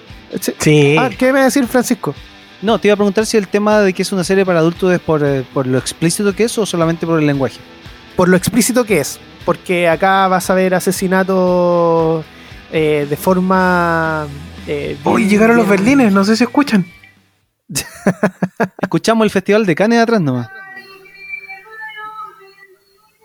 [0.40, 0.97] Sí.
[0.98, 2.15] Ah, ¿Qué me va a decir Francisco?
[2.62, 4.93] No, te iba a preguntar si el tema de que es una serie para adultos
[4.93, 7.59] es por, eh, lo explícito que es o solamente por el lenguaje.
[8.16, 12.24] Por lo explícito que es, porque acá vas a ver asesinatos
[12.73, 14.27] eh, de forma...
[14.66, 16.86] Eh, Uy, llegaron los berlines, no sé si escuchan.
[18.81, 20.48] Escuchamos el festival de Cannes atrás nomás.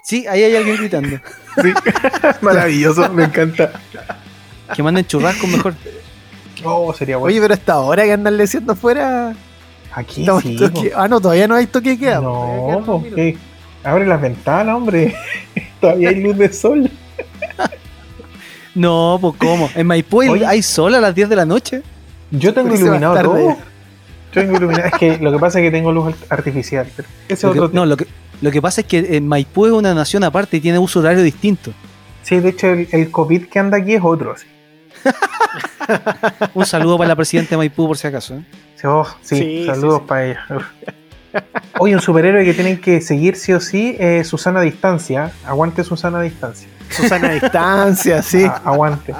[0.03, 1.22] Sí, ahí hay alguien gritando.
[2.41, 3.72] Maravilloso, me encanta.
[4.76, 5.76] Que manden churrasco mejor.
[6.64, 7.31] Oh, sería bueno.
[7.31, 9.34] Oye, pero esta hora que andan leciendo afuera.
[9.94, 10.60] Aquí sí,
[10.95, 12.22] Ah, no, todavía no hay toque que queda.
[12.22, 13.38] No, porque
[13.84, 15.15] abre las ventanas, hombre.
[15.81, 16.90] todavía hay luz de sol.
[18.76, 19.69] no, pues cómo.
[19.76, 21.81] En Maipú hay sol a las 10 de la noche.
[22.31, 23.57] Yo tengo iluminado todo.
[24.34, 26.88] Tengo Es que lo que pasa es que tengo luz artificial.
[27.73, 28.06] no, lo que,
[28.41, 31.23] lo que pasa es que en Maipú es una nación aparte y tiene uso horario
[31.23, 31.72] distinto.
[32.23, 34.36] Sí, de hecho, el, COVID que anda aquí es otro.
[36.53, 38.35] Un saludo para la presidenta de Maipú, por si acaso.
[38.35, 38.43] ¿eh?
[38.83, 40.45] Oh, sí, saludos para ella.
[41.79, 45.31] Oye, un superhéroe que tienen que seguir sí o sí es Susana Distancia.
[45.45, 46.67] Aguante Susana Distancia.
[46.89, 48.45] Susana Distancia, sí.
[48.63, 49.13] aguante.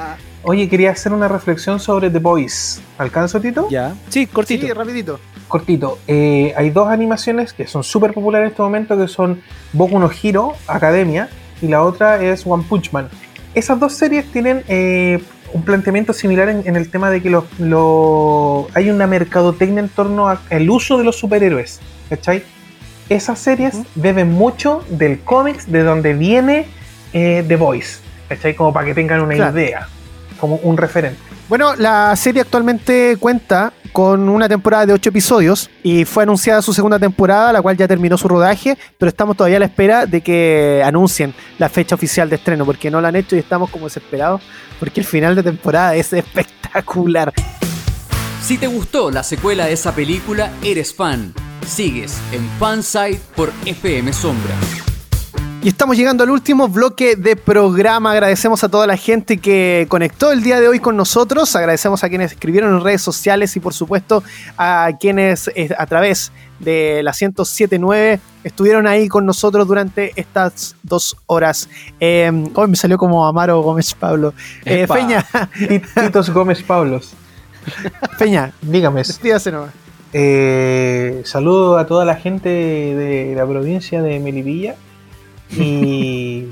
[0.44, 2.82] Oye, quería hacer una reflexión sobre The Boys.
[2.98, 3.68] ¿Alcanzo, Tito?
[3.70, 3.94] Ya.
[4.10, 4.66] Sí, cortito.
[4.66, 5.20] Sí, rapidito.
[5.48, 6.00] Cortito.
[6.08, 9.42] Eh, hay dos animaciones que son súper populares en este momento, que son
[9.74, 11.30] Boku no Hero, Academia,
[11.62, 13.10] y la otra es One Punch Man.
[13.54, 15.22] Esas dos series tienen eh,
[15.54, 17.36] un planteamiento similar en, el tema de que
[18.74, 21.80] hay una mercadotecnia en torno al uso de los superhéroes.
[22.10, 22.44] ¿Cachai?
[23.10, 26.68] Esas series beben mucho del cómics de donde viene
[27.14, 28.02] eh, The Boys.
[28.28, 28.56] ¿Cachai?
[28.56, 29.88] Como para que tengan una idea
[30.40, 31.20] como un referente.
[31.50, 36.74] Bueno, la serie actualmente cuenta con una temporada de ocho episodios y fue anunciada su
[36.74, 40.22] segunda temporada, la cual ya terminó su rodaje, pero estamos todavía a la espera de
[40.22, 43.86] que anuncien la fecha oficial de estreno, porque no la han hecho y estamos como
[43.86, 44.42] desesperados,
[44.80, 47.34] porque el final de temporada es espectacular espectacular.
[48.42, 51.34] Si te gustó la secuela de esa película, eres fan.
[51.66, 54.56] Sigues en Fansite por FM Sombra.
[55.62, 58.14] Y estamos llegando al último bloque de programa.
[58.14, 61.54] Agradecemos a toda la gente que conectó el día de hoy con nosotros.
[61.54, 64.24] Agradecemos a quienes escribieron en redes sociales y por supuesto
[64.58, 71.18] a quienes eh, a través de la 1079 estuvieron ahí con nosotros durante estas dos
[71.26, 71.68] horas.
[72.00, 74.34] Eh, hoy me salió como Amaro Gómez Pablo.
[74.64, 75.26] Eh, Peña.
[76.02, 77.12] Titos Gómez Pablos.
[78.18, 79.00] Peña, dígame.
[79.04, 79.72] Despídase nomás.
[80.14, 84.78] Eh, saludo a toda la gente de la provincia de Melipilla
[85.52, 86.48] y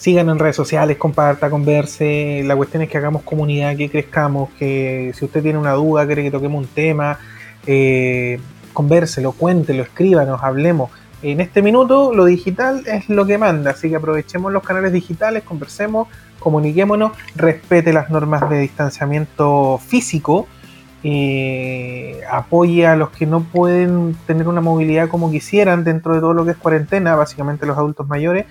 [0.00, 2.42] sigan en redes sociales, comparta, converse.
[2.44, 6.22] La cuestión es que hagamos comunidad, que crezcamos, que si usted tiene una duda, quiere
[6.22, 7.18] que toquemos un tema,
[7.66, 8.40] eh,
[8.72, 10.90] convérselo, cuéntelo, escríbanos, hablemos.
[11.22, 15.42] En este minuto lo digital es lo que manda, así que aprovechemos los canales digitales,
[15.42, 16.08] conversemos,
[16.38, 20.48] comuniquémonos, respete las normas de distanciamiento físico,
[21.02, 26.34] eh, apoye a los que no pueden tener una movilidad como quisieran dentro de todo
[26.34, 28.46] lo que es cuarentena, básicamente los adultos mayores,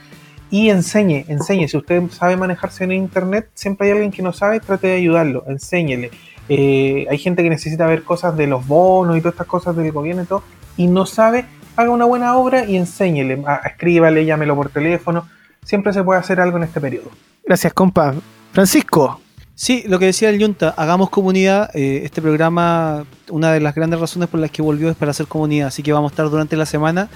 [0.52, 1.68] y enseñe, enseñe.
[1.68, 5.44] Si usted sabe manejarse en internet, siempre hay alguien que no sabe, trate de ayudarlo,
[5.48, 6.12] enséñele.
[6.50, 9.92] Eh, hay gente que necesita ver cosas de los bonos y todas estas cosas del
[9.92, 10.44] gobierno y todo,
[10.78, 11.46] y no sabe,
[11.76, 15.28] haga una buena obra y enséñele, escríbale, llámelo por teléfono.
[15.64, 17.12] Siempre se puede hacer algo en este periodo.
[17.46, 18.16] Gracias, compa.
[18.52, 19.22] Francisco,
[19.62, 21.70] Sí, lo que decía el Yunta, hagamos comunidad.
[21.76, 25.28] Eh, este programa, una de las grandes razones por las que volvió es para hacer
[25.28, 25.68] comunidad.
[25.68, 27.10] Así que vamos a estar durante la semana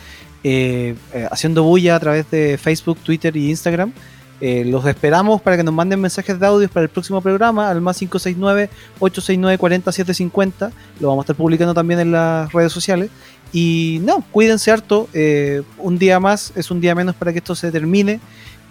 [0.43, 3.93] eh, eh, haciendo bulla a través de Facebook, Twitter y Instagram.
[4.41, 8.01] los esperamos para que nos manden mensajes de audio para el próximo programa al más
[8.01, 10.69] 569-869-40750.
[10.99, 13.09] Lo vamos a estar publicando también en las redes sociales.
[13.53, 15.07] Y no, cuídense harto.
[15.77, 18.19] un día más es un día menos para que esto se termine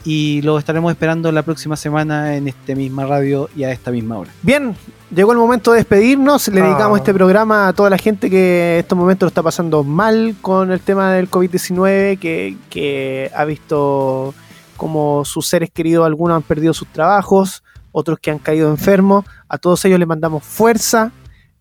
[0.05, 4.19] y lo estaremos esperando la próxima semana en esta misma radio y a esta misma
[4.19, 4.31] hora.
[4.43, 4.75] Bien,
[5.15, 6.49] llegó el momento de despedirnos.
[6.49, 7.03] Le dedicamos ah.
[7.03, 10.73] este programa a toda la gente que en estos momentos lo está pasando mal con
[10.73, 14.35] el tema del COVID-19, que, que ha visto
[14.77, 17.63] como sus seres queridos, algunos han perdido sus trabajos,
[17.93, 19.25] otros que han caído enfermos.
[19.49, 21.13] A todos ellos les mandamos fuerza,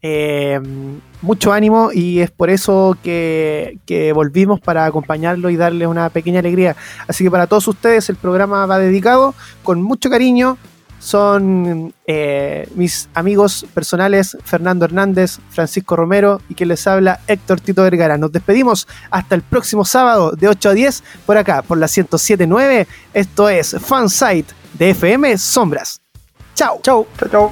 [0.01, 0.59] eh,
[1.21, 3.77] mucho ánimo y es por eso que,
[4.15, 6.75] volvimos para acompañarlo y darle una pequeña alegría.
[7.07, 10.57] Así que para todos ustedes el programa va dedicado con mucho cariño.
[10.99, 17.81] Son eh, mis amigos personales Fernando Hernández, Francisco Romero y quien les habla Héctor Tito
[17.81, 18.19] Vergara.
[18.19, 22.87] Nos despedimos hasta el próximo sábado de 8 a 10 por acá, por la 1079.
[23.15, 26.01] Esto es Fansite de FM Sombras.
[26.53, 26.79] Chao.
[26.83, 27.07] Chao.
[27.31, 27.51] Chao.